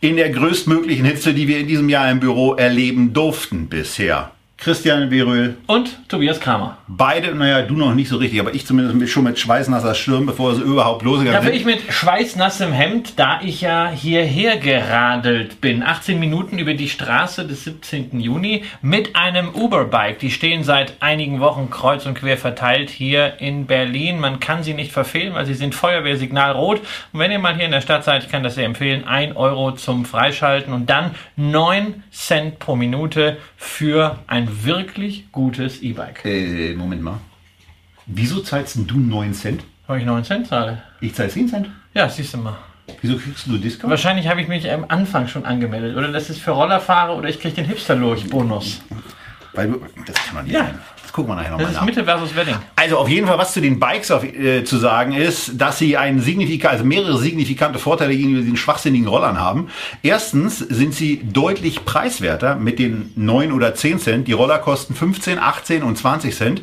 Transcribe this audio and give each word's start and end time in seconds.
in 0.00 0.16
der 0.16 0.30
größtmöglichen 0.30 1.04
Hitze, 1.04 1.34
die 1.34 1.48
wir 1.48 1.58
in 1.58 1.68
diesem 1.68 1.88
Jahr 1.88 2.10
im 2.10 2.20
Büro 2.20 2.54
erleben 2.54 3.12
durften 3.12 3.68
bisher. 3.68 4.32
Christian 4.58 5.10
Beröhl. 5.10 5.56
Und 5.66 6.08
Tobias 6.08 6.40
Kramer. 6.40 6.78
Beide, 6.88 7.34
naja, 7.34 7.62
du 7.62 7.74
noch 7.74 7.94
nicht 7.94 8.08
so 8.08 8.16
richtig, 8.16 8.38
aber 8.38 8.54
ich 8.54 8.64
zumindest 8.64 9.12
schon 9.12 9.24
mit 9.24 9.40
schweißnasser 9.40 9.94
Stirn, 9.96 10.24
bevor 10.24 10.52
es 10.52 10.58
überhaupt 10.58 11.02
losgegangen 11.02 11.40
ist. 11.40 11.44
Dafür 11.44 11.58
ich 11.58 11.64
mit 11.64 11.92
schweißnassem 11.92 12.72
Hemd, 12.72 13.14
da 13.18 13.40
ich 13.42 13.60
ja 13.60 13.90
hierher 13.90 14.56
geradelt 14.56 15.60
bin. 15.60 15.82
18 15.82 16.20
Minuten 16.20 16.60
über 16.60 16.74
die 16.74 16.88
Straße 16.88 17.44
des 17.44 17.64
17. 17.64 18.20
Juni 18.20 18.62
mit 18.82 19.16
einem 19.16 19.48
Uber-Bike. 19.48 20.20
Die 20.20 20.30
stehen 20.30 20.62
seit 20.62 20.94
einigen 21.00 21.40
Wochen 21.40 21.70
kreuz 21.70 22.06
und 22.06 22.14
quer 22.14 22.36
verteilt 22.36 22.90
hier 22.90 23.40
in 23.40 23.66
Berlin. 23.66 24.20
Man 24.20 24.38
kann 24.38 24.62
sie 24.62 24.74
nicht 24.74 24.92
verfehlen, 24.92 25.34
weil 25.34 25.44
sie 25.46 25.54
sind 25.54 25.74
Feuerwehrsignal 25.74 26.52
rot. 26.52 26.80
Und 27.12 27.18
wenn 27.18 27.32
ihr 27.32 27.40
mal 27.40 27.56
hier 27.56 27.64
in 27.64 27.72
der 27.72 27.80
Stadt 27.80 28.04
seid, 28.04 28.22
ich 28.22 28.30
kann 28.30 28.44
das 28.44 28.54
sehr 28.54 28.64
empfehlen, 28.64 29.08
1 29.08 29.34
Euro 29.34 29.72
zum 29.72 30.04
Freischalten 30.04 30.72
und 30.72 30.88
dann 30.88 31.16
9 31.34 32.04
Cent 32.12 32.60
pro 32.60 32.76
Minute 32.76 33.38
für 33.56 34.20
ein 34.28 34.64
wirklich 34.64 35.32
gutes 35.32 35.82
E-Bike. 35.82 36.24
Äh, 36.24 36.75
Moment 36.78 37.02
mal. 37.02 37.18
Wieso 38.06 38.40
zahlst 38.40 38.76
du 38.86 38.98
9 38.98 39.34
Cent? 39.34 39.64
Weil 39.86 40.00
ich 40.00 40.06
9 40.06 40.24
Cent 40.24 40.46
zahle. 40.48 40.82
Ich 41.00 41.14
zahle 41.14 41.28
10 41.28 41.48
Cent? 41.48 41.68
Ja, 41.94 42.08
siehst 42.08 42.34
du 42.34 42.38
mal. 42.38 42.56
Wieso 43.02 43.16
kriegst 43.18 43.46
du 43.46 43.58
Discount? 43.58 43.90
Wahrscheinlich 43.90 44.28
habe 44.28 44.40
ich 44.40 44.48
mich 44.48 44.70
am 44.70 44.84
Anfang 44.88 45.26
schon 45.28 45.44
angemeldet. 45.44 45.96
Oder 45.96 46.12
das 46.12 46.30
ist 46.30 46.40
für 46.40 46.52
Rollerfahrer 46.52 47.16
oder 47.16 47.28
ich 47.28 47.40
kriege 47.40 47.54
den. 47.62 47.68
Weil 47.68 47.76
das 50.06 50.16
kann 50.26 50.34
man 50.34 50.44
nicht 50.44 50.54
Ja. 50.54 50.64
sein. 50.66 50.78
Gucken 51.16 51.30
wir 51.30 51.36
nachher 51.36 51.52
nochmal 51.52 51.64
Das 51.64 51.72
ist 51.72 51.80
nach. 51.80 51.86
Mitte 51.86 52.04
versus 52.04 52.36
Wedding. 52.36 52.56
Also 52.76 52.98
auf 52.98 53.08
jeden 53.08 53.26
Fall, 53.26 53.38
was 53.38 53.54
zu 53.54 53.62
den 53.62 53.80
Bikes 53.80 54.10
auf, 54.10 54.22
äh, 54.22 54.64
zu 54.64 54.76
sagen 54.76 55.14
ist, 55.14 55.58
dass 55.58 55.78
sie 55.78 55.96
einen 55.96 56.20
signifikant, 56.20 56.74
also 56.74 56.84
mehrere 56.84 57.16
signifikante 57.16 57.78
Vorteile 57.78 58.14
gegenüber 58.14 58.42
den 58.42 58.58
schwachsinnigen 58.58 59.08
Rollern 59.08 59.40
haben. 59.40 59.68
Erstens 60.02 60.58
sind 60.58 60.92
sie 60.92 61.22
deutlich 61.24 61.86
preiswerter 61.86 62.56
mit 62.56 62.78
den 62.78 63.12
9 63.16 63.52
oder 63.52 63.74
10 63.74 63.98
Cent. 63.98 64.28
Die 64.28 64.32
Roller 64.32 64.58
kosten 64.58 64.94
15, 64.94 65.38
18 65.38 65.82
und 65.84 65.96
20 65.96 66.36
Cent. 66.36 66.62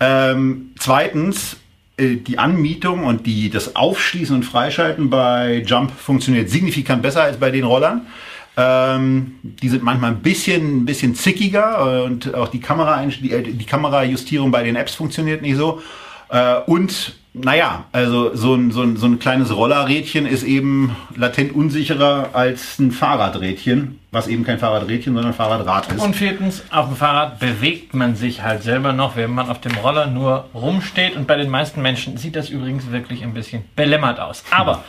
Ähm, 0.00 0.72
zweitens, 0.76 1.58
äh, 1.96 2.16
die 2.16 2.40
Anmietung 2.40 3.04
und 3.04 3.26
die, 3.26 3.48
das 3.48 3.76
Aufschließen 3.76 4.34
und 4.34 4.42
Freischalten 4.42 5.08
bei 5.08 5.62
Jump 5.64 5.92
funktioniert 5.96 6.50
signifikant 6.50 7.00
besser 7.00 7.22
als 7.22 7.36
bei 7.36 7.52
den 7.52 7.62
Rollern. 7.62 8.08
Ähm, 8.56 9.36
die 9.42 9.68
sind 9.68 9.82
manchmal 9.82 10.12
ein 10.12 10.20
bisschen, 10.20 10.82
ein 10.82 10.84
bisschen 10.84 11.14
zickiger 11.14 12.02
äh, 12.02 12.04
und 12.04 12.34
auch 12.34 12.48
die 12.48 12.60
Kamera, 12.60 13.04
die, 13.04 13.32
äh, 13.32 13.42
die 13.42 13.66
Kamerajustierung 13.66 14.50
bei 14.50 14.62
den 14.62 14.76
Apps 14.76 14.94
funktioniert 14.94 15.42
nicht 15.42 15.56
so. 15.56 15.82
Äh, 16.28 16.60
und 16.66 17.16
naja, 17.36 17.86
also 17.90 18.34
so 18.36 18.54
ein, 18.54 18.70
so, 18.70 18.82
ein, 18.82 18.96
so 18.96 19.06
ein 19.06 19.18
kleines 19.18 19.54
Rollerrädchen 19.54 20.24
ist 20.24 20.44
eben 20.44 20.94
latent 21.16 21.52
unsicherer 21.52 22.30
als 22.32 22.78
ein 22.78 22.92
Fahrradrädchen, 22.92 23.98
was 24.12 24.28
eben 24.28 24.44
kein 24.44 24.60
Fahrradrädchen, 24.60 25.14
sondern 25.14 25.34
Fahrradrad 25.34 25.90
ist. 25.92 26.00
Und 26.00 26.14
viertens, 26.14 26.62
auf 26.70 26.86
dem 26.86 26.96
Fahrrad 26.96 27.40
bewegt 27.40 27.92
man 27.92 28.14
sich 28.14 28.42
halt 28.42 28.62
selber 28.62 28.92
noch, 28.92 29.16
wenn 29.16 29.32
man 29.32 29.50
auf 29.50 29.60
dem 29.60 29.74
Roller 29.74 30.06
nur 30.06 30.48
rumsteht. 30.54 31.16
Und 31.16 31.26
bei 31.26 31.36
den 31.36 31.50
meisten 31.50 31.82
Menschen 31.82 32.18
sieht 32.18 32.36
das 32.36 32.50
übrigens 32.50 32.92
wirklich 32.92 33.24
ein 33.24 33.34
bisschen 33.34 33.64
belämmert 33.74 34.20
aus. 34.20 34.44
Aber 34.52 34.84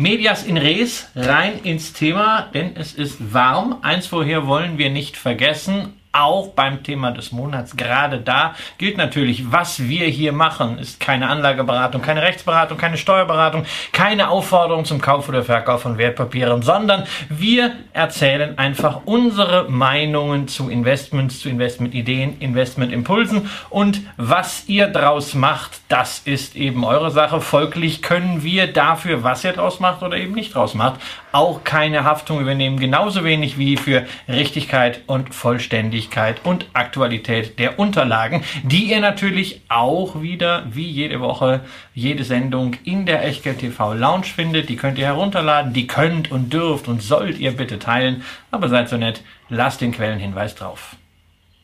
Medias 0.00 0.44
in 0.44 0.56
Res, 0.56 1.08
rein 1.16 1.58
ins 1.64 1.92
Thema, 1.92 2.42
denn 2.54 2.76
es 2.76 2.94
ist 2.94 3.34
warm. 3.34 3.80
Eins 3.82 4.06
vorher 4.06 4.46
wollen 4.46 4.78
wir 4.78 4.90
nicht 4.90 5.16
vergessen. 5.16 5.97
Auch 6.12 6.48
beim 6.48 6.82
Thema 6.82 7.10
des 7.10 7.32
Monats, 7.32 7.76
gerade 7.76 8.18
da. 8.18 8.54
Gilt 8.78 8.96
natürlich, 8.96 9.52
was 9.52 9.88
wir 9.88 10.06
hier 10.06 10.32
machen, 10.32 10.78
ist 10.78 11.00
keine 11.00 11.28
Anlageberatung, 11.28 12.00
keine 12.00 12.22
Rechtsberatung, 12.22 12.78
keine 12.78 12.96
Steuerberatung, 12.96 13.66
keine 13.92 14.30
Aufforderung 14.30 14.86
zum 14.86 15.02
Kauf 15.02 15.28
oder 15.28 15.44
Verkauf 15.44 15.82
von 15.82 15.98
Wertpapieren, 15.98 16.62
sondern 16.62 17.04
wir 17.28 17.72
erzählen 17.92 18.56
einfach 18.56 19.02
unsere 19.04 19.68
Meinungen 19.68 20.48
zu 20.48 20.70
Investments, 20.70 21.40
zu 21.40 21.50
Investmentideen, 21.50 22.38
Investmentimpulsen. 22.40 23.50
Und 23.68 24.00
was 24.16 24.66
ihr 24.66 24.88
draus 24.88 25.34
macht, 25.34 25.72
das 25.88 26.20
ist 26.20 26.56
eben 26.56 26.84
eure 26.84 27.10
Sache. 27.10 27.42
Folglich 27.42 28.00
können 28.00 28.42
wir 28.42 28.72
dafür, 28.72 29.24
was 29.24 29.44
ihr 29.44 29.52
draus 29.52 29.78
macht 29.78 30.02
oder 30.02 30.16
eben 30.16 30.32
nicht 30.32 30.54
draus 30.54 30.74
macht, 30.74 31.00
auch 31.32 31.64
keine 31.64 32.04
Haftung 32.04 32.40
übernehmen, 32.40 32.80
genauso 32.80 33.24
wenig 33.24 33.58
wie 33.58 33.76
für 33.76 34.06
Richtigkeit 34.26 35.02
und 35.06 35.34
Vollständigkeit 35.34 35.98
und 36.44 36.66
Aktualität 36.72 37.58
der 37.58 37.78
Unterlagen, 37.78 38.42
die 38.62 38.90
ihr 38.90 39.00
natürlich 39.00 39.62
auch 39.68 40.20
wieder 40.20 40.66
wie 40.70 40.88
jede 40.88 41.20
Woche, 41.20 41.60
jede 41.94 42.24
Sendung 42.24 42.74
in 42.84 43.06
der 43.06 43.24
Echtgeld 43.24 43.58
TV 43.58 43.94
Lounge 43.94 44.26
findet. 44.26 44.68
Die 44.68 44.76
könnt 44.76 44.98
ihr 44.98 45.06
herunterladen, 45.06 45.72
die 45.72 45.86
könnt 45.86 46.30
und 46.30 46.52
dürft 46.52 46.88
und 46.88 47.02
sollt 47.02 47.38
ihr 47.38 47.52
bitte 47.52 47.78
teilen, 47.78 48.22
aber 48.50 48.68
seid 48.68 48.88
so 48.88 48.96
nett, 48.96 49.22
lasst 49.48 49.80
den 49.80 49.92
Quellenhinweis 49.92 50.54
drauf. 50.54 50.96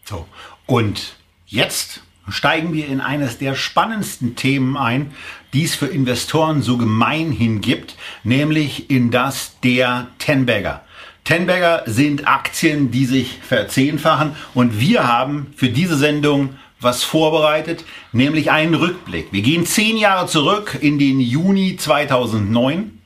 So. 0.05 0.27
Und 0.67 1.17
jetzt 1.47 2.03
steigen 2.29 2.73
wir 2.73 2.87
in 2.87 3.01
eines 3.01 3.39
der 3.39 3.55
spannendsten 3.55 4.37
Themen 4.37 4.77
ein, 4.77 5.13
die 5.53 5.65
es 5.65 5.75
für 5.75 5.87
Investoren 5.87 6.63
so 6.63 6.79
gemeinhin 6.79 7.61
gibt, 7.61 7.97
nämlich 8.23 8.91
in 8.91 9.11
das 9.11 9.59
der 9.61 10.09
Tenbagger. 10.19 10.83
Tenbagger 11.25 11.85
sind 11.87 12.29
Aktien, 12.29 12.91
die 12.91 13.07
sich 13.07 13.39
verzehnfachen 13.39 14.37
und 14.53 14.79
wir 14.79 15.09
haben 15.09 15.53
für 15.57 15.71
diese 15.71 15.97
Sendung 15.97 16.51
was 16.81 17.03
vorbereitet, 17.03 17.85
nämlich 18.13 18.51
einen 18.51 18.75
Rückblick. 18.75 19.33
Wir 19.33 19.41
gehen 19.41 19.65
zehn 19.65 19.97
Jahre 19.97 20.27
zurück 20.27 20.77
in 20.81 20.99
den 20.99 21.21
Juni 21.21 21.77
2009 21.79 22.99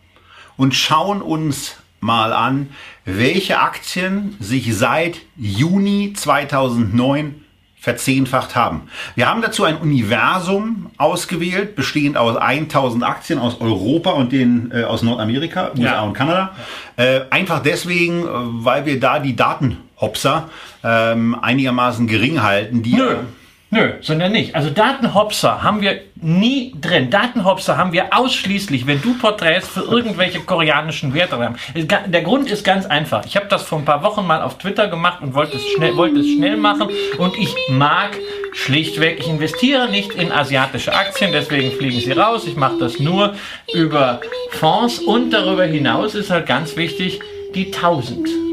und 0.57 0.75
schauen 0.75 1.23
uns 1.23 1.77
mal 2.01 2.33
an, 2.33 2.71
welche 3.05 3.61
Aktien 3.61 4.37
sich 4.41 4.77
seit 4.77 5.21
Juni 5.37 6.13
2009 6.13 7.45
verzehnfacht 7.89 8.55
haben. 8.55 8.83
Wir 9.15 9.31
haben 9.31 9.41
dazu 9.41 9.65
ein 9.65 9.79
Universum 9.79 10.91
ausgewählt, 10.99 11.75
bestehend 11.75 12.19
aus 12.19 12.37
1000 12.37 13.03
Aktien 13.03 13.39
aus 13.39 13.63
Europa 13.63 14.11
und 14.11 14.31
den 14.31 14.71
äh, 14.75 14.83
aus 14.85 15.03
Nordamerika, 15.03 15.71
USA 15.71 15.83
Ja. 15.83 16.01
und 16.03 16.13
Kanada. 16.13 16.51
Äh, 16.97 17.21
einfach 17.31 17.61
deswegen, 17.63 18.25
äh, 18.25 18.27
weil 18.31 18.85
wir 18.85 19.01
da 19.01 19.21
die 19.21 19.35
Datenhopser 19.37 20.51
ähm, 20.85 21.35
einigermaßen 21.41 22.07
gering 22.07 22.43
halten, 22.43 22.83
die 22.83 22.95
Nö. 22.95 23.17
Nö, 23.71 23.93
sondern 24.01 24.33
nicht. 24.33 24.55
Also 24.55 24.71
Datenhopser 24.71 25.63
haben 25.63 25.83
wir 25.83 26.01
nie 26.15 26.75
drin. 26.81 27.11
Datenhopser 27.11 27.77
haben 27.77 27.93
wir 27.93 28.17
ausschließlich, 28.17 28.87
wenn 28.87 29.03
du 29.03 29.13
Porträts 29.19 29.69
für 29.69 29.83
irgendwelche 29.83 30.41
koreanischen 30.41 31.13
Werte 31.13 31.39
haben. 31.39 31.57
Der 31.75 32.23
Grund 32.23 32.51
ist 32.51 32.65
ganz 32.65 32.87
einfach. 32.87 33.27
Ich 33.27 33.37
habe 33.37 33.47
das 33.51 33.65
vor 33.65 33.79
ein 33.79 33.85
paar 33.85 34.03
Wochen 34.03 34.27
mal 34.27 34.41
auf 34.41 34.57
Twitter 34.57 34.89
gemacht 34.89 35.21
und 35.21 35.35
wollte 35.35 35.59
es 35.59 35.67
schnell, 35.69 35.97
wollte 35.97 36.21
es 36.21 36.29
schnell 36.29 36.57
machen. 36.57 36.89
Und 37.19 37.37
ich 37.37 37.55
mag 37.69 38.17
schlichtweg, 38.55 39.21
ich 39.21 39.29
investiere 39.29 39.91
nicht 39.91 40.15
in 40.15 40.33
asiatische 40.33 40.95
Aktien, 40.95 41.33
deswegen 41.33 41.71
fliegen 41.73 42.01
sie 42.01 42.13
raus. 42.13 42.47
Ich 42.47 42.57
mache 42.57 42.79
das 42.79 42.99
nur 42.99 43.35
über 43.75 44.23
Fonds 44.53 44.99
und 44.99 45.31
darüber 45.31 45.65
hinaus 45.65 46.15
ist 46.15 46.31
halt 46.31 46.47
ganz 46.47 46.75
wichtig, 46.77 47.21
die 47.55 47.67
1000. 47.67 48.48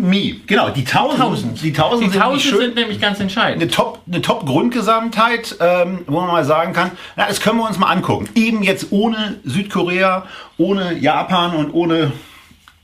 Mi. 0.00 0.40
Genau, 0.46 0.70
die 0.70 0.80
1000. 0.86 1.20
1000. 1.20 1.62
Die 1.62 1.68
1000 1.70 2.02
Die 2.02 2.10
sind, 2.10 2.22
1000 2.22 2.42
schön, 2.42 2.58
sind 2.60 2.74
nämlich 2.76 3.00
ganz 3.00 3.20
entscheidend. 3.20 3.62
eine 3.62 3.70
Top, 3.70 4.00
eine 4.06 4.22
Top 4.22 4.46
Grundgesamtheit, 4.46 5.56
ähm, 5.60 6.00
wo 6.06 6.20
man 6.20 6.28
mal 6.28 6.44
sagen 6.44 6.72
kann, 6.72 6.90
na, 7.16 7.26
das 7.26 7.40
können 7.40 7.58
wir 7.58 7.66
uns 7.66 7.78
mal 7.78 7.88
angucken. 7.90 8.28
Eben 8.34 8.62
jetzt 8.62 8.86
ohne 8.90 9.36
Südkorea, 9.44 10.26
ohne 10.58 10.94
Japan 10.98 11.54
und 11.54 11.72
ohne 11.72 12.12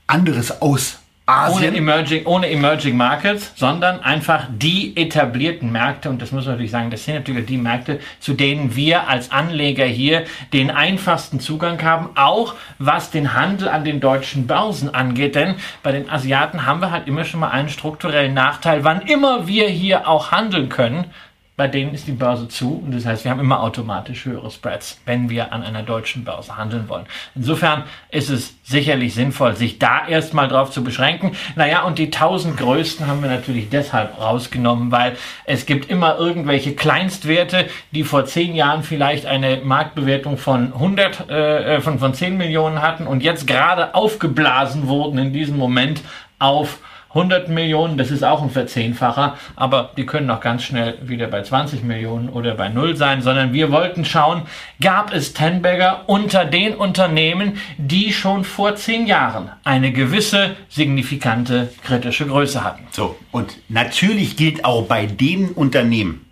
anderes 0.07 0.61
aus 0.61 0.99
ohne 1.27 1.39
Asien. 1.39 1.75
Emerging, 1.75 2.25
ohne 2.25 2.49
Emerging 2.49 2.95
Markets, 2.95 3.51
sondern 3.55 3.99
einfach 3.99 4.45
die 4.49 4.95
etablierten 4.95 5.71
Märkte. 5.71 6.09
Und 6.09 6.21
das 6.21 6.31
muss 6.31 6.45
man 6.45 6.53
natürlich 6.53 6.71
sagen, 6.71 6.89
das 6.89 7.03
sind 7.03 7.15
natürlich 7.15 7.45
die 7.45 7.57
Märkte, 7.57 7.99
zu 8.21 8.33
denen 8.33 8.77
wir 8.77 9.09
als 9.09 9.31
Anleger 9.31 9.85
hier 9.85 10.23
den 10.53 10.71
einfachsten 10.71 11.41
Zugang 11.41 11.83
haben, 11.83 12.09
auch 12.15 12.55
was 12.79 13.11
den 13.11 13.33
Handel 13.33 13.67
an 13.67 13.83
den 13.83 13.99
deutschen 13.99 14.47
Börsen 14.47 14.93
angeht. 14.93 15.35
Denn 15.35 15.55
bei 15.83 15.91
den 15.91 16.09
Asiaten 16.09 16.65
haben 16.65 16.79
wir 16.79 16.91
halt 16.91 17.07
immer 17.07 17.25
schon 17.25 17.41
mal 17.41 17.49
einen 17.49 17.69
strukturellen 17.69 18.33
Nachteil. 18.33 18.85
Wann 18.85 19.01
immer 19.01 19.47
wir 19.47 19.67
hier 19.67 20.07
auch 20.07 20.31
handeln 20.31 20.69
können, 20.69 21.11
bei 21.57 21.67
denen 21.67 21.95
ist 21.95 22.05
die 22.05 22.11
Börse 22.11 22.47
zu 22.47 22.83
und 22.85 22.93
das 22.93 23.07
heißt, 23.07 23.23
wir 23.23 23.31
haben 23.31 23.39
immer 23.39 23.61
automatisch 23.61 24.25
höhere 24.25 24.51
Spreads, 24.51 25.01
wenn 25.05 25.27
wir 25.27 25.51
an 25.51 25.63
einer 25.63 25.81
deutschen 25.81 26.23
Börse 26.23 26.55
handeln 26.55 26.87
wollen. 26.87 27.07
Insofern 27.33 27.83
ist 28.11 28.29
es 28.29 28.53
sicherlich 28.63 29.15
sinnvoll, 29.15 29.55
sich 29.55 29.79
da 29.79 30.07
erstmal 30.07 30.49
drauf 30.49 30.69
zu 30.69 30.83
beschränken. 30.83 31.31
Naja, 31.55 31.81
und 31.81 31.97
die 31.97 32.05
1000 32.05 32.57
größten 32.57 33.07
haben 33.07 33.23
wir 33.23 33.29
natürlich 33.29 33.69
deshalb 33.69 34.21
rausgenommen, 34.21 34.91
weil 34.91 35.17
es 35.45 35.65
gibt 35.65 35.89
immer 35.89 36.17
irgendwelche 36.19 36.75
Kleinstwerte, 36.75 37.67
die 37.91 38.03
vor 38.03 38.25
zehn 38.25 38.53
Jahren 38.53 38.83
vielleicht 38.83 39.25
eine 39.25 39.57
Marktbewertung 39.63 40.37
von 40.37 40.73
100, 40.73 41.27
äh, 41.27 41.81
von, 41.81 41.97
von 41.97 42.13
10 42.13 42.37
Millionen 42.37 42.83
hatten 42.83 43.07
und 43.07 43.23
jetzt 43.23 43.47
gerade 43.47 43.95
aufgeblasen 43.95 44.87
wurden 44.87 45.17
in 45.17 45.33
diesem 45.33 45.57
Moment 45.57 46.01
auf 46.37 46.77
100 47.09 47.49
Millionen, 47.49 47.97
das 47.97 48.11
ist 48.11 48.23
auch 48.23 48.41
ein 48.41 48.49
Verzehnfacher, 48.49 49.37
aber 49.55 49.91
die 49.97 50.05
können 50.05 50.29
auch 50.29 50.41
ganz 50.41 50.63
schnell 50.63 50.97
wieder 51.01 51.27
bei 51.27 51.41
20 51.41 51.83
Millionen 51.83 52.29
oder 52.29 52.55
bei 52.55 52.69
Null 52.69 52.95
sein, 52.95 53.21
sondern 53.21 53.53
wir 53.53 53.71
wollten 53.71 54.05
schauen, 54.05 54.43
gab 54.81 55.13
es 55.13 55.33
Tenbagger 55.33 56.03
unter 56.07 56.45
den 56.45 56.75
Unternehmen, 56.75 57.57
die 57.77 58.13
schon 58.13 58.43
vor 58.43 58.75
zehn 58.75 59.07
Jahren 59.07 59.49
eine 59.63 59.91
gewisse 59.91 60.55
signifikante 60.69 61.69
kritische 61.83 62.27
Größe 62.27 62.63
hatten. 62.63 62.83
So, 62.91 63.15
und 63.31 63.57
natürlich 63.69 64.35
gilt 64.35 64.65
auch 64.65 64.85
bei 64.85 65.05
den 65.05 65.49
Unternehmen, 65.49 66.25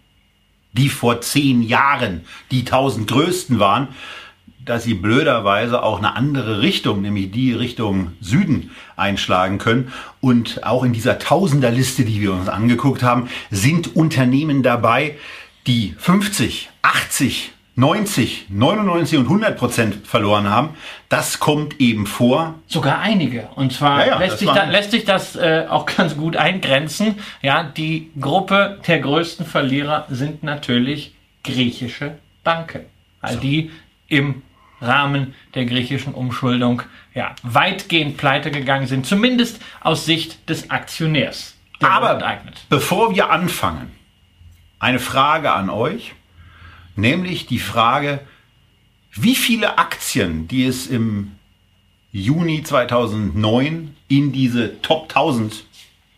die 0.73 0.89
vor 0.89 1.21
zehn 1.21 1.63
Jahren 1.63 2.25
die 2.51 2.59
1000 2.59 3.07
größten 3.07 3.59
waren, 3.59 3.87
dass 4.65 4.83
sie 4.83 4.95
blöderweise 4.95 5.83
auch 5.83 5.99
eine 5.99 6.15
andere 6.15 6.61
Richtung, 6.61 7.01
nämlich 7.01 7.31
die 7.31 7.53
Richtung 7.53 8.13
Süden 8.19 8.71
einschlagen 8.95 9.59
können. 9.59 9.93
Und 10.21 10.63
auch 10.65 10.83
in 10.83 10.93
dieser 10.93 11.19
Tausenderliste, 11.19 12.03
die 12.03 12.19
wir 12.19 12.33
uns 12.33 12.49
angeguckt 12.49 13.03
haben, 13.03 13.29
sind 13.51 13.95
Unternehmen 13.95 14.63
dabei, 14.63 15.17
die 15.67 15.95
50, 15.97 16.69
80, 16.81 17.51
90, 17.75 18.45
99 18.49 19.19
und 19.19 19.25
100 19.25 19.57
Prozent 19.57 20.07
verloren 20.07 20.49
haben. 20.49 20.69
Das 21.09 21.39
kommt 21.39 21.79
eben 21.81 22.07
vor. 22.07 22.55
Sogar 22.67 22.99
einige. 22.99 23.49
Und 23.55 23.73
zwar 23.73 23.99
Ja, 23.99 24.07
ja, 24.07 24.19
lässt, 24.19 24.39
sich 24.39 24.49
da, 24.49 24.63
lässt 24.63 24.91
sich 24.91 25.05
das 25.05 25.35
äh, 25.35 25.65
auch 25.69 25.85
ganz 25.85 26.15
gut 26.15 26.37
eingrenzen. 26.37 27.15
Ja, 27.41 27.63
die 27.63 28.11
Gruppe 28.19 28.79
der 28.87 28.99
größten 28.99 29.45
Verlierer 29.45 30.05
sind 30.09 30.41
natürlich 30.41 31.13
griechische 31.43 32.17
Banken. 32.43 32.81
Weil 33.21 33.37
die 33.37 33.71
im 34.07 34.43
Rahmen 34.81 35.33
der 35.53 35.65
griechischen 35.65 36.13
Umschuldung 36.13 36.81
ja, 37.13 37.35
weitgehend 37.43 38.17
pleite 38.17 38.51
gegangen 38.51 38.87
sind. 38.87 39.05
Zumindest 39.05 39.61
aus 39.81 40.05
Sicht 40.05 40.49
des 40.49 40.69
Aktionärs. 40.69 41.55
Aber 41.81 42.11
enteignet. 42.11 42.65
bevor 42.69 43.13
wir 43.13 43.29
anfangen, 43.29 43.91
eine 44.79 44.99
Frage 44.99 45.51
an 45.51 45.69
euch, 45.69 46.13
nämlich 46.95 47.45
die 47.47 47.59
Frage, 47.59 48.21
wie 49.11 49.35
viele 49.35 49.77
Aktien, 49.77 50.47
die 50.47 50.65
es 50.65 50.87
im 50.87 51.31
Juni 52.11 52.63
2009 52.63 53.95
in 54.07 54.31
diese 54.31 54.81
Top 54.81 55.09
1000 55.09 55.65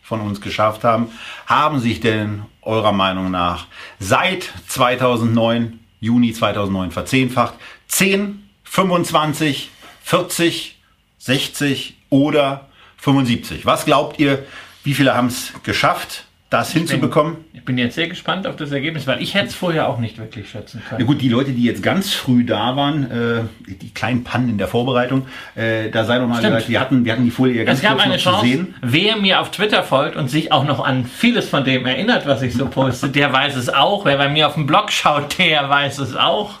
von 0.02 0.20
uns 0.20 0.40
geschafft 0.40 0.84
haben, 0.84 1.08
haben 1.46 1.80
sich 1.80 2.00
denn 2.00 2.42
eurer 2.62 2.92
Meinung 2.92 3.30
nach 3.30 3.66
seit 3.98 4.52
2009, 4.68 5.80
Juni 6.00 6.32
2009 6.32 6.90
verzehnfacht? 6.90 7.54
10, 7.88 8.47
25, 8.70 9.70
40, 10.04 10.76
60 11.18 11.94
oder 12.10 12.66
75? 12.98 13.66
Was 13.66 13.84
glaubt 13.84 14.18
ihr, 14.20 14.44
wie 14.84 14.94
viele 14.94 15.14
haben 15.14 15.28
es 15.28 15.52
geschafft, 15.62 16.24
das 16.50 16.72
hinzubekommen? 16.72 17.36
Ich 17.52 17.64
bin 17.64 17.76
jetzt 17.76 17.94
sehr 17.96 18.08
gespannt 18.08 18.46
auf 18.46 18.56
das 18.56 18.70
Ergebnis, 18.72 19.06
weil 19.06 19.20
ich 19.20 19.34
hätte 19.34 19.48
es 19.48 19.54
vorher 19.54 19.88
auch 19.88 19.98
nicht 19.98 20.16
wirklich 20.18 20.48
schätzen 20.48 20.82
können. 20.88 21.00
Ja 21.00 21.06
gut, 21.06 21.20
die 21.20 21.28
Leute, 21.28 21.52
die 21.52 21.62
jetzt 21.64 21.82
ganz 21.82 22.14
früh 22.14 22.44
da 22.44 22.74
waren, 22.76 23.10
äh, 23.10 23.40
die 23.66 23.92
kleinen 23.92 24.24
Pannen 24.24 24.48
in 24.48 24.58
der 24.58 24.68
Vorbereitung, 24.68 25.26
äh, 25.54 25.90
da 25.90 26.04
sei 26.04 26.18
doch 26.18 26.26
mal 26.26 26.38
Stimmt. 26.38 26.54
gesagt, 26.54 26.70
wir 26.70 26.80
hatten, 26.80 27.04
wir 27.04 27.12
hatten 27.12 27.24
die 27.24 27.30
Folie 27.30 27.56
ja 27.58 27.64
ganz 27.64 27.78
Es 27.78 27.82
gab 27.82 27.92
kurz 27.94 28.04
eine 28.04 28.14
noch 28.14 28.22
zu 28.22 28.30
Chance, 28.30 28.46
sehen. 28.46 28.74
wer 28.80 29.16
mir 29.16 29.40
auf 29.40 29.50
Twitter 29.50 29.82
folgt 29.82 30.16
und 30.16 30.28
sich 30.28 30.50
auch 30.52 30.64
noch 30.64 30.82
an 30.82 31.04
vieles 31.04 31.48
von 31.50 31.64
dem 31.64 31.84
erinnert, 31.84 32.26
was 32.26 32.40
ich 32.42 32.54
so 32.54 32.66
poste, 32.66 33.10
der 33.10 33.30
weiß 33.32 33.56
es 33.56 33.68
auch. 33.68 34.06
Wer 34.06 34.16
bei 34.16 34.28
mir 34.30 34.46
auf 34.46 34.54
dem 34.54 34.66
Blog 34.66 34.90
schaut, 34.90 35.36
der 35.38 35.68
weiß 35.68 35.98
es 35.98 36.16
auch. 36.16 36.60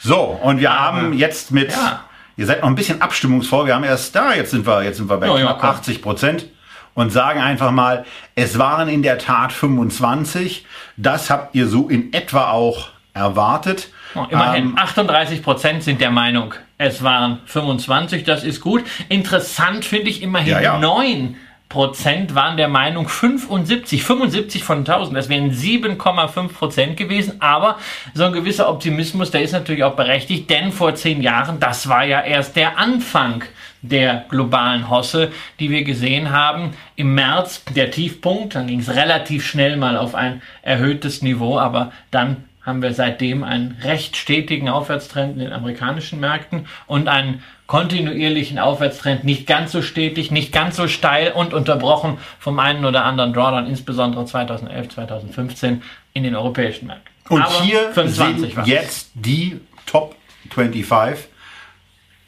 So, 0.00 0.38
und 0.42 0.60
wir 0.60 0.78
haben 0.78 1.12
jetzt 1.12 1.50
mit, 1.50 1.72
ja. 1.72 2.04
ihr 2.36 2.46
seid 2.46 2.60
noch 2.62 2.68
ein 2.68 2.74
bisschen 2.74 3.02
abstimmungsvoll, 3.02 3.66
wir 3.66 3.74
haben 3.74 3.84
erst 3.84 4.14
da, 4.14 4.32
jetzt 4.34 4.50
sind 4.52 4.66
wir, 4.66 4.82
jetzt 4.82 4.98
sind 4.98 5.08
wir 5.10 5.16
bei 5.16 5.26
Ja, 5.26 5.36
ja, 5.38 5.44
knapp 5.46 5.60
komm. 5.60 5.70
80 5.70 6.02
Prozent 6.02 6.46
und 6.94 7.10
sagen 7.10 7.40
einfach 7.40 7.70
mal, 7.70 8.04
es 8.34 8.58
waren 8.58 8.88
in 8.88 9.02
der 9.02 9.18
Tat 9.18 9.52
25. 9.52 10.66
Das 10.96 11.30
habt 11.30 11.54
ihr 11.54 11.68
so 11.68 11.88
in 11.88 12.12
etwa 12.12 12.50
auch 12.50 12.88
erwartet. 13.14 13.90
Oh, 14.14 14.26
immerhin, 14.30 14.70
Ähm, 14.70 14.78
38 14.78 15.42
Prozent 15.42 15.82
sind 15.82 16.00
der 16.00 16.10
Meinung, 16.10 16.54
es 16.76 17.02
waren 17.02 17.40
25, 17.46 18.24
das 18.24 18.42
ist 18.42 18.60
gut. 18.60 18.84
Interessant 19.08 19.84
finde 19.84 20.10
ich 20.10 20.22
immerhin 20.22 20.52
Ja, 20.52 20.60
ja. 20.60 20.78
9 20.78 21.36
Prozent 21.68 22.34
waren 22.34 22.56
der 22.56 22.68
Meinung 22.68 23.08
75, 23.08 24.02
75 24.02 24.64
von 24.64 24.78
1000, 24.78 25.16
das 25.16 25.28
wären 25.28 25.52
7,5 25.52 26.48
Prozent 26.48 26.96
gewesen, 26.96 27.40
aber 27.40 27.78
so 28.14 28.24
ein 28.24 28.32
gewisser 28.32 28.70
Optimismus, 28.70 29.30
der 29.30 29.42
ist 29.42 29.52
natürlich 29.52 29.84
auch 29.84 29.94
berechtigt, 29.94 30.48
denn 30.48 30.72
vor 30.72 30.94
zehn 30.94 31.20
Jahren, 31.20 31.60
das 31.60 31.88
war 31.88 32.04
ja 32.04 32.22
erst 32.22 32.56
der 32.56 32.78
Anfang 32.78 33.44
der 33.82 34.24
globalen 34.28 34.88
Hosse, 34.88 35.30
die 35.60 35.70
wir 35.70 35.84
gesehen 35.84 36.30
haben. 36.30 36.72
Im 36.96 37.14
März 37.14 37.64
der 37.76 37.90
Tiefpunkt, 37.90 38.54
dann 38.54 38.66
ging 38.66 38.80
es 38.80 38.94
relativ 38.94 39.46
schnell 39.46 39.76
mal 39.76 39.96
auf 39.96 40.14
ein 40.14 40.42
erhöhtes 40.62 41.22
Niveau, 41.22 41.58
aber 41.58 41.92
dann 42.10 42.47
haben 42.68 42.82
wir 42.82 42.92
seitdem 42.92 43.44
einen 43.44 43.78
recht 43.82 44.16
stetigen 44.16 44.68
Aufwärtstrend 44.68 45.32
in 45.32 45.38
den 45.40 45.52
amerikanischen 45.52 46.20
Märkten 46.20 46.66
und 46.86 47.08
einen 47.08 47.42
kontinuierlichen 47.66 48.58
Aufwärtstrend, 48.58 49.24
nicht 49.24 49.46
ganz 49.46 49.72
so 49.72 49.82
stetig, 49.82 50.30
nicht 50.30 50.52
ganz 50.52 50.76
so 50.76 50.86
steil 50.86 51.32
und 51.32 51.54
unterbrochen 51.54 52.18
vom 52.38 52.58
einen 52.58 52.84
oder 52.84 53.04
anderen 53.04 53.32
Drawdown, 53.32 53.66
insbesondere 53.66 54.24
2011, 54.26 54.90
2015 54.90 55.82
in 56.12 56.22
den 56.22 56.36
europäischen 56.36 56.86
Märkten. 56.86 57.08
Und 57.30 57.42
Aber 57.42 57.62
hier 57.62 57.90
25 57.92 58.54
sind 58.54 58.66
jetzt 58.66 59.10
die 59.14 59.60
Top 59.86 60.14
25, 60.50 61.26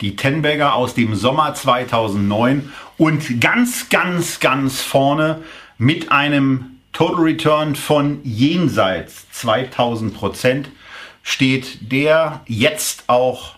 die 0.01 0.17
Tenbagger 0.17 0.75
aus 0.75 0.95
dem 0.95 1.15
Sommer 1.15 1.53
2009 1.55 2.73
und 2.97 3.41
ganz, 3.41 3.91
ganz, 3.91 4.41
ganz 4.41 4.81
vorne 4.81 5.43
mit 5.77 6.11
einem 6.11 6.80
Total 7.01 7.23
Return 7.23 7.77
von 7.77 8.21
jenseits 8.25 9.27
2000 9.31 10.13
Prozent 10.13 10.69
steht 11.23 11.91
der 11.91 12.43
jetzt 12.47 13.05
auch 13.07 13.55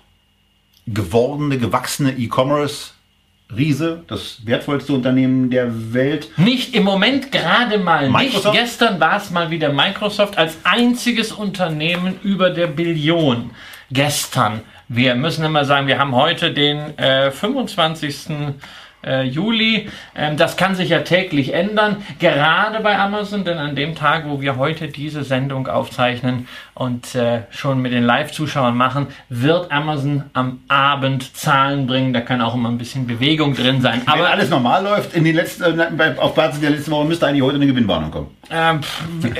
gewordene, 0.86 1.58
gewachsene 1.58 2.12
E-Commerce 2.12 2.92
Riese, 3.52 4.04
das 4.06 4.46
wertvollste 4.46 4.92
Unternehmen 4.92 5.50
der 5.50 5.92
Welt. 5.92 6.30
Nicht 6.36 6.72
im 6.76 6.84
Moment 6.84 7.32
gerade 7.32 7.78
mal 7.78 8.08
nicht. 8.08 8.32
Microsoft? 8.32 8.54
Gestern 8.56 9.00
war 9.00 9.16
es 9.16 9.32
mal 9.32 9.50
wieder 9.50 9.72
Microsoft 9.72 10.38
als 10.38 10.58
einziges 10.62 11.32
Unternehmen 11.32 12.20
über 12.22 12.48
der 12.48 12.68
Billion. 12.68 13.50
Gestern. 13.90 14.60
Wir 14.86 15.16
müssen 15.16 15.44
immer 15.44 15.64
sagen, 15.64 15.88
wir 15.88 15.98
haben 15.98 16.14
heute 16.14 16.52
den 16.52 16.96
äh, 16.96 17.32
25. 17.32 18.54
Äh, 19.04 19.22
Juli. 19.24 19.88
Ähm, 20.14 20.36
das 20.36 20.56
kann 20.56 20.74
sich 20.74 20.90
ja 20.90 21.00
täglich 21.00 21.54
ändern, 21.54 21.96
gerade 22.18 22.80
bei 22.80 22.98
Amazon, 22.98 23.44
denn 23.44 23.58
an 23.58 23.74
dem 23.74 23.94
Tag, 23.94 24.24
wo 24.28 24.40
wir 24.40 24.56
heute 24.56 24.88
diese 24.88 25.24
Sendung 25.24 25.66
aufzeichnen 25.68 26.46
und 26.74 27.14
äh, 27.14 27.42
schon 27.50 27.80
mit 27.82 27.92
den 27.92 28.04
Live-Zuschauern 28.04 28.76
machen, 28.76 29.08
wird 29.28 29.70
Amazon 29.72 30.24
am 30.32 30.60
Abend 30.68 31.36
Zahlen 31.36 31.86
bringen. 31.86 32.12
Da 32.12 32.20
kann 32.20 32.40
auch 32.40 32.54
immer 32.54 32.68
ein 32.68 32.78
bisschen 32.78 33.06
Bewegung 33.06 33.54
drin 33.54 33.80
sein. 33.80 34.02
Wenn 34.04 34.14
Aber 34.14 34.30
alles 34.30 34.50
normal 34.50 34.84
läuft, 34.84 35.14
in 35.14 35.24
den 35.24 35.36
letzten, 35.36 35.78
äh, 35.80 35.88
bei- 35.96 36.18
auf 36.18 36.34
Basis 36.34 36.60
der 36.60 36.70
letzten 36.70 36.90
Woche 36.92 37.06
müsste 37.06 37.26
eigentlich 37.26 37.42
heute 37.42 37.56
eine 37.56 37.66
Gewinnwarnung 37.66 38.10
kommen. 38.10 38.26
Ähm, 38.50 38.80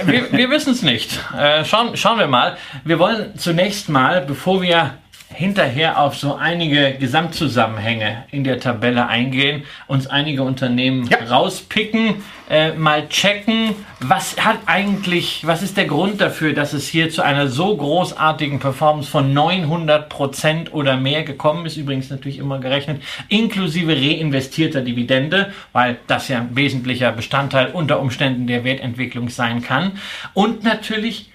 wir 0.06 0.32
wir 0.32 0.50
wissen 0.50 0.72
es 0.72 0.82
nicht. 0.82 1.18
Äh, 1.38 1.64
schauen, 1.64 1.96
schauen 1.96 2.18
wir 2.18 2.26
mal. 2.26 2.56
Wir 2.84 2.98
wollen 2.98 3.36
zunächst 3.36 3.88
mal, 3.88 4.20
bevor 4.22 4.62
wir 4.62 4.94
hinterher 5.34 5.98
auf 6.00 6.16
so 6.16 6.34
einige 6.34 6.92
Gesamtzusammenhänge 6.98 8.24
in 8.30 8.44
der 8.44 8.60
Tabelle 8.60 9.08
eingehen, 9.08 9.64
uns 9.86 10.06
einige 10.06 10.42
Unternehmen 10.42 11.06
Ja. 11.08 11.18
rauspicken, 11.28 12.22
äh, 12.50 12.72
mal 12.72 13.08
checken, 13.08 13.74
was 14.00 14.36
hat 14.38 14.58
eigentlich, 14.66 15.46
was 15.46 15.62
ist 15.62 15.76
der 15.76 15.86
Grund 15.86 16.20
dafür, 16.20 16.52
dass 16.52 16.72
es 16.72 16.88
hier 16.88 17.10
zu 17.10 17.22
einer 17.22 17.48
so 17.48 17.76
großartigen 17.76 18.58
Performance 18.60 19.10
von 19.10 19.32
900 19.32 20.08
Prozent 20.08 20.72
oder 20.72 20.96
mehr 20.96 21.22
gekommen 21.22 21.66
ist, 21.66 21.76
übrigens 21.76 22.10
natürlich 22.10 22.38
immer 22.38 22.58
gerechnet, 22.58 23.02
inklusive 23.28 23.92
reinvestierter 23.96 24.82
Dividende, 24.82 25.52
weil 25.72 25.98
das 26.06 26.28
ja 26.28 26.38
ein 26.38 26.54
wesentlicher 26.54 27.12
Bestandteil 27.12 27.70
unter 27.72 28.00
Umständen 28.00 28.46
der 28.46 28.64
Wertentwicklung 28.64 29.28
sein 29.28 29.62
kann. 29.62 29.92
Und 30.34 30.62
natürlich 30.64 31.31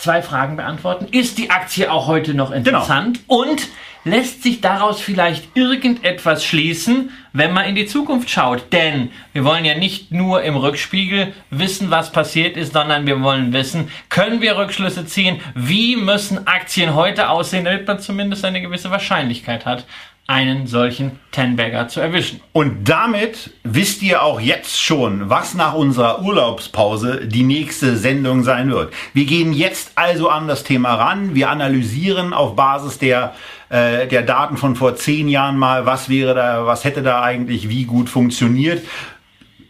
zwei 0.00 0.22
Fragen 0.22 0.56
beantworten. 0.56 1.06
Ist 1.10 1.38
die 1.38 1.50
Aktie 1.50 1.90
auch 1.90 2.06
heute 2.06 2.34
noch 2.34 2.50
interessant? 2.50 3.20
Und 3.26 3.68
lässt 4.04 4.42
sich 4.42 4.60
daraus 4.60 5.00
vielleicht 5.00 5.54
irgendetwas 5.54 6.44
schließen, 6.44 7.10
wenn 7.32 7.52
man 7.52 7.66
in 7.66 7.74
die 7.74 7.86
Zukunft 7.86 8.30
schaut. 8.30 8.72
Denn 8.72 9.10
wir 9.32 9.44
wollen 9.44 9.64
ja 9.64 9.76
nicht 9.76 10.10
nur 10.10 10.42
im 10.42 10.56
Rückspiegel 10.56 11.34
wissen, 11.50 11.90
was 11.90 12.10
passiert 12.12 12.56
ist, 12.56 12.72
sondern 12.72 13.06
wir 13.06 13.20
wollen 13.20 13.52
wissen, 13.52 13.90
können 14.08 14.40
wir 14.40 14.56
Rückschlüsse 14.56 15.04
ziehen, 15.04 15.40
wie 15.54 15.96
müssen 15.96 16.46
Aktien 16.46 16.94
heute 16.94 17.28
aussehen, 17.28 17.64
damit 17.64 17.86
man 17.86 18.00
zumindest 18.00 18.44
eine 18.44 18.62
gewisse 18.62 18.90
Wahrscheinlichkeit 18.90 19.66
hat, 19.66 19.84
einen 20.30 20.68
solchen 20.68 21.18
Tenbagger 21.32 21.88
zu 21.88 21.98
erwischen. 21.98 22.40
Und 22.52 22.88
damit 22.88 23.50
wisst 23.64 24.00
ihr 24.00 24.22
auch 24.22 24.40
jetzt 24.40 24.80
schon, 24.80 25.28
was 25.28 25.54
nach 25.54 25.74
unserer 25.74 26.22
Urlaubspause 26.22 27.26
die 27.26 27.42
nächste 27.42 27.96
Sendung 27.96 28.44
sein 28.44 28.70
wird. 28.70 28.94
Wir 29.12 29.24
gehen 29.24 29.52
jetzt 29.52 29.90
also 29.96 30.28
an 30.28 30.46
das 30.46 30.62
Thema 30.62 30.94
ran. 30.94 31.34
Wir 31.34 31.50
analysieren 31.50 32.32
auf 32.32 32.54
Basis 32.54 32.98
der 32.98 33.34
äh, 33.70 34.06
der 34.06 34.22
Daten 34.22 34.56
von 34.56 34.76
vor 34.76 34.94
zehn 34.94 35.28
Jahren 35.28 35.58
mal, 35.58 35.84
was 35.84 36.08
wäre 36.08 36.36
da, 36.36 36.64
was 36.64 36.84
hätte 36.84 37.02
da 37.02 37.22
eigentlich 37.22 37.68
wie 37.68 37.84
gut 37.84 38.08
funktioniert. 38.08 38.86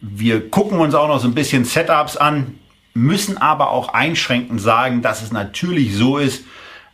Wir 0.02 0.50
gucken 0.50 0.78
uns 0.78 0.94
auch 0.94 1.08
noch 1.08 1.20
so 1.20 1.28
ein 1.28 1.34
bisschen 1.34 1.64
Setups 1.64 2.18
an, 2.18 2.58
müssen 2.92 3.38
aber 3.38 3.70
auch 3.70 3.94
einschränkend 3.94 4.60
sagen, 4.60 5.00
dass 5.00 5.22
es 5.22 5.32
natürlich 5.32 5.96
so 5.96 6.18
ist, 6.18 6.44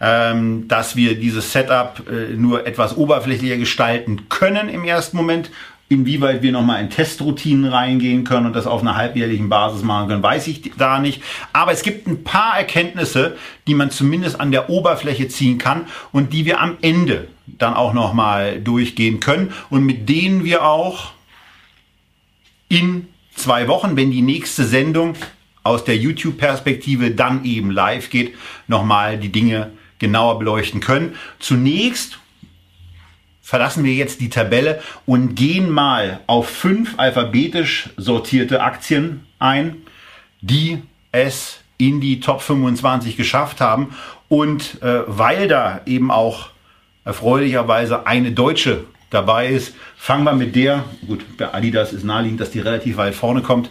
ähm, 0.00 0.68
dass 0.68 0.96
wir 0.96 1.18
dieses 1.18 1.52
Setup 1.52 2.02
äh, 2.10 2.34
nur 2.34 2.66
etwas 2.66 2.96
oberflächlicher 2.96 3.56
gestalten 3.56 4.28
können 4.28 4.68
im 4.68 4.84
ersten 4.84 5.16
Moment. 5.16 5.50
Inwieweit 5.88 6.42
wir 6.42 6.50
nochmal 6.50 6.80
in 6.80 6.90
Testroutinen 6.90 7.72
reingehen 7.72 8.24
können 8.24 8.46
und 8.46 8.56
das 8.56 8.66
auf 8.66 8.80
einer 8.80 8.96
halbjährlichen 8.96 9.48
Basis 9.48 9.84
machen 9.84 10.08
können, 10.08 10.22
weiß 10.22 10.48
ich 10.48 10.72
da 10.76 10.98
nicht. 10.98 11.22
Aber 11.52 11.70
es 11.70 11.82
gibt 11.82 12.08
ein 12.08 12.24
paar 12.24 12.58
Erkenntnisse, 12.58 13.36
die 13.68 13.74
man 13.74 13.92
zumindest 13.92 14.40
an 14.40 14.50
der 14.50 14.68
Oberfläche 14.68 15.28
ziehen 15.28 15.58
kann 15.58 15.86
und 16.10 16.32
die 16.32 16.44
wir 16.44 16.60
am 16.60 16.76
Ende 16.82 17.28
dann 17.46 17.74
auch 17.74 17.92
nochmal 17.92 18.60
durchgehen 18.60 19.20
können 19.20 19.52
und 19.70 19.84
mit 19.84 20.08
denen 20.08 20.44
wir 20.44 20.64
auch 20.64 21.12
in 22.68 23.06
zwei 23.36 23.68
Wochen, 23.68 23.96
wenn 23.96 24.10
die 24.10 24.22
nächste 24.22 24.64
Sendung 24.64 25.14
aus 25.62 25.84
der 25.84 25.96
YouTube-Perspektive 25.96 27.12
dann 27.12 27.44
eben 27.44 27.70
live 27.70 28.10
geht, 28.10 28.34
nochmal 28.66 29.18
die 29.18 29.30
Dinge 29.30 29.70
genauer 29.98 30.38
beleuchten 30.38 30.80
können. 30.80 31.14
Zunächst 31.38 32.18
verlassen 33.42 33.84
wir 33.84 33.94
jetzt 33.94 34.20
die 34.20 34.28
Tabelle 34.28 34.82
und 35.06 35.36
gehen 35.36 35.70
mal 35.70 36.20
auf 36.26 36.48
fünf 36.48 36.94
alphabetisch 36.98 37.90
sortierte 37.96 38.62
Aktien 38.62 39.24
ein, 39.38 39.76
die 40.40 40.82
es 41.12 41.60
in 41.78 42.00
die 42.00 42.20
Top 42.20 42.42
25 42.42 43.16
geschafft 43.16 43.60
haben. 43.60 43.94
Und 44.28 44.82
äh, 44.82 45.02
weil 45.06 45.46
da 45.46 45.80
eben 45.86 46.10
auch 46.10 46.48
erfreulicherweise 47.04 48.06
eine 48.06 48.32
deutsche 48.32 48.84
dabei 49.10 49.46
ist, 49.46 49.74
fangen 49.96 50.24
wir 50.24 50.32
mit 50.32 50.56
der, 50.56 50.84
gut, 51.06 51.24
bei 51.38 51.54
Adidas 51.54 51.92
ist 51.92 52.04
naheliegend, 52.04 52.40
dass 52.40 52.50
die 52.50 52.60
relativ 52.60 52.96
weit 52.96 53.14
vorne 53.14 53.42
kommt, 53.42 53.70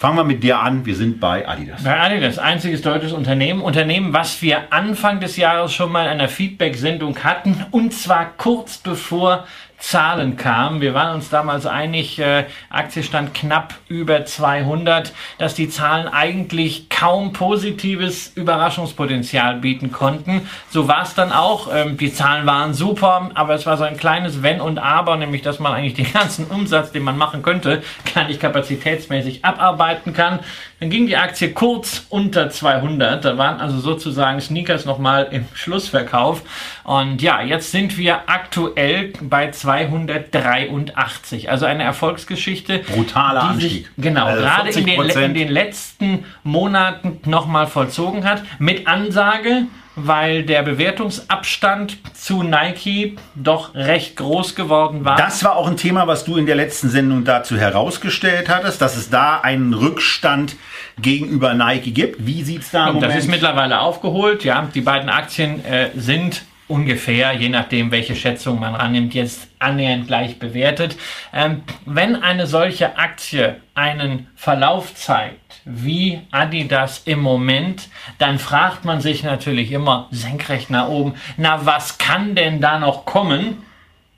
Fangen 0.00 0.16
wir 0.16 0.24
mit 0.24 0.42
dir 0.42 0.58
an. 0.60 0.86
Wir 0.86 0.96
sind 0.96 1.20
bei 1.20 1.46
Adidas. 1.46 1.84
Bei 1.84 2.00
Adidas, 2.00 2.38
einziges 2.38 2.80
deutsches 2.80 3.12
Unternehmen. 3.12 3.60
Unternehmen, 3.60 4.14
was 4.14 4.40
wir 4.40 4.72
Anfang 4.72 5.20
des 5.20 5.36
Jahres 5.36 5.74
schon 5.74 5.92
mal 5.92 6.04
in 6.04 6.12
einer 6.12 6.28
Feedback-Sendung 6.28 7.22
hatten. 7.22 7.66
Und 7.70 7.92
zwar 7.92 8.32
kurz 8.38 8.78
bevor 8.78 9.46
Zahlen 9.80 10.36
kamen. 10.36 10.80
Wir 10.80 10.94
waren 10.94 11.14
uns 11.16 11.30
damals 11.30 11.66
einig, 11.66 12.18
äh, 12.18 12.44
Aktie 12.68 13.02
stand 13.02 13.34
knapp 13.34 13.74
über 13.88 14.24
200, 14.24 15.12
dass 15.38 15.54
die 15.54 15.68
Zahlen 15.68 16.06
eigentlich 16.06 16.88
kaum 16.90 17.32
positives 17.32 18.28
Überraschungspotenzial 18.34 19.56
bieten 19.56 19.90
konnten. 19.90 20.48
So 20.68 20.86
war 20.86 21.02
es 21.02 21.14
dann 21.14 21.32
auch. 21.32 21.68
Ähm, 21.74 21.96
die 21.96 22.12
Zahlen 22.12 22.46
waren 22.46 22.74
super, 22.74 23.30
aber 23.34 23.54
es 23.54 23.64
war 23.64 23.78
so 23.78 23.84
ein 23.84 23.96
kleines 23.96 24.42
Wenn 24.42 24.60
und 24.60 24.78
Aber, 24.78 25.16
nämlich 25.16 25.42
dass 25.42 25.58
man 25.58 25.72
eigentlich 25.72 25.94
den 25.94 26.12
ganzen 26.12 26.46
Umsatz, 26.46 26.92
den 26.92 27.02
man 27.02 27.16
machen 27.16 27.42
könnte, 27.42 27.82
gar 28.14 28.24
nicht 28.24 28.40
kapazitätsmäßig 28.40 29.44
abarbeiten 29.44 30.12
kann. 30.12 30.40
Dann 30.80 30.88
ging 30.88 31.06
die 31.06 31.18
Aktie 31.18 31.52
kurz 31.52 32.06
unter 32.08 32.48
200. 32.48 33.22
Da 33.22 33.36
waren 33.36 33.60
also 33.60 33.78
sozusagen 33.78 34.40
Sneakers 34.40 34.86
nochmal 34.86 35.28
im 35.30 35.44
Schlussverkauf. 35.52 36.40
Und 36.84 37.20
ja, 37.20 37.42
jetzt 37.42 37.70
sind 37.70 37.98
wir 37.98 38.30
aktuell 38.30 39.12
bei 39.20 39.50
283. 39.50 41.50
Also 41.50 41.66
eine 41.66 41.82
Erfolgsgeschichte. 41.82 42.78
Brutaler 42.78 43.42
Anstieg. 43.42 43.70
Sich, 43.70 43.86
genau, 43.98 44.24
also 44.24 44.42
gerade 44.42 44.70
in 44.70 44.86
den, 44.86 45.02
in 45.02 45.34
den 45.34 45.48
letzten 45.48 46.24
Monaten 46.44 47.20
nochmal 47.26 47.66
vollzogen 47.66 48.24
hat. 48.24 48.42
Mit 48.58 48.86
Ansage, 48.86 49.66
weil 49.96 50.44
der 50.44 50.62
Bewertungsabstand 50.62 51.98
zu 52.14 52.42
Nike 52.42 53.16
doch 53.34 53.74
recht 53.74 54.16
groß 54.16 54.54
geworden 54.54 55.04
war. 55.04 55.16
Das 55.16 55.42
war 55.44 55.56
auch 55.56 55.66
ein 55.66 55.76
Thema, 55.76 56.06
was 56.06 56.24
du 56.24 56.36
in 56.36 56.46
der 56.46 56.56
letzten 56.56 56.88
Sendung 56.88 57.24
dazu 57.24 57.56
herausgestellt 57.56 58.48
hattest, 58.48 58.80
dass 58.80 58.96
es 58.96 59.10
da 59.10 59.40
einen 59.40 59.74
Rückstand 59.74 60.56
gegenüber 61.00 61.54
Nike 61.54 61.92
gibt. 61.92 62.26
Wie 62.26 62.42
sieht 62.42 62.62
es 62.62 62.70
da 62.70 62.86
Moment? 62.86 63.04
Das 63.04 63.16
ist 63.16 63.28
mittlerweile 63.28 63.80
aufgeholt. 63.80 64.44
Ja, 64.44 64.68
die 64.74 64.80
beiden 64.80 65.08
Aktien 65.08 65.64
äh, 65.64 65.90
sind 65.94 66.42
ungefähr, 66.68 67.32
je 67.32 67.48
nachdem, 67.48 67.90
welche 67.90 68.14
Schätzung 68.14 68.60
man 68.60 68.76
annimmt, 68.76 69.12
jetzt 69.12 69.48
annähernd 69.58 70.06
gleich 70.06 70.38
bewertet. 70.38 70.96
Ähm, 71.32 71.62
wenn 71.84 72.14
eine 72.16 72.46
solche 72.46 72.96
Aktie 72.96 73.56
einen 73.74 74.28
Verlauf 74.36 74.94
zeigt, 74.94 75.39
wie 75.64 76.20
Adidas 76.30 77.02
im 77.04 77.20
Moment, 77.20 77.88
dann 78.18 78.38
fragt 78.38 78.84
man 78.84 79.00
sich 79.00 79.22
natürlich 79.22 79.72
immer 79.72 80.08
senkrecht 80.10 80.70
nach 80.70 80.88
oben, 80.88 81.14
na 81.36 81.66
was 81.66 81.98
kann 81.98 82.34
denn 82.34 82.60
da 82.60 82.78
noch 82.78 83.04
kommen? 83.04 83.62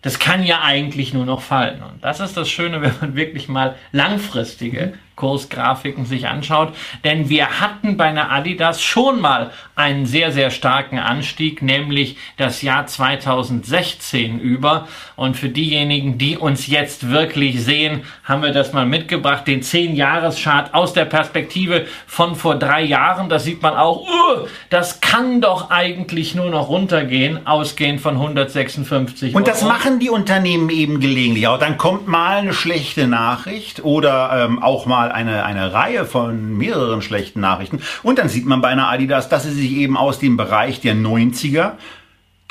Das 0.03 0.19
kann 0.19 0.45
ja 0.45 0.63
eigentlich 0.63 1.15
nur 1.15 1.25
noch 1.25 1.43
fallen. 1.43 1.83
Und 1.83 2.03
das 2.03 2.21
ist 2.21 2.37
das 2.37 2.51
Schöne, 2.51 2.83
wenn 2.83 2.95
man 3.01 3.15
wirklich 3.17 3.49
mal 3.49 3.77
langfristige 3.93 4.95
Kursgrafiken 5.17 6.05
sich 6.05 6.29
anschaut. 6.29 6.75
Denn 7.05 7.29
wir 7.29 7.61
hatten 7.61 7.97
bei 7.97 8.07
einer 8.07 8.31
Adidas 8.31 8.83
schon 8.83 9.21
mal 9.21 9.51
einen 9.77 10.07
sehr, 10.07 10.33
sehr 10.33 10.51
starken 10.51 10.99
Anstieg, 10.99 11.63
nämlich 11.63 12.17
das 12.37 12.63
Jahr 12.63 12.87
2016 12.87 14.39
über. 14.39 14.89
Und 15.17 15.37
für 15.37 15.49
diejenigen, 15.49 16.19
die 16.19 16.37
uns 16.37 16.67
jetzt 16.67 17.11
wirklich 17.11 17.63
sehen, 17.65 18.03
haben 18.25 18.43
wir 18.43 18.53
das 18.53 18.73
mal 18.73 18.87
mitgebracht, 18.87 19.47
den 19.47 19.63
10-Jahres-Chart 19.63 20.75
aus 20.75 20.93
der 20.93 21.05
Perspektive 21.05 21.87
von 22.07 22.37
vor 22.37 22.57
drei 22.57 22.83
Jahren. 22.83 23.29
Da 23.29 23.39
sieht 23.39 23.63
man 23.63 23.75
auch, 23.75 24.03
uh, 24.03 24.47
das 24.71 25.01
kann 25.01 25.41
doch 25.41 25.71
eigentlich 25.71 26.35
nur 26.35 26.51
noch 26.51 26.69
runtergehen, 26.69 27.47
ausgehend 27.47 28.01
von 28.01 28.15
156 28.15 29.35
Und 29.35 29.49
das 29.49 29.63
machen 29.63 29.99
die 29.99 30.11
Unternehmen 30.11 30.71
eben 30.71 31.01
gelegentlich 31.01 31.49
auch. 31.49 31.59
Dann 31.59 31.79
kommt 31.79 32.09
mal 32.09 32.39
eine 32.39 32.53
schlechte 32.53 33.07
Nachricht 33.07 33.85
oder 33.85 34.45
ähm, 34.45 34.63
auch 34.63 34.87
mal 34.87 35.02
eine, 35.11 35.45
eine 35.45 35.73
Reihe 35.73 36.05
von 36.05 36.57
mehreren 36.57 37.03
schlechten 37.03 37.41
Nachrichten. 37.41 37.81
Und 38.03 38.19
dann 38.19 38.29
sieht 38.29 38.47
man 38.47 38.61
bei 38.61 38.69
einer 38.69 38.89
Adidas, 38.89 39.29
dass 39.29 39.45
sie 39.45 39.53
sich 39.53 39.73
eben 39.73 39.97
aus 39.97 40.19
dem 40.19 40.37
Bereich 40.37 40.81
der 40.81 40.95
90er 40.95 41.73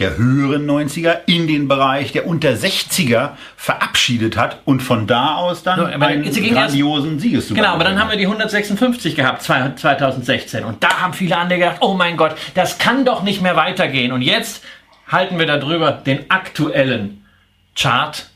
der 0.01 0.17
höheren 0.17 0.67
90er 0.67 1.19
in 1.27 1.47
den 1.47 1.67
Bereich 1.67 2.11
der 2.11 2.25
unter 2.25 2.49
60er 2.49 3.31
verabschiedet 3.55 4.35
hat 4.35 4.59
und 4.65 4.81
von 4.81 5.05
da 5.05 5.35
aus 5.35 5.61
dann 5.61 5.79
so, 5.79 5.85
einen 5.85 6.23
grandiosen 6.23 7.19
Siegeszug. 7.19 7.55
Genau, 7.55 7.69
aber 7.69 7.83
dann 7.83 7.99
haben 7.99 8.09
wir 8.09 8.17
die 8.17 8.25
156 8.25 9.15
gehabt 9.15 9.43
2016 9.43 10.63
und 10.63 10.83
da 10.83 11.01
haben 11.01 11.13
viele 11.13 11.37
andere 11.37 11.59
gedacht, 11.59 11.77
oh 11.81 11.93
mein 11.93 12.17
Gott, 12.17 12.35
das 12.55 12.79
kann 12.79 13.05
doch 13.05 13.21
nicht 13.21 13.41
mehr 13.41 13.55
weitergehen 13.55 14.11
und 14.11 14.23
jetzt 14.23 14.63
halten 15.07 15.37
wir 15.37 15.45
darüber 15.45 15.91
den 15.91 16.31
aktuellen 16.31 17.23
Chart 17.75 18.30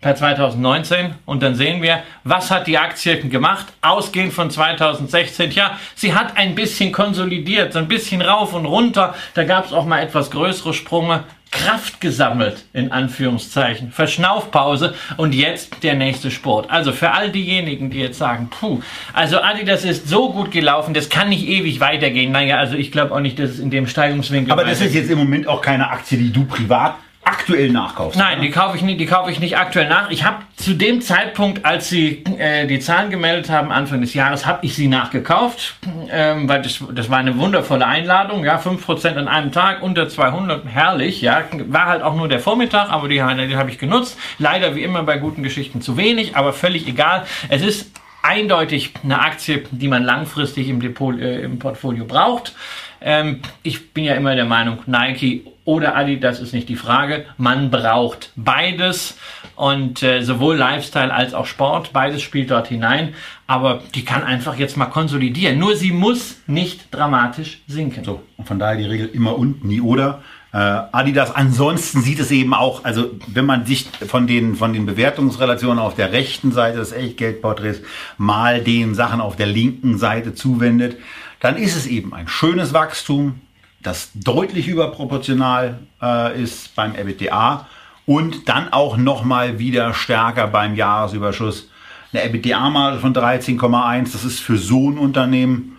per 0.00 0.16
2019 0.16 1.14
und 1.26 1.42
dann 1.42 1.54
sehen 1.54 1.82
wir, 1.82 2.02
was 2.24 2.50
hat 2.50 2.66
die 2.66 2.78
Aktie 2.78 3.18
gemacht, 3.20 3.66
ausgehend 3.82 4.32
von 4.32 4.50
2016. 4.50 5.50
Ja, 5.50 5.78
sie 5.94 6.14
hat 6.14 6.36
ein 6.36 6.54
bisschen 6.54 6.90
konsolidiert, 6.90 7.74
so 7.74 7.78
ein 7.78 7.88
bisschen 7.88 8.22
rauf 8.22 8.54
und 8.54 8.64
runter. 8.64 9.14
Da 9.34 9.44
gab 9.44 9.66
es 9.66 9.72
auch 9.72 9.84
mal 9.84 10.02
etwas 10.02 10.30
größere 10.30 10.72
Sprünge. 10.72 11.24
Kraft 11.52 12.00
gesammelt, 12.00 12.64
in 12.72 12.92
Anführungszeichen. 12.92 13.90
Verschnaufpause 13.90 14.94
und 15.16 15.34
jetzt 15.34 15.82
der 15.82 15.94
nächste 15.94 16.30
Sport. 16.30 16.70
Also 16.70 16.92
für 16.92 17.10
all 17.10 17.30
diejenigen, 17.30 17.90
die 17.90 17.98
jetzt 17.98 18.18
sagen, 18.18 18.50
puh, 18.50 18.80
also 19.12 19.40
Adidas 19.40 19.84
ist 19.84 20.08
so 20.08 20.32
gut 20.32 20.52
gelaufen, 20.52 20.94
das 20.94 21.08
kann 21.08 21.28
nicht 21.28 21.46
ewig 21.48 21.80
weitergehen. 21.80 22.30
Naja, 22.30 22.58
also 22.58 22.76
ich 22.76 22.92
glaube 22.92 23.12
auch 23.12 23.20
nicht, 23.20 23.40
dass 23.40 23.50
es 23.50 23.58
in 23.58 23.70
dem 23.70 23.88
Steigungswinkel 23.88 24.52
Aber 24.52 24.64
das 24.64 24.80
ist 24.80 24.94
jetzt 24.94 25.10
im 25.10 25.18
Moment 25.18 25.48
auch 25.48 25.60
keine 25.60 25.90
Aktie, 25.90 26.18
die 26.18 26.32
du 26.32 26.44
privat 26.44 26.94
aktuell 27.22 27.70
nachkaufst. 27.70 28.18
Nein, 28.18 28.38
oder? 28.38 28.42
die 28.42 28.50
kaufe 28.50 28.76
ich 28.76 28.82
nicht, 28.82 29.00
die 29.00 29.06
kaufe 29.06 29.30
ich 29.30 29.40
nicht 29.40 29.58
aktuell 29.58 29.88
nach. 29.88 30.10
Ich 30.10 30.24
habe 30.24 30.38
zu 30.56 30.74
dem 30.74 31.00
Zeitpunkt, 31.00 31.64
als 31.64 31.88
sie 31.88 32.24
äh, 32.38 32.66
die 32.66 32.80
Zahlen 32.80 33.10
gemeldet 33.10 33.50
haben, 33.50 33.70
Anfang 33.72 34.00
des 34.00 34.14
Jahres, 34.14 34.46
habe 34.46 34.64
ich 34.64 34.74
sie 34.74 34.88
nachgekauft, 34.88 35.76
ähm, 36.10 36.48
weil 36.48 36.62
das, 36.62 36.82
das 36.92 37.10
war 37.10 37.18
eine 37.18 37.36
wundervolle 37.38 37.86
Einladung, 37.86 38.44
ja, 38.44 38.58
5% 38.58 39.16
an 39.16 39.28
einem 39.28 39.52
Tag, 39.52 39.82
unter 39.82 40.08
200, 40.08 40.66
herrlich, 40.66 41.20
ja, 41.20 41.42
war 41.68 41.86
halt 41.86 42.02
auch 42.02 42.14
nur 42.14 42.28
der 42.28 42.40
Vormittag, 42.40 42.90
aber 42.90 43.08
die, 43.08 43.16
die 43.16 43.56
habe 43.56 43.70
ich 43.70 43.78
genutzt. 43.78 44.18
Leider 44.38 44.74
wie 44.74 44.82
immer 44.82 45.02
bei 45.02 45.18
guten 45.18 45.42
Geschichten 45.42 45.80
zu 45.80 45.96
wenig, 45.96 46.36
aber 46.36 46.52
völlig 46.52 46.88
egal. 46.88 47.24
Es 47.48 47.62
ist 47.62 47.90
eindeutig 48.22 48.92
eine 49.02 49.20
Aktie, 49.20 49.64
die 49.70 49.88
man 49.88 50.04
langfristig 50.04 50.68
im 50.68 50.80
Depot, 50.80 51.18
äh, 51.18 51.42
im 51.42 51.58
Portfolio 51.58 52.04
braucht. 52.04 52.54
Ähm, 53.00 53.40
ich 53.62 53.92
bin 53.92 54.04
ja 54.04 54.14
immer 54.14 54.34
der 54.34 54.44
Meinung, 54.44 54.78
Nike 54.86 55.46
oder 55.64 55.96
Adidas 55.96 56.40
ist 56.40 56.52
nicht 56.52 56.68
die 56.68 56.76
Frage. 56.76 57.26
Man 57.36 57.70
braucht 57.70 58.32
beides 58.36 59.16
und 59.56 60.02
äh, 60.02 60.22
sowohl 60.22 60.56
Lifestyle 60.56 61.12
als 61.12 61.34
auch 61.34 61.46
Sport, 61.46 61.92
beides 61.92 62.22
spielt 62.22 62.50
dort 62.50 62.68
hinein. 62.68 63.14
Aber 63.46 63.82
die 63.94 64.04
kann 64.04 64.22
einfach 64.22 64.56
jetzt 64.56 64.76
mal 64.76 64.86
konsolidieren. 64.86 65.58
Nur 65.58 65.76
sie 65.76 65.92
muss 65.92 66.36
nicht 66.46 66.88
dramatisch 66.90 67.60
sinken. 67.66 68.04
So, 68.04 68.22
und 68.36 68.48
von 68.48 68.58
daher 68.58 68.76
die 68.76 68.84
Regel 68.84 69.08
immer 69.08 69.36
und, 69.36 69.64
nie 69.64 69.80
oder. 69.80 70.22
Äh, 70.52 70.56
Adidas, 70.56 71.32
ansonsten 71.32 72.02
sieht 72.02 72.18
es 72.18 72.32
eben 72.32 72.54
auch, 72.54 72.84
also 72.84 73.10
wenn 73.28 73.46
man 73.46 73.66
sich 73.66 73.86
von 74.08 74.26
den, 74.26 74.56
von 74.56 74.72
den 74.72 74.84
Bewertungsrelationen 74.84 75.78
auf 75.78 75.94
der 75.94 76.12
rechten 76.12 76.50
Seite 76.50 76.78
des 76.78 76.90
Echtgeldporträts 76.90 77.82
mal 78.18 78.60
den 78.60 78.96
Sachen 78.96 79.20
auf 79.20 79.36
der 79.36 79.46
linken 79.46 79.96
Seite 79.98 80.34
zuwendet, 80.34 80.96
dann 81.40 81.56
ist 81.56 81.76
es 81.76 81.86
eben 81.86 82.14
ein 82.14 82.28
schönes 82.28 82.72
Wachstum, 82.72 83.40
das 83.82 84.10
deutlich 84.14 84.68
überproportional 84.68 85.78
äh, 86.02 86.40
ist 86.40 86.74
beim 86.76 86.94
EBITDA 86.94 87.66
und 88.06 88.48
dann 88.48 88.72
auch 88.72 88.96
nochmal 88.96 89.58
wieder 89.58 89.94
stärker 89.94 90.46
beim 90.46 90.74
Jahresüberschuss. 90.74 91.70
Eine 92.12 92.24
EBITDA-Marge 92.24 92.98
von 92.98 93.14
13,1, 93.14 94.12
das 94.12 94.24
ist 94.24 94.40
für 94.40 94.58
so 94.58 94.90
ein 94.90 94.98
Unternehmen 94.98 95.76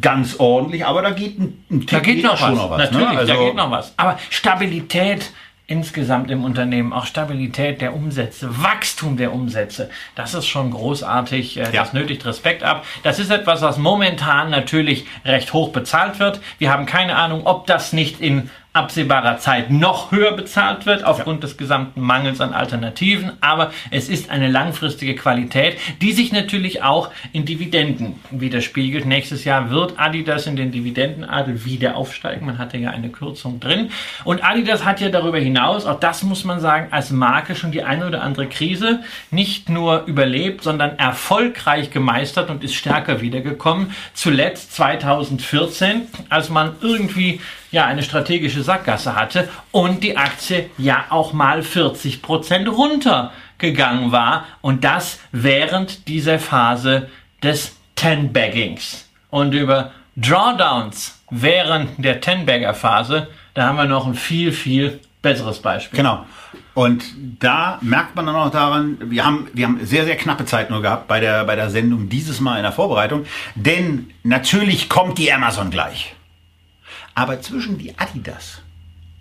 ganz 0.00 0.38
ordentlich, 0.38 0.86
aber 0.86 1.02
da 1.02 1.10
geht 1.10 1.38
ein, 1.38 1.64
ein 1.70 1.86
Da 1.86 2.00
geht 2.00 2.22
noch 2.22 2.40
was. 2.40 2.54
noch 2.54 2.70
was. 2.70 2.78
Ne? 2.78 2.84
Natürlich, 2.84 3.12
ne? 3.12 3.18
also, 3.18 3.32
da 3.32 3.44
geht 3.44 3.54
noch 3.54 3.70
was. 3.70 3.92
Aber 3.96 4.18
Stabilität 4.30 5.32
insgesamt 5.72 6.30
im 6.30 6.44
Unternehmen, 6.44 6.92
auch 6.92 7.06
Stabilität 7.06 7.80
der 7.80 7.94
Umsätze, 7.94 8.62
Wachstum 8.62 9.16
der 9.16 9.32
Umsätze, 9.32 9.88
das 10.14 10.34
ist 10.34 10.46
schon 10.46 10.70
großartig. 10.70 11.56
Äh, 11.56 11.62
das 11.62 11.72
ja. 11.72 11.88
nötigt 11.94 12.26
Respekt 12.26 12.62
ab. 12.62 12.84
Das 13.02 13.18
ist 13.18 13.30
etwas, 13.30 13.62
was 13.62 13.78
momentan 13.78 14.50
natürlich 14.50 15.06
recht 15.24 15.54
hoch 15.54 15.70
bezahlt 15.70 16.18
wird. 16.18 16.40
Wir 16.58 16.70
haben 16.70 16.84
keine 16.84 17.16
Ahnung, 17.16 17.46
ob 17.46 17.66
das 17.66 17.94
nicht 17.94 18.20
in 18.20 18.50
absehbarer 18.72 19.36
Zeit 19.38 19.70
noch 19.70 20.12
höher 20.12 20.32
bezahlt 20.32 20.86
wird 20.86 21.04
aufgrund 21.04 21.42
ja. 21.42 21.48
des 21.48 21.58
gesamten 21.58 22.00
Mangels 22.00 22.40
an 22.40 22.54
Alternativen. 22.54 23.32
Aber 23.40 23.70
es 23.90 24.08
ist 24.08 24.30
eine 24.30 24.48
langfristige 24.48 25.14
Qualität, 25.14 25.76
die 26.00 26.12
sich 26.12 26.32
natürlich 26.32 26.82
auch 26.82 27.10
in 27.32 27.44
Dividenden 27.44 28.18
widerspiegelt. 28.30 29.04
Nächstes 29.04 29.44
Jahr 29.44 29.70
wird 29.70 29.98
Adidas 29.98 30.46
in 30.46 30.56
den 30.56 30.72
Dividendenadel 30.72 31.66
wieder 31.66 31.96
aufsteigen. 31.96 32.46
Man 32.46 32.56
hatte 32.56 32.78
ja 32.78 32.90
eine 32.90 33.10
Kürzung 33.10 33.60
drin. 33.60 33.90
Und 34.24 34.42
Adidas 34.42 34.84
hat 34.86 35.00
ja 35.00 35.10
darüber 35.10 35.38
hinaus, 35.38 35.84
auch 35.84 36.00
das 36.00 36.22
muss 36.22 36.44
man 36.44 36.60
sagen, 36.60 36.88
als 36.92 37.10
Marke 37.10 37.54
schon 37.54 37.72
die 37.72 37.82
eine 37.82 38.06
oder 38.06 38.22
andere 38.22 38.46
Krise 38.48 39.00
nicht 39.30 39.68
nur 39.68 40.04
überlebt, 40.06 40.62
sondern 40.62 40.98
erfolgreich 40.98 41.90
gemeistert 41.90 42.48
und 42.48 42.64
ist 42.64 42.74
stärker 42.74 43.20
wiedergekommen. 43.20 43.92
Zuletzt 44.14 44.74
2014, 44.74 46.02
als 46.30 46.48
man 46.48 46.76
irgendwie 46.80 47.40
ja 47.72 47.86
eine 47.86 48.02
strategische 48.02 48.62
Sackgasse 48.62 49.16
hatte 49.16 49.48
und 49.72 50.04
die 50.04 50.16
Aktie 50.16 50.70
ja 50.78 51.06
auch 51.10 51.32
mal 51.32 51.62
40 51.62 52.22
Prozent 52.22 52.68
runtergegangen 52.68 54.12
war 54.12 54.44
und 54.60 54.84
das 54.84 55.18
während 55.32 56.06
dieser 56.06 56.38
Phase 56.38 57.08
des 57.42 57.76
Ten-Baggings. 57.96 59.08
Und 59.30 59.54
über 59.54 59.92
Drawdowns 60.16 61.20
während 61.30 62.04
der 62.04 62.20
Ten-Bagger-Phase, 62.20 63.28
da 63.54 63.66
haben 63.66 63.76
wir 63.76 63.86
noch 63.86 64.06
ein 64.06 64.14
viel, 64.14 64.52
viel 64.52 65.00
besseres 65.22 65.60
Beispiel. 65.60 65.96
Genau. 65.96 66.26
Und 66.74 67.04
da 67.38 67.78
merkt 67.80 68.16
man 68.16 68.26
dann 68.26 68.34
auch 68.34 68.50
daran, 68.50 68.98
wir 69.04 69.24
haben, 69.24 69.48
wir 69.52 69.66
haben 69.66 69.80
sehr, 69.84 70.04
sehr 70.04 70.16
knappe 70.16 70.44
Zeit 70.44 70.70
nur 70.70 70.82
gehabt 70.82 71.06
bei 71.06 71.20
der, 71.20 71.44
bei 71.44 71.54
der 71.54 71.70
Sendung 71.70 72.08
dieses 72.08 72.40
Mal 72.40 72.56
in 72.56 72.62
der 72.62 72.72
Vorbereitung. 72.72 73.24
Denn 73.54 74.10
natürlich 74.22 74.88
kommt 74.88 75.18
die 75.18 75.32
Amazon 75.32 75.70
gleich. 75.70 76.14
Aber 77.14 77.40
zwischen 77.40 77.78
die 77.78 77.98
Adidas 77.98 78.62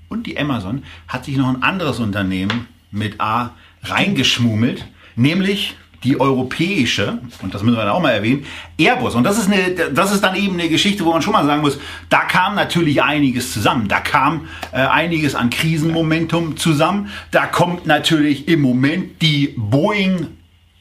und 0.09 0.27
die 0.27 0.37
Amazon 0.39 0.83
hat 1.07 1.25
sich 1.25 1.37
noch 1.37 1.47
ein 1.47 1.63
anderes 1.63 1.99
Unternehmen 1.99 2.67
mit 2.91 3.19
A 3.19 3.51
reingeschmummelt, 3.83 4.85
nämlich 5.15 5.75
die 6.03 6.19
europäische, 6.19 7.19
und 7.41 7.53
das 7.53 7.61
müssen 7.61 7.77
wir 7.77 7.85
dann 7.85 7.93
auch 7.93 8.01
mal 8.01 8.11
erwähnen, 8.11 8.45
Airbus. 8.77 9.13
Und 9.13 9.23
das 9.23 9.37
ist, 9.37 9.51
eine, 9.51 9.91
das 9.93 10.11
ist 10.11 10.21
dann 10.23 10.35
eben 10.35 10.53
eine 10.53 10.67
Geschichte, 10.67 11.05
wo 11.05 11.11
man 11.11 11.21
schon 11.21 11.33
mal 11.33 11.45
sagen 11.45 11.61
muss, 11.61 11.79
da 12.09 12.21
kam 12.21 12.55
natürlich 12.55 13.03
einiges 13.03 13.53
zusammen. 13.53 13.87
Da 13.87 13.99
kam 13.99 14.47
äh, 14.71 14.77
einiges 14.77 15.35
an 15.35 15.51
Krisenmomentum 15.51 16.57
zusammen. 16.57 17.11
Da 17.29 17.45
kommt 17.45 17.85
natürlich 17.85 18.47
im 18.47 18.61
Moment 18.61 19.21
die 19.21 19.53
Boeing 19.55 20.27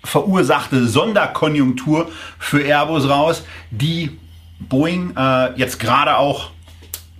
verursachte 0.03 0.89
Sonderkonjunktur 0.89 2.11
für 2.39 2.63
Airbus 2.63 3.07
raus, 3.09 3.45
die 3.71 4.19
Boeing 4.59 5.15
äh, 5.17 5.59
jetzt 5.59 5.79
gerade 5.79 6.17
auch 6.17 6.51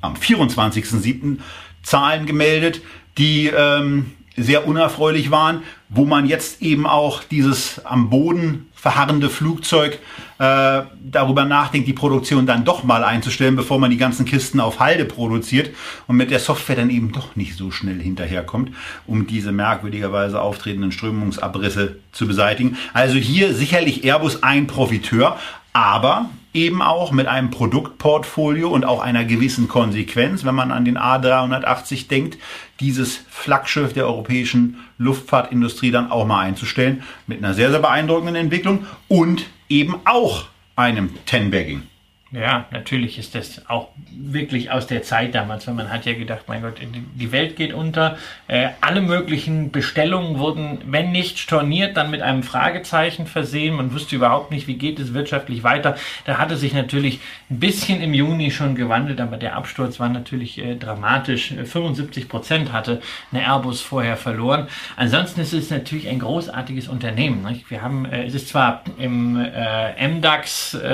am 0.01 0.15
24.07. 0.15 1.39
Zahlen 1.83 2.27
gemeldet, 2.27 2.83
die 3.17 3.47
ähm, 3.49 4.13
sehr 4.37 4.67
unerfreulich 4.67 5.31
waren, 5.31 5.63
wo 5.89 6.05
man 6.05 6.27
jetzt 6.27 6.63
eben 6.63 6.87
auch 6.87 7.25
dieses 7.25 7.85
am 7.85 8.11
Boden 8.11 8.67
verharrende 8.75 9.29
Flugzeug 9.29 9.99
äh, 10.39 10.83
darüber 11.03 11.45
nachdenkt, 11.45 11.87
die 11.87 11.93
Produktion 11.93 12.47
dann 12.47 12.65
doch 12.65 12.83
mal 12.83 13.05
einzustellen, 13.05 13.57
bevor 13.57 13.79
man 13.79 13.91
die 13.91 13.99
ganzen 13.99 14.25
Kisten 14.25 14.61
auf 14.61 14.81
Halde 14.81 15.05
produziert 15.05 15.71
und 16.07 16.17
mit 16.17 16.31
der 16.31 16.39
Software 16.39 16.77
dann 16.77 16.89
eben 16.89 17.13
doch 17.13 17.37
nicht 17.37 17.57
so 17.57 17.71
schnell 17.71 18.01
hinterherkommt, 18.01 18.71
um 19.07 19.27
diese 19.27 19.53
merkwürdigerweise 19.53 20.41
auftretenden 20.41 20.93
Strömungsabrisse 20.93 21.97
zu 22.13 22.27
beseitigen. 22.27 22.79
Also 22.95 23.17
hier 23.17 23.53
sicherlich 23.53 24.05
Airbus 24.05 24.43
ein 24.43 24.67
Profiteur, 24.67 25.39
aber 25.75 26.31
eben 26.53 26.83
auch 26.83 27.13
mit 27.13 27.27
einem 27.27 27.51
Produktportfolio 27.51 28.69
und 28.69 28.85
auch 28.85 29.01
einer 29.01 29.25
gewissen 29.25 29.69
Konsequenz, 29.69 30.45
wenn 30.45 30.55
man 30.55 30.73
an 30.73 30.85
den 30.85 30.99
A380 30.99 32.09
denkt, 32.09 32.39
dieses 32.81 33.17
Flaggschiff 33.29 33.93
der 33.93 34.07
europäischen 34.07 34.79
Luftfahrtindustrie 34.99 35.91
dann 35.91 36.11
auch 36.11 36.27
mal 36.27 36.41
einzustellen, 36.41 37.03
mit 37.27 37.39
einer 37.39 37.55
sehr, 37.55 37.71
sehr 37.71 37.81
beeindruckenden 37.81 38.37
Entwicklung 38.37 38.87
und 39.09 39.47
eben 39.69 39.97
auch 40.05 40.47
einem 40.77 41.11
Ten-Bagging. 41.27 41.83
Ja, 42.33 42.67
natürlich 42.71 43.19
ist 43.19 43.35
das 43.35 43.69
auch 43.69 43.89
wirklich 44.13 44.71
aus 44.71 44.87
der 44.87 45.03
Zeit 45.03 45.35
damals, 45.35 45.67
weil 45.67 45.75
man 45.75 45.91
hat 45.91 46.07
ja 46.07 46.13
gedacht, 46.13 46.43
mein 46.47 46.63
Gott, 46.63 46.75
die 46.81 47.33
Welt 47.33 47.57
geht 47.57 47.73
unter. 47.73 48.19
Äh, 48.47 48.69
alle 48.81 49.01
möglichen 49.01 49.73
Bestellungen 49.73 50.39
wurden, 50.39 50.79
wenn 50.87 51.11
nicht 51.11 51.41
storniert, 51.41 51.97
dann 51.97 52.09
mit 52.09 52.23
einem 52.23 52.45
Fragezeichen 52.45 53.27
versehen. 53.27 53.75
Man 53.75 53.93
wusste 53.93 54.15
überhaupt 54.15 54.53
nicht, 54.53 54.69
wie 54.69 54.77
geht 54.77 55.01
es 55.01 55.13
wirtschaftlich 55.13 55.65
weiter. 55.65 55.97
Da 56.25 56.39
hatte 56.39 56.57
sich 56.57 56.73
natürlich 56.73 57.19
ein 57.51 57.59
bisschen 57.59 58.01
im 58.01 58.15
Juni 58.15 58.53
schon 58.53 58.77
gewandelt, 58.77 59.21
aber 59.21 59.37
der 59.37 59.57
Absturz 59.57 59.99
war 59.99 60.09
natürlich 60.09 60.59
äh, 60.59 60.77
dramatisch. 60.77 61.53
75 61.53 62.29
Prozent 62.29 62.73
hatte 62.73 63.03
eine 63.33 63.45
Airbus 63.45 63.81
vorher 63.81 64.17
verloren. 64.17 64.69
Ansonsten 64.95 65.41
ist 65.41 65.53
es 65.53 65.71
natürlich 65.71 66.09
ein 66.09 66.21
großartiges 66.21 66.87
Unternehmen. 66.87 67.43
Nicht? 67.43 67.69
Wir 67.73 67.83
haben, 67.83 68.05
äh, 68.05 68.27
es 68.27 68.35
ist 68.35 68.51
zwar 68.51 68.85
im 68.99 69.37
äh, 69.37 70.07
MDAX 70.07 70.75
äh, 70.75 70.87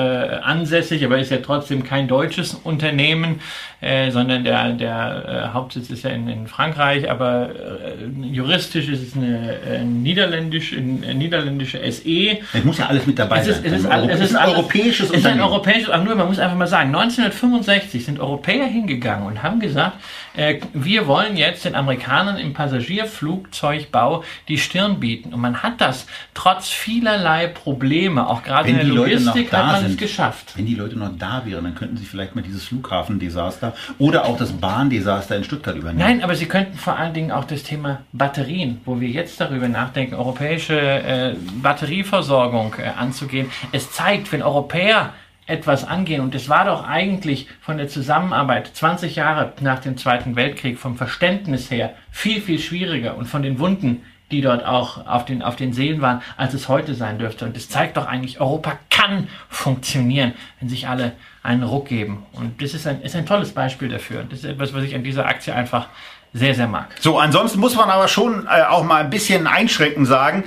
ansässig, 0.42 1.05
aber 1.05 1.25
ist 1.26 1.30
ja 1.30 1.44
trotzdem 1.44 1.84
kein 1.84 2.08
deutsches 2.08 2.54
Unternehmen, 2.54 3.40
äh, 3.80 4.10
sondern 4.10 4.44
der, 4.44 4.72
der 4.72 5.50
äh, 5.50 5.54
Hauptsitz 5.54 5.90
ist 5.90 6.04
ja 6.04 6.10
in, 6.10 6.28
in 6.28 6.46
Frankreich, 6.46 7.10
aber 7.10 7.50
äh, 7.50 8.26
juristisch 8.32 8.88
ist 8.88 9.02
es 9.02 9.16
eine 9.16 9.56
äh, 9.60 9.84
niederländisch, 9.84 10.72
eine 10.72 11.14
niederländische 11.14 11.78
SE. 11.92 12.38
Es 12.52 12.64
muss 12.64 12.78
ja 12.78 12.86
alles 12.86 13.06
mit 13.06 13.18
dabei 13.18 13.42
sein. 13.42 13.50
Es 13.50 13.58
ist, 13.58 13.66
es 13.66 13.72
ist, 13.84 14.10
es 14.10 14.20
ist 14.30 14.36
ein 14.36 14.48
europäisches 14.48 15.10
Unternehmen. 15.10 15.14
Es 15.14 15.18
ist 15.18 15.26
ein 15.26 15.40
europäisches, 15.40 15.90
aber 15.90 16.04
nur, 16.04 16.14
man 16.14 16.28
muss 16.28 16.38
einfach 16.38 16.56
mal 16.56 16.66
sagen, 16.66 16.94
1965 16.94 18.04
sind 18.04 18.20
Europäer 18.20 18.66
hingegangen 18.66 19.26
und 19.26 19.42
haben 19.42 19.60
gesagt, 19.60 19.98
äh, 20.36 20.60
wir 20.72 21.06
wollen 21.06 21.36
jetzt 21.36 21.64
den 21.64 21.74
Amerikanern 21.74 22.38
im 22.38 22.52
Passagierflugzeugbau 22.52 24.24
die 24.48 24.58
Stirn 24.58 25.00
bieten. 25.00 25.32
Und 25.34 25.40
man 25.40 25.62
hat 25.62 25.80
das 25.80 26.06
trotz 26.34 26.68
vielerlei 26.68 27.46
Probleme, 27.48 28.28
auch 28.28 28.42
gerade 28.42 28.68
in 28.68 28.76
der 28.76 28.84
Logistik, 28.84 29.52
hat 29.52 29.66
man 29.66 29.80
sind, 29.80 29.90
es 29.92 29.96
geschafft. 29.96 30.52
Wenn 30.56 30.66
die 30.66 30.74
Leute 30.74 30.98
noch 30.98 31.15
da 31.18 31.44
wären, 31.44 31.64
dann 31.64 31.74
könnten 31.74 31.96
sie 31.96 32.05
vielleicht 32.05 32.35
mal 32.35 32.42
dieses 32.42 32.64
Flughafendesaster 32.64 33.74
oder 33.98 34.24
auch 34.24 34.37
das 34.37 34.52
Bahndesaster 34.52 35.37
in 35.37 35.44
Stuttgart 35.44 35.76
übernehmen. 35.76 35.98
Nein, 35.98 36.22
aber 36.22 36.35
sie 36.35 36.46
könnten 36.46 36.76
vor 36.76 36.96
allen 36.96 37.14
Dingen 37.14 37.31
auch 37.31 37.44
das 37.44 37.62
Thema 37.62 38.00
Batterien, 38.12 38.81
wo 38.85 39.00
wir 39.00 39.09
jetzt 39.09 39.40
darüber 39.40 39.68
nachdenken, 39.68 40.14
europäische 40.14 40.79
äh, 40.79 41.35
Batterieversorgung 41.62 42.74
äh, 42.79 42.88
anzugehen. 42.88 43.50
Es 43.72 43.90
zeigt, 43.92 44.33
wenn 44.33 44.42
Europäer 44.42 45.12
etwas 45.46 45.85
angehen. 45.85 46.20
Und 46.20 46.35
es 46.35 46.48
war 46.48 46.64
doch 46.64 46.87
eigentlich 46.87 47.46
von 47.61 47.79
der 47.79 47.88
Zusammenarbeit 47.88 48.70
20 48.74 49.16
Jahre 49.16 49.52
nach 49.61 49.79
dem 49.79 49.96
Zweiten 49.96 50.37
Weltkrieg 50.37 50.79
vom 50.79 50.96
Verständnis 50.96 51.70
her 51.70 51.94
viel, 52.11 52.40
viel 52.40 52.59
schwieriger 52.59 53.16
und 53.16 53.26
von 53.26 53.42
den 53.42 53.59
Wunden, 53.59 54.02
die 54.30 54.40
dort 54.40 54.64
auch 54.64 55.06
auf 55.06 55.24
den, 55.24 55.42
auf 55.42 55.56
den 55.56 55.72
Seelen 55.72 56.00
waren, 56.00 56.20
als 56.36 56.52
es 56.54 56.68
heute 56.68 56.94
sein 56.94 57.18
dürfte. 57.18 57.44
Und 57.44 57.56
es 57.56 57.68
zeigt 57.68 57.96
doch 57.96 58.06
eigentlich, 58.06 58.40
Europa 58.40 58.78
kann 58.90 59.28
funktionieren, 59.48 60.34
wenn 60.58 60.68
sich 60.68 60.88
alle 60.88 61.12
einen 61.42 61.62
Ruck 61.62 61.88
geben. 61.88 62.26
Und 62.32 62.60
das 62.60 62.74
ist 62.74 62.86
ein, 62.86 63.02
ist 63.02 63.14
ein 63.14 63.26
tolles 63.26 63.52
Beispiel 63.52 63.88
dafür. 63.88 64.24
Das 64.28 64.40
ist 64.40 64.44
etwas, 64.44 64.74
was 64.74 64.82
ich 64.82 64.94
an 64.94 65.04
dieser 65.04 65.26
Aktie 65.26 65.54
einfach 65.54 65.88
sehr, 66.32 66.54
sehr 66.54 66.66
mag. 66.66 66.88
So, 67.00 67.18
ansonsten 67.18 67.60
muss 67.60 67.76
man 67.76 67.88
aber 67.88 68.08
schon 68.08 68.46
äh, 68.46 68.62
auch 68.62 68.82
mal 68.82 69.04
ein 69.04 69.10
bisschen 69.10 69.46
einschränkend 69.46 70.08
sagen, 70.08 70.44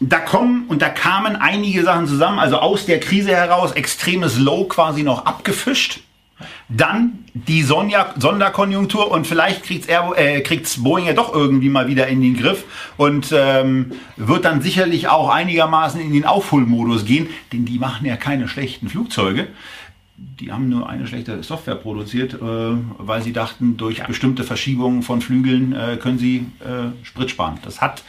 da 0.00 0.18
kommen 0.18 0.66
und 0.68 0.82
da 0.82 0.88
kamen 0.88 1.36
einige 1.36 1.82
Sachen 1.84 2.06
zusammen, 2.06 2.38
also 2.38 2.58
aus 2.58 2.86
der 2.86 2.98
Krise 2.98 3.30
heraus 3.30 3.72
extremes 3.72 4.38
Low 4.38 4.64
quasi 4.64 5.02
noch 5.02 5.26
abgefischt. 5.26 6.00
Dann 6.74 7.24
die 7.34 7.62
Sonja 7.62 8.14
Sonderkonjunktur 8.18 9.10
und 9.10 9.26
vielleicht 9.26 9.64
kriegt's, 9.64 9.86
Air, 9.86 10.12
äh, 10.16 10.40
kriegt's 10.40 10.82
Boeing 10.82 11.06
ja 11.06 11.12
doch 11.12 11.34
irgendwie 11.34 11.68
mal 11.68 11.88
wieder 11.88 12.06
in 12.06 12.20
den 12.20 12.36
Griff 12.36 12.64
und 12.96 13.32
ähm, 13.36 13.92
wird 14.16 14.44
dann 14.44 14.62
sicherlich 14.62 15.08
auch 15.08 15.28
einigermaßen 15.28 16.00
in 16.00 16.12
den 16.12 16.24
Aufholmodus 16.24 17.04
gehen, 17.04 17.28
denn 17.52 17.64
die 17.64 17.78
machen 17.78 18.06
ja 18.06 18.16
keine 18.16 18.48
schlechten 18.48 18.88
Flugzeuge. 18.88 19.48
Die 20.16 20.52
haben 20.52 20.68
nur 20.68 20.88
eine 20.88 21.06
schlechte 21.06 21.42
Software 21.42 21.74
produziert, 21.74 22.34
äh, 22.34 22.38
weil 22.40 23.22
sie 23.22 23.32
dachten, 23.32 23.76
durch 23.76 24.02
bestimmte 24.04 24.44
Verschiebungen 24.44 25.02
von 25.02 25.20
Flügeln 25.20 25.74
äh, 25.74 25.96
können 25.96 26.18
sie 26.18 26.46
äh, 26.60 27.04
Sprit 27.04 27.30
sparen. 27.30 27.58
Das 27.64 27.80
hat 27.80 28.02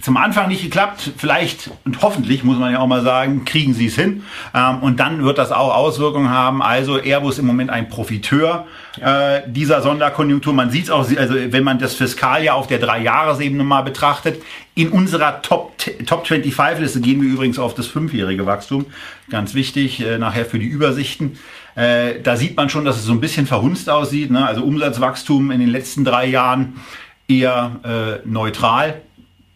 zum 0.00 0.16
Anfang 0.16 0.48
nicht 0.48 0.62
geklappt, 0.62 1.12
vielleicht 1.16 1.70
und 1.84 2.02
hoffentlich, 2.02 2.42
muss 2.42 2.58
man 2.58 2.72
ja 2.72 2.80
auch 2.80 2.86
mal 2.88 3.02
sagen, 3.02 3.44
kriegen 3.44 3.74
sie 3.74 3.86
es 3.86 3.94
hin. 3.94 4.24
Ähm, 4.52 4.80
und 4.80 4.98
dann 4.98 5.22
wird 5.22 5.38
das 5.38 5.52
auch 5.52 5.72
Auswirkungen 5.72 6.30
haben. 6.30 6.62
Also 6.62 6.98
Airbus 6.98 7.38
im 7.38 7.46
Moment 7.46 7.70
ein 7.70 7.88
Profiteur 7.88 8.66
ja. 9.00 9.36
äh, 9.36 9.42
dieser 9.46 9.82
Sonderkonjunktur. 9.82 10.52
Man 10.52 10.70
sieht 10.70 10.84
es 10.84 10.90
auch, 10.90 11.08
also 11.16 11.34
wenn 11.34 11.62
man 11.62 11.78
das 11.78 11.94
Fiskaljahr 11.94 12.56
auf 12.56 12.66
der 12.66 12.80
Drei-Jahres-Ebene 12.80 13.62
mal 13.62 13.82
betrachtet. 13.82 14.42
In 14.74 14.88
unserer 14.88 15.42
Top, 15.42 15.78
Top 16.06 16.26
25-Liste 16.26 17.00
gehen 17.00 17.22
wir 17.22 17.30
übrigens 17.30 17.60
auf 17.60 17.74
das 17.74 17.86
fünfjährige 17.86 18.46
Wachstum. 18.46 18.86
Ganz 19.30 19.54
wichtig, 19.54 20.04
äh, 20.04 20.18
nachher 20.18 20.44
für 20.44 20.58
die 20.58 20.66
Übersichten. 20.66 21.38
Äh, 21.76 22.20
da 22.20 22.36
sieht 22.36 22.56
man 22.56 22.68
schon, 22.68 22.84
dass 22.84 22.96
es 22.96 23.04
so 23.04 23.12
ein 23.12 23.20
bisschen 23.20 23.46
verhunzt 23.46 23.88
aussieht. 23.88 24.32
Ne? 24.32 24.44
Also 24.44 24.64
Umsatzwachstum 24.64 25.52
in 25.52 25.60
den 25.60 25.70
letzten 25.70 26.04
drei 26.04 26.26
Jahren 26.26 26.80
eher 27.28 28.20
äh, 28.24 28.28
neutral 28.28 29.00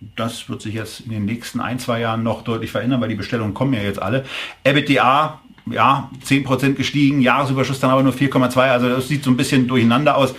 das 0.01 0.49
wird 0.49 0.63
sich 0.63 0.75
jetzt 0.75 1.01
in 1.01 1.11
den 1.11 1.25
nächsten 1.25 1.61
ein, 1.61 1.79
zwei 1.79 2.01
Jahren 2.01 2.23
noch 2.23 2.43
deutlich 2.43 2.71
verändern, 2.71 3.01
weil 3.01 3.09
die 3.09 3.15
Bestellungen 3.15 3.55
kommen 3.55 3.75
ja 3.75 3.81
jetzt 3.81 4.01
alle. 4.01 4.25
EBITDA, 4.65 5.41
ja, 5.71 6.11
10% 6.25 6.75
gestiegen, 6.75 7.21
Jahresüberschuss 7.21 7.81
dann 7.81 7.91
aber 7.91 8.03
nur 8.03 8.13
4,2, 8.13 8.59
also 8.59 8.89
das 8.89 9.09
sieht 9.09 9.25
so 9.25 9.31
ein 9.31 9.37
bisschen 9.37 9.67
durcheinander 9.67 10.17
aus. 10.17 10.35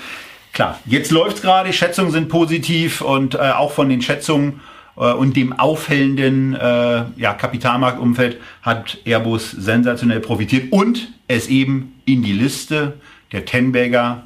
Klar, 0.53 0.79
jetzt 0.85 1.11
läuft's 1.11 1.41
gerade, 1.41 1.71
Schätzungen 1.73 2.11
sind 2.11 2.29
positiv 2.29 3.01
und 3.01 3.35
äh, 3.35 3.51
auch 3.51 3.71
von 3.71 3.89
den 3.89 4.01
Schätzungen 4.01 4.61
äh, 4.97 5.11
und 5.11 5.35
dem 5.35 5.53
aufhellenden 5.53 6.55
äh, 6.55 7.03
ja, 7.17 7.33
Kapitalmarktumfeld 7.33 8.37
hat 8.61 8.97
Airbus 9.05 9.51
sensationell 9.51 10.21
profitiert 10.21 10.71
und 10.71 11.13
es 11.27 11.47
eben 11.47 12.01
in 12.05 12.23
die 12.23 12.33
Liste 12.33 12.93
der 13.31 13.45
Tenbagger 13.45 14.23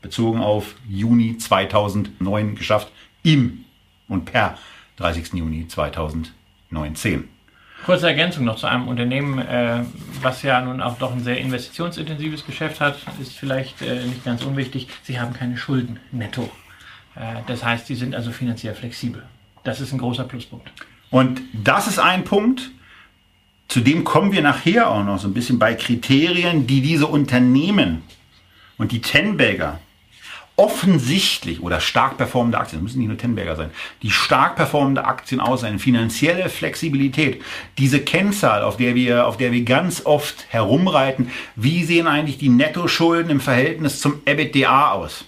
bezogen 0.00 0.40
auf 0.40 0.74
Juni 0.88 1.36
2009 1.36 2.54
geschafft. 2.54 2.88
Im 3.22 3.64
und 4.08 4.24
per 4.24 4.58
30. 4.96 5.34
Juni 5.34 5.68
2019. 5.68 7.28
Kurze 7.84 8.08
Ergänzung 8.08 8.44
noch 8.44 8.56
zu 8.56 8.66
einem 8.66 8.88
Unternehmen, 8.88 9.38
äh, 9.38 9.84
was 10.20 10.42
ja 10.42 10.60
nun 10.60 10.80
auch 10.80 10.98
doch 10.98 11.12
ein 11.12 11.22
sehr 11.22 11.38
investitionsintensives 11.38 12.44
Geschäft 12.44 12.80
hat, 12.80 12.98
ist 13.20 13.32
vielleicht 13.32 13.80
äh, 13.82 14.04
nicht 14.04 14.24
ganz 14.24 14.42
unwichtig. 14.42 14.88
Sie 15.04 15.20
haben 15.20 15.32
keine 15.32 15.56
Schulden 15.56 16.00
netto. 16.10 16.50
Äh, 17.14 17.36
das 17.46 17.64
heißt, 17.64 17.86
sie 17.86 17.94
sind 17.94 18.14
also 18.14 18.32
finanziell 18.32 18.74
flexibel. 18.74 19.22
Das 19.62 19.80
ist 19.80 19.92
ein 19.92 19.98
großer 19.98 20.24
Pluspunkt. 20.24 20.72
Und 21.10 21.40
das 21.52 21.86
ist 21.86 21.98
ein 21.98 22.24
Punkt, 22.24 22.70
zu 23.68 23.80
dem 23.80 24.02
kommen 24.04 24.32
wir 24.32 24.42
nachher 24.42 24.90
auch 24.90 25.04
noch 25.04 25.18
so 25.18 25.28
ein 25.28 25.34
bisschen 25.34 25.58
bei 25.58 25.74
Kriterien, 25.74 26.66
die 26.66 26.80
diese 26.80 27.06
Unternehmen 27.06 28.02
und 28.76 28.92
die 28.92 29.00
Tenbagger 29.00 29.78
offensichtlich 30.58 31.62
oder 31.62 31.80
stark 31.80 32.16
performende 32.16 32.58
Aktien, 32.58 32.82
müssen 32.82 32.98
nicht 32.98 33.06
nur 33.06 33.16
Tenberger 33.16 33.54
sein, 33.54 33.70
die 34.02 34.10
stark 34.10 34.56
performende 34.56 35.04
Aktien 35.04 35.40
aus, 35.40 35.62
eine 35.62 35.78
finanzielle 35.78 36.48
Flexibilität, 36.48 37.40
diese 37.78 38.00
Kennzahl, 38.00 38.62
auf 38.62 38.76
der 38.76 38.96
wir, 38.96 39.28
auf 39.28 39.36
der 39.36 39.52
wir 39.52 39.62
ganz 39.62 40.04
oft 40.04 40.46
herumreiten, 40.48 41.30
wie 41.54 41.84
sehen 41.84 42.08
eigentlich 42.08 42.38
die 42.38 42.48
Nettoschulden 42.48 43.30
im 43.30 43.40
Verhältnis 43.40 44.00
zum 44.00 44.20
EBITDA 44.24 44.90
aus? 44.90 45.24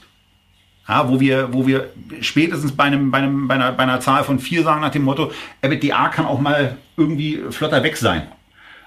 Ja, 0.88 1.08
wo 1.08 1.20
wir, 1.20 1.52
wo 1.52 1.64
wir 1.64 1.90
spätestens 2.20 2.72
bei 2.72 2.84
einem, 2.84 3.12
bei 3.12 3.18
einem, 3.18 3.46
bei 3.46 3.54
einer, 3.54 3.70
bei 3.70 3.84
einer 3.84 4.00
Zahl 4.00 4.24
von 4.24 4.40
vier 4.40 4.64
sagen 4.64 4.80
nach 4.80 4.90
dem 4.90 5.02
Motto, 5.02 5.30
EBITDA 5.62 6.08
kann 6.08 6.26
auch 6.26 6.40
mal 6.40 6.76
irgendwie 6.96 7.40
flotter 7.50 7.84
weg 7.84 7.96
sein. 7.96 8.26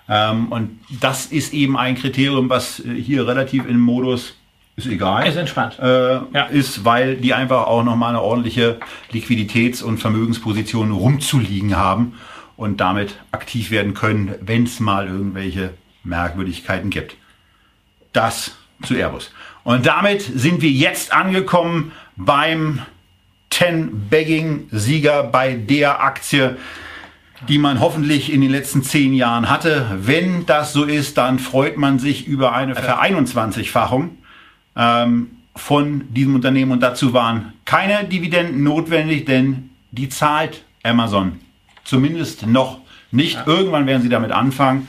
Ähm, 0.09 0.51
und 0.51 0.81
das 0.99 1.27
ist 1.27 1.53
eben 1.53 1.77
ein 1.77 1.95
Kriterium, 1.95 2.49
was 2.49 2.83
hier 2.83 3.25
relativ 3.25 3.65
im 3.65 3.79
Modus 3.79 4.35
ist 4.75 4.87
egal. 4.87 5.27
Ist 5.27 5.35
entspannt. 5.35 5.77
Äh, 5.79 6.13
ja. 6.33 6.45
Ist, 6.49 6.83
weil 6.83 7.17
die 7.17 7.33
einfach 7.33 7.67
auch 7.67 7.83
nochmal 7.83 8.09
eine 8.09 8.21
ordentliche 8.21 8.79
Liquiditäts- 9.11 9.83
und 9.83 9.99
Vermögensposition 9.99 10.91
rumzuliegen 10.91 11.77
haben 11.77 12.13
und 12.57 12.81
damit 12.81 13.19
aktiv 13.31 13.69
werden 13.69 13.93
können, 13.93 14.35
wenn 14.41 14.63
es 14.63 14.79
mal 14.79 15.07
irgendwelche 15.07 15.73
Merkwürdigkeiten 16.03 16.89
gibt. 16.89 17.15
Das 18.13 18.55
zu 18.83 18.95
Airbus. 18.95 19.31
Und 19.63 19.85
damit 19.85 20.21
sind 20.21 20.61
wir 20.61 20.71
jetzt 20.71 21.13
angekommen 21.13 21.91
beim 22.15 22.79
10-Bagging-Sieger 23.51 25.23
bei 25.23 25.53
der 25.53 26.03
Aktie, 26.03 26.57
die 27.47 27.59
man 27.59 27.79
hoffentlich 27.79 28.31
in 28.33 28.41
den 28.41 28.49
letzten 28.49 28.83
zehn 28.83 29.13
Jahren 29.13 29.49
hatte. 29.49 29.85
Wenn 29.97 30.45
das 30.45 30.73
so 30.73 30.83
ist, 30.83 31.17
dann 31.17 31.39
freut 31.39 31.77
man 31.77 31.99
sich 31.99 32.25
über 32.25 32.53
eine 32.53 32.75
Ver-21-Fachung 32.75 34.17
ähm, 34.75 35.31
von 35.55 36.03
diesem 36.13 36.35
Unternehmen 36.35 36.71
und 36.71 36.81
dazu 36.81 37.13
waren 37.13 37.53
keine 37.65 38.05
Dividenden 38.05 38.63
notwendig, 38.63 39.25
denn 39.25 39.69
die 39.91 40.09
zahlt 40.09 40.63
Amazon 40.83 41.39
zumindest 41.83 42.47
noch 42.47 42.79
nicht. 43.11 43.35
Ja. 43.35 43.43
Irgendwann 43.45 43.85
werden 43.85 44.01
sie 44.01 44.09
damit 44.09 44.31
anfangen. 44.31 44.87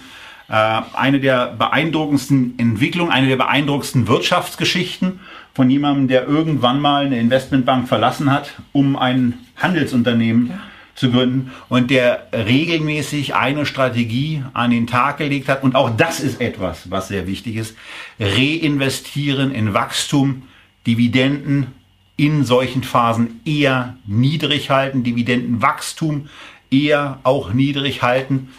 Äh, 0.48 0.80
eine 0.94 1.20
der 1.20 1.48
beeindruckendsten 1.48 2.58
Entwicklungen, 2.58 3.12
eine 3.12 3.28
der 3.28 3.36
beeindruckendsten 3.36 4.08
Wirtschaftsgeschichten 4.08 5.20
von 5.52 5.70
jemandem, 5.70 6.08
der 6.08 6.26
irgendwann 6.26 6.80
mal 6.80 7.06
eine 7.06 7.18
Investmentbank 7.18 7.88
verlassen 7.88 8.30
hat, 8.30 8.54
um 8.72 8.96
ein 8.96 9.34
Handelsunternehmen 9.56 10.48
ja 10.48 10.58
zu 10.94 11.10
gründen 11.10 11.50
und 11.68 11.90
der 11.90 12.28
regelmäßig 12.32 13.34
eine 13.34 13.66
Strategie 13.66 14.42
an 14.52 14.70
den 14.70 14.86
Tag 14.86 15.18
gelegt 15.18 15.48
hat. 15.48 15.62
Und 15.62 15.74
auch 15.74 15.90
das 15.90 16.20
ist 16.20 16.40
etwas, 16.40 16.90
was 16.90 17.08
sehr 17.08 17.26
wichtig 17.26 17.56
ist. 17.56 17.76
Reinvestieren 18.20 19.52
in 19.52 19.74
Wachstum, 19.74 20.44
Dividenden 20.86 21.68
in 22.16 22.44
solchen 22.44 22.84
Phasen 22.84 23.40
eher 23.44 23.96
niedrig 24.06 24.70
halten, 24.70 25.02
Dividendenwachstum 25.02 26.28
eher 26.70 27.18
auch 27.24 27.52
niedrig 27.52 28.02
halten. 28.02 28.50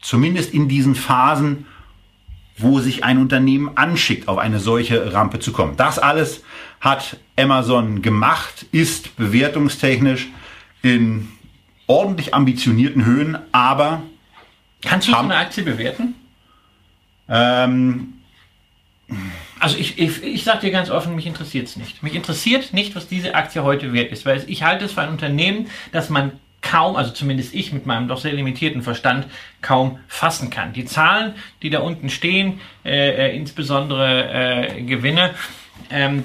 Zumindest 0.00 0.54
in 0.54 0.68
diesen 0.68 0.94
Phasen, 0.94 1.66
wo 2.56 2.80
sich 2.80 3.04
ein 3.04 3.18
Unternehmen 3.18 3.76
anschickt, 3.76 4.28
auf 4.28 4.38
eine 4.38 4.60
solche 4.60 5.12
Rampe 5.12 5.40
zu 5.40 5.52
kommen. 5.52 5.76
Das 5.76 5.98
alles 5.98 6.42
hat 6.80 7.18
Amazon 7.36 8.00
gemacht, 8.00 8.66
ist 8.70 9.16
bewertungstechnisch 9.16 10.28
in 10.82 11.28
ordentlich 11.86 12.34
ambitionierten 12.34 13.04
Höhen, 13.04 13.38
aber. 13.52 14.02
Kannst 14.82 15.08
du 15.08 15.12
so 15.12 15.18
eine 15.18 15.36
Aktie 15.36 15.62
bewerten? 15.62 16.14
Ähm, 17.28 18.14
also 19.60 19.78
ich, 19.78 19.98
ich, 19.98 20.22
ich 20.22 20.44
sage 20.44 20.60
dir 20.60 20.70
ganz 20.70 20.90
offen, 20.90 21.14
mich 21.14 21.26
interessiert 21.26 21.68
es 21.68 21.76
nicht. 21.76 22.02
Mich 22.02 22.14
interessiert 22.14 22.72
nicht, 22.72 22.94
was 22.94 23.08
diese 23.08 23.34
Aktie 23.34 23.62
heute 23.62 23.92
wert 23.92 24.12
ist, 24.12 24.26
weil 24.26 24.44
ich 24.46 24.62
halte 24.62 24.84
es 24.84 24.92
für 24.92 25.02
ein 25.02 25.08
Unternehmen, 25.10 25.68
das 25.92 26.10
man 26.10 26.32
kaum, 26.60 26.96
also 26.96 27.12
zumindest 27.12 27.54
ich 27.54 27.72
mit 27.72 27.86
meinem 27.86 28.08
doch 28.08 28.18
sehr 28.18 28.32
limitierten 28.32 28.82
Verstand, 28.82 29.26
kaum 29.60 29.98
fassen 30.08 30.50
kann. 30.50 30.72
Die 30.72 30.84
Zahlen, 30.86 31.34
die 31.62 31.70
da 31.70 31.80
unten 31.80 32.08
stehen, 32.08 32.60
äh, 32.84 33.30
äh, 33.30 33.36
insbesondere 33.36 34.68
äh, 34.78 34.82
Gewinne, 34.82 35.34
ähm, 35.90 36.24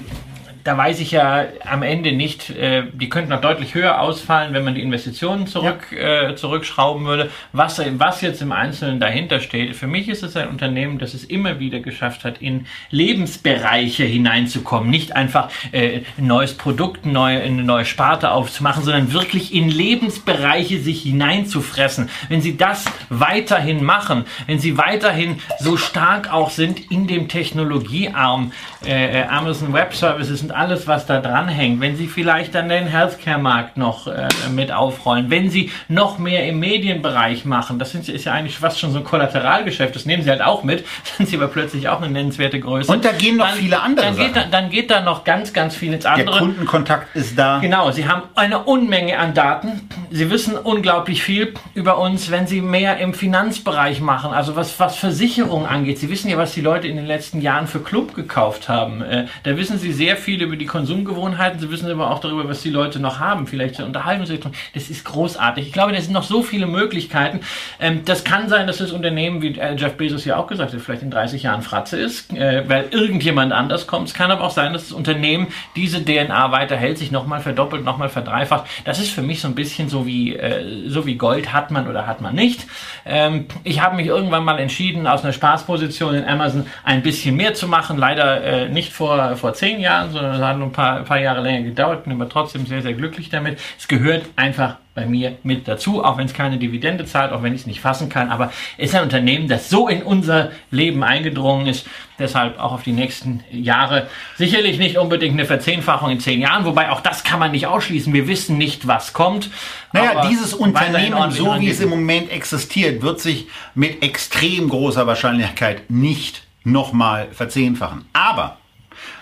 da 0.64 0.76
weiß 0.76 1.00
ich 1.00 1.12
ja 1.12 1.44
am 1.64 1.82
Ende 1.82 2.12
nicht, 2.12 2.50
äh, 2.50 2.84
die 2.92 3.08
könnten 3.08 3.30
noch 3.30 3.40
deutlich 3.40 3.74
höher 3.74 4.00
ausfallen, 4.00 4.52
wenn 4.52 4.64
man 4.64 4.74
die 4.74 4.82
Investitionen 4.82 5.46
zurück, 5.46 5.86
ja. 5.92 6.30
äh, 6.30 6.36
zurückschrauben 6.36 7.06
würde. 7.06 7.30
Was, 7.52 7.80
was 7.92 8.20
jetzt 8.20 8.42
im 8.42 8.52
Einzelnen 8.52 9.00
dahinter 9.00 9.40
steht, 9.40 9.76
für 9.76 9.86
mich 9.86 10.08
ist 10.08 10.22
es 10.22 10.36
ein 10.36 10.48
Unternehmen, 10.48 10.98
das 10.98 11.14
es 11.14 11.24
immer 11.24 11.58
wieder 11.58 11.80
geschafft 11.80 12.24
hat, 12.24 12.42
in 12.42 12.66
Lebensbereiche 12.90 14.04
hineinzukommen. 14.04 14.90
Nicht 14.90 15.16
einfach 15.16 15.50
äh, 15.72 16.00
ein 16.18 16.26
neues 16.26 16.54
Produkt, 16.54 17.06
neu, 17.06 17.40
eine 17.40 17.62
neue 17.62 17.84
Sparte 17.84 18.32
aufzumachen, 18.32 18.84
sondern 18.84 19.12
wirklich 19.12 19.54
in 19.54 19.68
Lebensbereiche 19.68 20.80
sich 20.80 21.02
hineinzufressen. 21.02 22.10
Wenn 22.28 22.40
sie 22.40 22.56
das 22.56 22.84
weiterhin 23.08 23.84
machen, 23.84 24.24
wenn 24.46 24.58
sie 24.58 24.76
weiterhin 24.76 25.38
so 25.58 25.76
stark 25.76 26.32
auch 26.32 26.50
sind 26.50 26.90
in 26.90 27.06
dem 27.06 27.28
Technologiearm, 27.28 28.52
äh, 28.84 29.20
äh 29.20 29.26
Amazon 29.26 29.72
Web 29.72 29.94
Services 29.94 30.49
und 30.50 30.56
alles, 30.56 30.86
was 30.86 31.06
da 31.06 31.20
dranhängt, 31.20 31.80
wenn 31.80 31.96
Sie 31.96 32.08
vielleicht 32.08 32.54
dann 32.54 32.68
den 32.68 32.86
Healthcare-Markt 32.86 33.76
noch 33.76 34.06
äh, 34.08 34.28
mit 34.52 34.72
aufrollen, 34.72 35.30
wenn 35.30 35.48
Sie 35.48 35.70
noch 35.88 36.18
mehr 36.18 36.46
im 36.46 36.58
Medienbereich 36.58 37.44
machen, 37.44 37.78
das 37.78 37.92
sind, 37.92 38.08
ist 38.08 38.24
ja 38.24 38.32
eigentlich 38.32 38.58
fast 38.58 38.80
schon 38.80 38.92
so 38.92 38.98
ein 38.98 39.04
Kollateralgeschäft, 39.04 39.94
das 39.94 40.06
nehmen 40.06 40.22
Sie 40.22 40.30
halt 40.30 40.42
auch 40.42 40.64
mit, 40.64 40.84
sind 41.16 41.28
Sie 41.28 41.36
aber 41.36 41.48
plötzlich 41.48 41.88
auch 41.88 42.02
eine 42.02 42.10
nennenswerte 42.10 42.58
Größe. 42.58 42.90
Und 42.90 43.04
da 43.04 43.12
gehen 43.12 43.36
noch 43.36 43.48
dann, 43.48 43.58
viele 43.58 43.80
andere 43.80 44.06
dann 44.06 44.16
geht, 44.16 44.36
da, 44.36 44.44
dann 44.50 44.70
geht 44.70 44.90
da 44.90 45.00
noch 45.00 45.24
ganz, 45.24 45.52
ganz 45.52 45.76
viel 45.76 45.92
ins 45.92 46.04
andere. 46.04 46.30
Der 46.30 46.38
Kundenkontakt 46.38 47.14
ist 47.14 47.38
da. 47.38 47.58
Genau, 47.60 47.90
Sie 47.92 48.08
haben 48.08 48.22
eine 48.34 48.60
Unmenge 48.64 49.18
an 49.18 49.34
Daten. 49.34 49.88
Sie 50.10 50.30
wissen 50.30 50.56
unglaublich 50.56 51.22
viel 51.22 51.54
über 51.74 51.98
uns, 51.98 52.30
wenn 52.30 52.48
Sie 52.48 52.60
mehr 52.60 52.98
im 52.98 53.14
Finanzbereich 53.14 54.00
machen, 54.00 54.32
also 54.32 54.56
was, 54.56 54.80
was 54.80 54.96
Versicherungen 54.96 55.66
angeht. 55.66 55.98
Sie 55.98 56.10
wissen 56.10 56.28
ja, 56.28 56.36
was 56.36 56.52
die 56.54 56.60
Leute 56.60 56.88
in 56.88 56.96
den 56.96 57.06
letzten 57.06 57.40
Jahren 57.40 57.68
für 57.68 57.80
Club 57.80 58.14
gekauft 58.14 58.68
haben. 58.68 59.02
Äh, 59.02 59.26
da 59.44 59.56
wissen 59.56 59.78
Sie 59.78 59.92
sehr 59.92 60.16
viel 60.16 60.39
über 60.44 60.56
die 60.56 60.66
Konsumgewohnheiten. 60.66 61.60
Sie 61.60 61.70
wissen 61.70 61.90
aber 61.90 62.10
auch 62.10 62.20
darüber, 62.20 62.48
was 62.48 62.62
die 62.62 62.70
Leute 62.70 63.00
noch 63.00 63.18
haben, 63.18 63.46
vielleicht 63.46 63.76
zur 63.76 63.86
Unterhaltungsrichtung. 63.86 64.52
Das 64.74 64.90
ist 64.90 65.04
großartig. 65.04 65.66
Ich 65.66 65.72
glaube, 65.72 65.92
da 65.92 66.00
sind 66.00 66.12
noch 66.12 66.22
so 66.22 66.42
viele 66.42 66.66
Möglichkeiten. 66.66 67.40
Ähm, 67.78 68.02
das 68.04 68.24
kann 68.24 68.48
sein, 68.48 68.66
dass 68.66 68.78
das 68.78 68.92
Unternehmen, 68.92 69.42
wie 69.42 69.58
äh, 69.58 69.74
Jeff 69.76 69.94
Bezos 69.94 70.24
ja 70.24 70.36
auch 70.36 70.46
gesagt 70.46 70.72
hat, 70.72 70.80
vielleicht 70.80 71.02
in 71.02 71.10
30 71.10 71.42
Jahren 71.42 71.62
Fratze 71.62 71.98
ist, 71.98 72.32
äh, 72.32 72.68
weil 72.68 72.88
irgendjemand 72.90 73.52
anders 73.52 73.86
kommt. 73.86 74.08
Es 74.08 74.14
kann 74.14 74.30
aber 74.30 74.44
auch 74.44 74.50
sein, 74.50 74.72
dass 74.72 74.88
das 74.88 74.92
Unternehmen 74.92 75.48
diese 75.76 76.04
DNA 76.04 76.52
weiterhält, 76.52 76.98
sich 76.98 77.10
nochmal 77.10 77.40
verdoppelt, 77.40 77.84
nochmal 77.84 78.08
verdreifacht. 78.08 78.66
Das 78.84 78.98
ist 78.98 79.10
für 79.10 79.22
mich 79.22 79.40
so 79.40 79.48
ein 79.48 79.54
bisschen 79.54 79.88
so 79.88 80.06
wie, 80.06 80.36
äh, 80.36 80.88
so 80.88 81.06
wie 81.06 81.16
Gold 81.16 81.52
hat 81.52 81.70
man 81.70 81.88
oder 81.88 82.06
hat 82.06 82.20
man 82.20 82.34
nicht. 82.34 82.66
Ähm, 83.04 83.46
ich 83.64 83.80
habe 83.82 83.96
mich 83.96 84.06
irgendwann 84.06 84.44
mal 84.44 84.58
entschieden, 84.58 85.06
aus 85.06 85.24
einer 85.24 85.32
Spaßposition 85.32 86.14
in 86.14 86.24
Amazon 86.24 86.66
ein 86.84 87.02
bisschen 87.02 87.36
mehr 87.36 87.54
zu 87.54 87.68
machen. 87.68 87.98
Leider 87.98 88.42
äh, 88.42 88.68
nicht 88.68 88.92
vor, 88.92 89.36
vor 89.36 89.54
zehn 89.54 89.80
Jahren, 89.80 90.12
sondern 90.12 90.29
es 90.34 90.42
hat 90.42 90.58
noch 90.58 90.66
ein 90.66 90.72
paar, 90.72 90.98
ein 90.98 91.04
paar 91.04 91.20
Jahre 91.20 91.40
länger 91.40 91.62
gedauert. 91.62 92.04
Bin 92.04 92.12
aber 92.12 92.28
trotzdem 92.28 92.66
sehr, 92.66 92.82
sehr 92.82 92.94
glücklich 92.94 93.28
damit. 93.28 93.58
Es 93.78 93.88
gehört 93.88 94.26
einfach 94.36 94.76
bei 94.94 95.06
mir 95.06 95.36
mit 95.44 95.68
dazu, 95.68 96.04
auch 96.04 96.18
wenn 96.18 96.26
es 96.26 96.34
keine 96.34 96.58
Dividende 96.58 97.04
zahlt, 97.04 97.32
auch 97.32 97.42
wenn 97.42 97.54
ich 97.54 97.62
es 97.62 97.66
nicht 97.66 97.80
fassen 97.80 98.08
kann. 98.08 98.28
Aber 98.28 98.52
es 98.76 98.90
ist 98.90 98.96
ein 98.96 99.04
Unternehmen, 99.04 99.48
das 99.48 99.70
so 99.70 99.88
in 99.88 100.02
unser 100.02 100.50
Leben 100.70 101.02
eingedrungen 101.02 101.66
ist, 101.68 101.86
deshalb 102.18 102.58
auch 102.58 102.72
auf 102.72 102.82
die 102.82 102.92
nächsten 102.92 103.42
Jahre 103.50 104.08
sicherlich 104.36 104.78
nicht 104.78 104.98
unbedingt 104.98 105.34
eine 105.34 105.46
Verzehnfachung 105.46 106.10
in 106.10 106.20
zehn 106.20 106.40
Jahren, 106.40 106.64
wobei 106.64 106.90
auch 106.90 107.00
das 107.00 107.24
kann 107.24 107.38
man 107.38 107.52
nicht 107.52 107.66
ausschließen. 107.66 108.12
Wir 108.12 108.26
wissen 108.26 108.58
nicht, 108.58 108.86
was 108.86 109.12
kommt. 109.12 109.50
Naja, 109.92 110.26
dieses 110.28 110.52
Unternehmen, 110.52 111.30
so 111.30 111.58
wie 111.58 111.70
es 111.70 111.80
im 111.80 111.88
Moment 111.88 112.30
existiert, 112.30 113.00
wird 113.02 113.20
sich 113.20 113.46
mit 113.74 114.02
extrem 114.02 114.68
großer 114.68 115.06
Wahrscheinlichkeit 115.06 115.88
nicht 115.88 116.42
nochmal 116.64 117.28
verzehnfachen. 117.32 118.04
Aber 118.12 118.58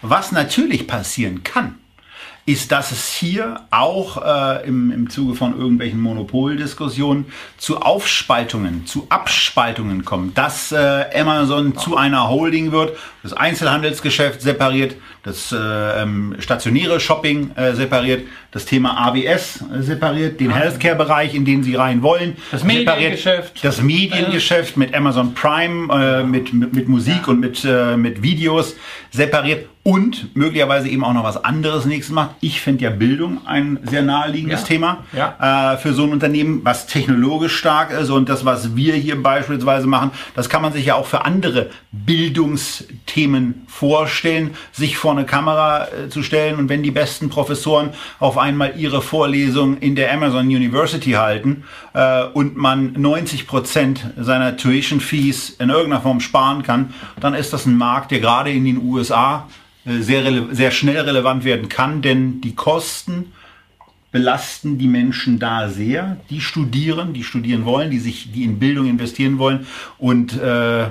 was 0.03 0.33
natürlich 0.33 0.87
passieren 0.87 1.43
kann, 1.43 1.77
ist, 2.49 2.73
dass 2.73 2.93
es 2.93 3.13
hier 3.13 3.61
auch 3.71 4.25
äh, 4.25 4.67
im, 4.67 4.91
im 4.91 5.11
Zuge 5.11 5.35
von 5.35 5.59
irgendwelchen 5.59 6.01
Monopoldiskussionen 6.01 7.27
zu 7.59 7.83
Aufspaltungen, 7.83 8.87
zu 8.87 9.07
Abspaltungen 9.11 10.07
kommt, 10.07 10.39
dass 10.39 10.73
äh, 10.73 11.05
Amazon 11.15 11.77
zu 11.77 11.99
einer 11.99 12.31
Holding 12.31 12.73
wird, 12.73 12.97
das 13.23 13.35
Einzelhandelsgeschäft 13.35 14.41
separiert, 14.41 14.97
das 15.25 15.53
äh, 15.53 15.57
ähm, 15.59 16.37
stationäre 16.39 17.01
Shopping 17.01 17.51
äh, 17.55 17.75
separiert, 17.75 18.27
das 18.51 18.65
Thema 18.65 18.97
AWS 18.97 19.65
äh, 19.71 19.83
separiert, 19.83 20.41
den 20.41 20.51
Healthcare-Bereich, 20.51 21.35
in 21.35 21.45
den 21.45 21.63
sie 21.63 21.75
rein 21.75 22.03
wollen, 22.03 22.39
Das 22.51 22.65
Mediengeschäft. 22.65 23.63
das 23.63 23.83
Mediengeschäft 23.83 24.79
mit 24.79 24.95
Amazon 24.95 25.35
Prime, 25.35 25.93
äh, 25.93 26.25
mit, 26.25 26.55
mit, 26.55 26.73
mit 26.73 26.89
Musik 26.89 27.29
und 27.29 27.41
mit, 27.41 27.63
äh, 27.63 27.99
mit 27.99 28.23
Videos 28.23 28.75
separiert 29.11 29.67
und 29.89 30.37
möglicherweise 30.37 30.87
eben 30.91 31.03
auch 31.03 31.15
noch 31.15 31.25
was 31.25 31.43
anderes 31.43 31.87
nächstes 31.87 32.15
macht. 32.15 32.33
Ich 32.43 32.61
finde 32.61 32.85
ja 32.85 32.91
Bildung 32.91 33.39
ein 33.47 33.79
sehr 33.85 34.03
naheliegendes 34.03 34.61
Ja. 34.61 34.67
Thema 34.67 35.05
Ja. 35.17 35.73
äh, 35.73 35.79
für 35.79 35.95
so 35.95 36.03
ein 36.05 36.11
Unternehmen, 36.13 36.61
was 36.63 36.87
technologisch 36.87 37.57
stark 37.57 37.91
ist 37.93 38.11
und 38.11 38.29
das, 38.29 38.45
was 38.45 38.77
wir 38.77 38.93
hier 38.97 39.23
beispielsweise 39.23 39.87
machen, 39.87 40.11
das 40.35 40.51
kann 40.51 40.61
man 40.61 40.75
sich 40.75 40.85
ja 40.85 40.95
auch 40.95 41.07
für 41.07 41.25
andere 41.25 41.71
Bildungsthemen 41.93 43.63
vorstellen, 43.67 44.51
sich 44.73 44.99
vor 44.99 45.13
eine 45.13 45.25
Kamera 45.25 45.87
äh, 45.87 46.09
zu 46.11 46.23
stellen 46.23 46.57
und 46.59 46.69
wenn 46.69 46.83
die 46.83 46.91
besten 46.91 47.31
Professoren 47.31 47.91
auf 48.21 48.37
einmal 48.37 48.75
ihre 48.77 49.01
Vorlesung 49.01 49.79
in 49.79 49.95
der 49.95 50.13
Amazon 50.13 50.49
University 50.49 51.13
halten 51.13 51.65
äh, 51.95 52.25
und 52.25 52.59
man 52.59 52.93
90 52.93 53.47
Prozent 53.47 54.05
seiner 54.19 54.59
Tuition 54.59 55.01
Fees 55.01 55.49
in 55.49 55.71
irgendeiner 55.71 56.03
Form 56.03 56.21
sparen 56.21 56.63
kann, 56.63 56.93
dann 57.21 57.33
ist 57.33 57.55
das 57.55 57.65
ein 57.65 57.79
Markt, 57.79 58.11
der 58.11 58.21
gerade 58.21 58.51
in 58.51 58.67
den 58.67 58.83
USA 58.83 59.49
sehr, 60.01 60.55
sehr 60.55 60.71
schnell 60.71 61.01
relevant 61.01 61.45
werden 61.45 61.69
kann, 61.69 62.03
denn 62.03 62.41
die 62.41 62.55
Kosten 62.55 63.33
belasten 64.11 64.79
die 64.79 64.89
Menschen 64.89 65.39
da 65.39 65.69
sehr, 65.69 66.17
die 66.31 66.41
studieren, 66.41 67.13
die 67.13 67.25
studieren 67.25 67.65
wollen, 67.65 67.91
die 67.91 67.99
sich, 67.99 68.33
die 68.33 68.45
in 68.45 68.59
Bildung 68.59 68.87
investieren 68.87 69.39
wollen 69.39 69.67
und 69.99 70.39
äh, 70.41 70.87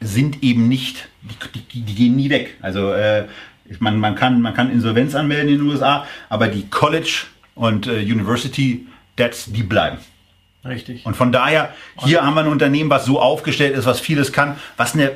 sind 0.00 0.42
eben 0.42 0.68
nicht, 0.68 1.08
die, 1.22 1.60
die, 1.60 1.80
die 1.82 1.94
gehen 1.94 2.16
nie 2.16 2.30
weg. 2.30 2.56
Also 2.60 2.92
äh, 2.92 3.26
man, 3.78 3.98
man, 3.98 4.14
kann, 4.14 4.40
man 4.40 4.54
kann 4.54 4.70
Insolvenz 4.70 5.14
anmelden 5.14 5.48
in 5.48 5.58
den 5.58 5.66
USA, 5.68 6.06
aber 6.28 6.48
die 6.48 6.68
College 6.68 7.24
und 7.54 7.86
äh, 7.86 8.00
University 8.00 8.86
Debts, 9.16 9.46
die 9.52 9.62
bleiben. 9.62 9.98
Richtig. 10.64 11.06
Und 11.06 11.16
von 11.16 11.32
daher, 11.32 11.74
hier 12.04 12.24
haben 12.24 12.34
wir 12.34 12.42
ein 12.42 12.48
Unternehmen, 12.48 12.90
was 12.90 13.04
so 13.04 13.20
aufgestellt 13.20 13.76
ist, 13.76 13.86
was 13.86 14.00
vieles 14.00 14.32
kann, 14.32 14.56
was 14.76 14.94
eine 14.94 15.12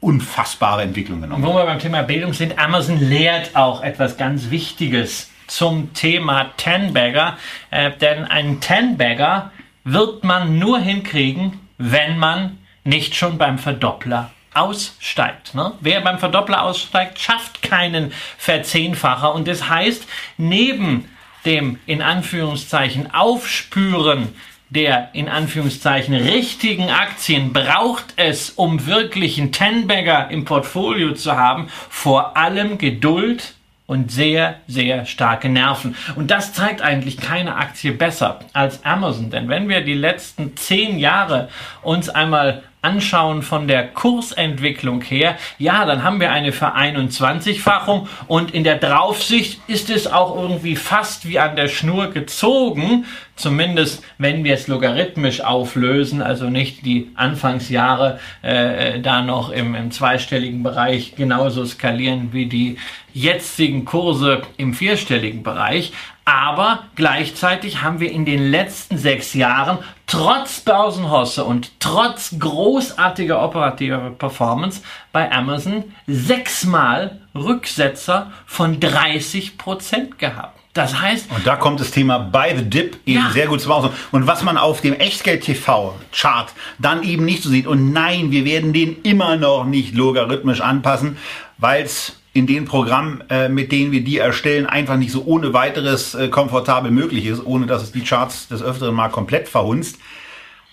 unfassbare 0.00 0.82
Entwicklung 0.82 1.20
genommen. 1.20 1.44
Wo 1.44 1.54
wir 1.54 1.64
beim 1.64 1.78
Thema 1.78 2.02
Bildung 2.02 2.32
sind, 2.32 2.58
Amazon 2.58 2.98
lehrt 2.98 3.54
auch 3.56 3.82
etwas 3.82 4.16
ganz 4.16 4.50
Wichtiges 4.50 5.30
zum 5.46 5.92
Thema 5.94 6.50
Ten-Bagger. 6.56 7.36
Äh, 7.70 7.92
denn 7.98 8.24
einen 8.24 8.60
Ten-Bagger 8.60 9.52
wird 9.84 10.24
man 10.24 10.58
nur 10.58 10.78
hinkriegen, 10.78 11.60
wenn 11.78 12.18
man 12.18 12.58
nicht 12.84 13.14
schon 13.14 13.38
beim 13.38 13.58
Verdoppler 13.58 14.30
aussteigt. 14.54 15.54
Ne? 15.54 15.72
Wer 15.80 16.00
beim 16.00 16.18
Verdoppler 16.18 16.62
aussteigt, 16.62 17.18
schafft 17.18 17.62
keinen 17.62 18.12
Verzehnfacher. 18.38 19.34
Und 19.34 19.48
das 19.48 19.68
heißt, 19.68 20.06
neben 20.36 21.08
dem 21.44 21.78
in 21.86 22.02
Anführungszeichen 22.02 23.12
Aufspüren 23.12 24.34
der 24.74 25.10
in 25.12 25.28
Anführungszeichen 25.28 26.14
richtigen 26.14 26.88
Aktien 26.88 27.52
braucht 27.52 28.14
es, 28.16 28.50
um 28.50 28.86
wirklich 28.86 29.38
einen 29.38 29.52
Ten-Bagger 29.52 30.30
im 30.30 30.46
Portfolio 30.46 31.12
zu 31.12 31.36
haben, 31.36 31.68
vor 31.90 32.36
allem 32.38 32.78
Geduld 32.78 33.54
und 33.86 34.10
sehr, 34.10 34.60
sehr 34.66 35.04
starke 35.04 35.50
Nerven. 35.50 35.94
Und 36.16 36.30
das 36.30 36.54
zeigt 36.54 36.80
eigentlich 36.80 37.18
keine 37.18 37.56
Aktie 37.56 37.92
besser 37.92 38.40
als 38.54 38.82
Amazon. 38.86 39.28
Denn 39.28 39.50
wenn 39.50 39.68
wir 39.68 39.82
die 39.82 39.92
letzten 39.92 40.56
zehn 40.56 40.98
Jahre 40.98 41.50
uns 41.82 42.08
einmal 42.08 42.62
anschauen 42.82 43.42
von 43.42 43.68
der 43.68 43.86
Kursentwicklung 43.88 45.02
her, 45.02 45.36
ja, 45.58 45.84
dann 45.84 46.02
haben 46.02 46.20
wir 46.20 46.32
eine 46.32 46.52
Ver-21-fachung 46.52 48.08
und 48.26 48.52
in 48.52 48.64
der 48.64 48.76
Draufsicht 48.76 49.60
ist 49.68 49.88
es 49.88 50.06
auch 50.06 50.36
irgendwie 50.36 50.76
fast 50.76 51.28
wie 51.28 51.38
an 51.38 51.54
der 51.54 51.68
Schnur 51.68 52.10
gezogen, 52.10 53.06
zumindest 53.36 54.04
wenn 54.18 54.42
wir 54.44 54.54
es 54.54 54.66
logarithmisch 54.66 55.40
auflösen, 55.42 56.22
also 56.22 56.50
nicht 56.50 56.84
die 56.84 57.10
Anfangsjahre 57.14 58.18
äh, 58.42 59.00
da 59.00 59.22
noch 59.22 59.50
im, 59.50 59.74
im 59.74 59.90
zweistelligen 59.92 60.62
Bereich 60.62 61.14
genauso 61.14 61.64
skalieren 61.64 62.32
wie 62.32 62.46
die 62.46 62.78
jetzigen 63.14 63.84
Kurse 63.84 64.42
im 64.56 64.74
vierstelligen 64.74 65.42
Bereich. 65.42 65.92
Aber 66.24 66.84
gleichzeitig 66.94 67.82
haben 67.82 67.98
wir 67.98 68.12
in 68.12 68.24
den 68.24 68.50
letzten 68.50 68.96
sechs 68.96 69.34
Jahren 69.34 69.78
trotz 70.12 70.60
Börsenhosse 70.60 71.42
und 71.42 71.80
trotz 71.80 72.38
großartiger 72.38 73.42
operativer 73.42 74.10
Performance 74.10 74.82
bei 75.10 75.32
Amazon 75.32 75.84
sechsmal 76.06 77.22
Rücksetzer 77.34 78.30
von 78.44 78.78
30 78.78 79.56
Prozent 79.56 80.18
gehabt. 80.18 80.58
Das 80.74 81.00
heißt, 81.00 81.30
Und 81.34 81.46
da 81.46 81.56
kommt 81.56 81.80
das 81.80 81.92
Thema 81.92 82.18
Buy 82.18 82.54
the 82.58 82.64
Dip 82.64 82.98
eben 83.06 83.20
Ja. 83.20 83.30
sehr 83.30 83.46
gut 83.46 83.62
zum 83.62 83.72
Ausdruck. 83.72 83.94
Und 84.10 84.26
was 84.26 84.42
man 84.42 84.58
auf 84.58 84.82
dem 84.82 84.92
Echtgeld-TV-Chart 84.94 86.52
dann 86.78 87.02
eben 87.04 87.24
nicht 87.24 87.42
so 87.42 87.48
sieht. 87.48 87.66
Und 87.66 87.92
nein, 87.92 88.30
wir 88.30 88.44
werden 88.44 88.74
den 88.74 89.00
immer 89.02 89.36
noch 89.36 89.64
nicht 89.64 89.94
logarithmisch 89.94 90.60
anpassen, 90.60 91.16
weil 91.56 91.84
es 91.84 92.21
in 92.32 92.46
den 92.46 92.64
Programmen, 92.64 93.22
äh, 93.28 93.48
mit 93.48 93.72
denen 93.72 93.92
wir 93.92 94.02
die 94.02 94.18
erstellen, 94.18 94.66
einfach 94.66 94.96
nicht 94.96 95.12
so 95.12 95.24
ohne 95.24 95.52
weiteres 95.52 96.14
äh, 96.14 96.28
komfortabel 96.28 96.90
möglich 96.90 97.26
ist, 97.26 97.44
ohne 97.44 97.66
dass 97.66 97.82
es 97.82 97.92
die 97.92 98.02
Charts 98.02 98.48
des 98.48 98.62
Öfteren 98.62 98.94
mal 98.94 99.08
komplett 99.08 99.48
verhunzt. 99.48 99.98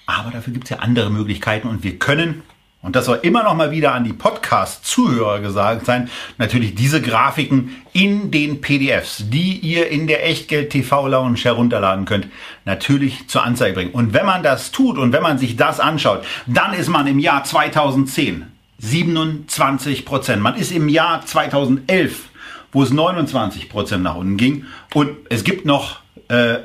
Aber 0.05 0.31
dafür 0.31 0.53
gibt 0.53 0.65
es 0.65 0.69
ja 0.71 0.77
andere 0.77 1.09
Möglichkeiten 1.09 1.67
und 1.67 1.83
wir 1.83 1.99
können, 1.99 2.43
und 2.81 2.95
das 2.95 3.05
soll 3.05 3.19
immer 3.23 3.43
noch 3.43 3.55
mal 3.55 3.71
wieder 3.71 3.93
an 3.93 4.05
die 4.05 4.13
Podcast-Zuhörer 4.13 5.41
gesagt 5.41 5.85
sein, 5.85 6.09
natürlich 6.37 6.75
diese 6.75 7.01
Grafiken 7.01 7.75
in 7.91 8.31
den 8.31 8.61
PDFs, 8.61 9.25
die 9.29 9.59
ihr 9.59 9.89
in 9.89 10.07
der 10.07 10.25
Echtgeld-TV-Lounge 10.25 11.39
herunterladen 11.39 12.05
könnt, 12.05 12.27
natürlich 12.63 13.27
zur 13.27 13.43
Anzeige 13.43 13.73
bringen. 13.73 13.91
Und 13.91 14.13
wenn 14.13 14.25
man 14.25 14.43
das 14.43 14.71
tut 14.71 14.97
und 14.97 15.11
wenn 15.11 15.21
man 15.21 15.37
sich 15.37 15.57
das 15.57 15.81
anschaut, 15.81 16.23
dann 16.47 16.73
ist 16.73 16.87
man 16.87 17.05
im 17.05 17.19
Jahr 17.19 17.43
2010 17.43 18.45
27 18.79 20.05
Prozent. 20.05 20.41
Man 20.41 20.55
ist 20.55 20.71
im 20.71 20.89
Jahr 20.89 21.25
2011 21.25 22.29
wo 22.71 22.83
es 22.83 22.91
29 22.91 23.69
Prozent 23.69 24.03
nach 24.03 24.15
unten 24.15 24.37
ging. 24.37 24.65
Und 24.93 25.11
es 25.29 25.43
gibt 25.43 25.65
noch 25.65 25.99
äh, 26.27 26.57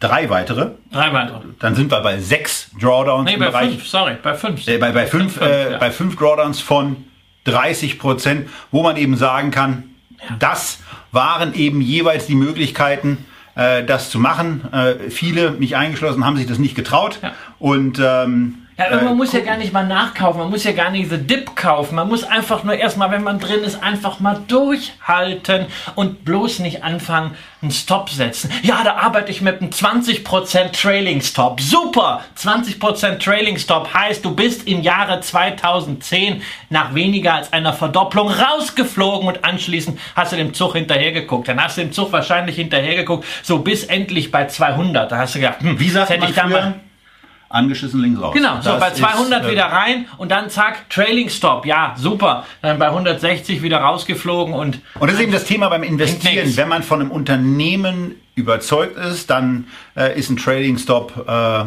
drei 0.00 0.28
weitere. 0.30 0.72
Drei 0.90 1.12
weitere. 1.12 1.40
Dann 1.58 1.74
sind 1.74 1.90
wir 1.90 2.00
bei 2.00 2.18
sechs 2.18 2.70
Drawdowns 2.80 3.30
Nee, 3.30 3.36
bei 3.36 3.46
Bereich. 3.46 3.70
fünf, 3.70 3.86
sorry, 3.86 4.16
bei 4.22 4.34
fünf. 4.34 4.66
Äh, 4.66 4.78
bei, 4.78 4.92
bei, 4.92 5.06
fünf, 5.06 5.40
äh, 5.40 5.72
ja. 5.72 5.78
bei 5.78 5.90
fünf 5.90 6.16
Drawdowns 6.16 6.60
von 6.60 7.04
30 7.44 7.98
Prozent, 7.98 8.48
wo 8.72 8.82
man 8.82 8.96
eben 8.96 9.16
sagen 9.16 9.50
kann, 9.50 9.84
das 10.38 10.80
waren 11.12 11.54
eben 11.54 11.80
jeweils 11.80 12.26
die 12.26 12.34
Möglichkeiten, 12.34 13.24
äh, 13.54 13.84
das 13.84 14.10
zu 14.10 14.18
machen. 14.18 14.62
Äh, 14.72 15.10
viele, 15.10 15.52
mich 15.52 15.76
eingeschlossen, 15.76 16.24
haben 16.24 16.36
sich 16.36 16.46
das 16.46 16.58
nicht 16.58 16.74
getraut. 16.74 17.20
Ja. 17.22 17.32
Und 17.60 18.00
ähm, 18.02 18.65
Ja, 18.78 18.88
aber 18.88 18.96
man 18.96 19.14
äh, 19.14 19.16
muss 19.16 19.32
ja 19.32 19.40
gar 19.40 19.56
nicht 19.56 19.72
mal 19.72 19.86
nachkaufen, 19.86 20.38
man 20.38 20.50
muss 20.50 20.64
ja 20.64 20.72
gar 20.72 20.90
nicht 20.90 21.08
The 21.08 21.16
Dip 21.16 21.56
kaufen. 21.56 21.94
Man 21.94 22.08
muss 22.08 22.24
einfach 22.24 22.62
nur 22.62 22.74
erstmal, 22.74 23.10
wenn 23.10 23.22
man 23.22 23.38
drin 23.38 23.64
ist, 23.64 23.82
einfach 23.82 24.20
mal 24.20 24.38
durchhalten 24.48 25.66
und 25.94 26.26
bloß 26.26 26.58
nicht 26.58 26.84
anfangen, 26.84 27.34
einen 27.62 27.70
Stop 27.70 28.10
setzen. 28.10 28.50
Ja, 28.62 28.82
da 28.84 28.96
arbeite 28.96 29.30
ich 29.30 29.40
mit 29.40 29.62
einem 29.62 29.70
20% 29.70 30.72
Trailing 30.72 31.22
Stop. 31.22 31.60
Super! 31.60 32.22
20% 32.38 33.18
Trailing 33.18 33.56
Stop 33.58 33.94
heißt, 33.94 34.22
du 34.22 34.34
bist 34.34 34.68
im 34.68 34.82
Jahre 34.82 35.20
2010 35.20 36.42
nach 36.68 36.94
weniger 36.94 37.34
als 37.34 37.54
einer 37.54 37.72
Verdopplung 37.72 38.30
rausgeflogen 38.30 39.26
und 39.26 39.42
anschließend 39.42 39.98
hast 40.14 40.32
du 40.32 40.36
dem 40.36 40.52
Zug 40.52 40.74
hinterhergeguckt. 40.74 41.48
Dann 41.48 41.62
hast 41.62 41.78
du 41.78 41.80
dem 41.80 41.92
Zug 41.92 42.12
wahrscheinlich 42.12 42.56
hinterhergeguckt, 42.56 43.24
so 43.42 43.60
bis 43.60 43.84
endlich 43.84 44.30
bei 44.30 44.46
200. 44.46 45.10
Da 45.10 45.16
hast 45.16 45.34
du 45.34 45.40
gedacht, 45.40 45.60
hm, 45.60 45.80
wie 45.80 45.88
sagt 45.88 46.10
das 46.10 46.10
hätte 46.10 46.20
man 46.20 46.30
ich 46.30 46.36
da 46.36 46.42
früher? 46.42 46.60
mal 46.60 46.74
Angeschissen 47.48 48.00
links 48.00 48.20
raus. 48.20 48.34
Genau, 48.34 48.60
so 48.60 48.70
Das 48.70 48.80
bei 48.80 48.88
ist, 48.88 48.96
200 48.98 49.44
äh, 49.44 49.50
wieder 49.50 49.66
rein 49.66 50.06
und 50.18 50.30
dann 50.30 50.50
zack, 50.50 50.90
Trailing 50.90 51.28
Stop. 51.28 51.64
Ja, 51.64 51.94
super. 51.96 52.44
Dann 52.62 52.78
bei 52.78 52.86
160 52.86 53.62
wieder 53.62 53.78
rausgeflogen 53.78 54.54
und 54.54 54.80
Und 54.98 55.08
das 55.08 55.16
ist 55.16 55.22
eben 55.22 55.32
das 55.32 55.44
Thema 55.44 55.68
beim 55.68 55.82
Investieren. 55.82 56.56
Wenn 56.56 56.68
man 56.68 56.82
von 56.82 57.00
einem 57.00 57.10
Unternehmen 57.10 58.16
überzeugt 58.34 58.96
ist, 58.98 59.30
dann 59.30 59.66
äh, 59.96 60.18
ist 60.18 60.28
ein 60.30 60.36
Trading 60.36 60.76
Stop 60.78 61.12
äh, 61.26 61.64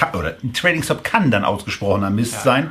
kann, 0.00 0.14
oder 0.14 0.36
ein 0.42 0.52
Trading 0.52 0.82
Stop 0.82 1.04
kann 1.04 1.30
dann 1.30 1.44
ausgesprochener 1.44 2.10
Mist 2.10 2.42
sein. 2.42 2.70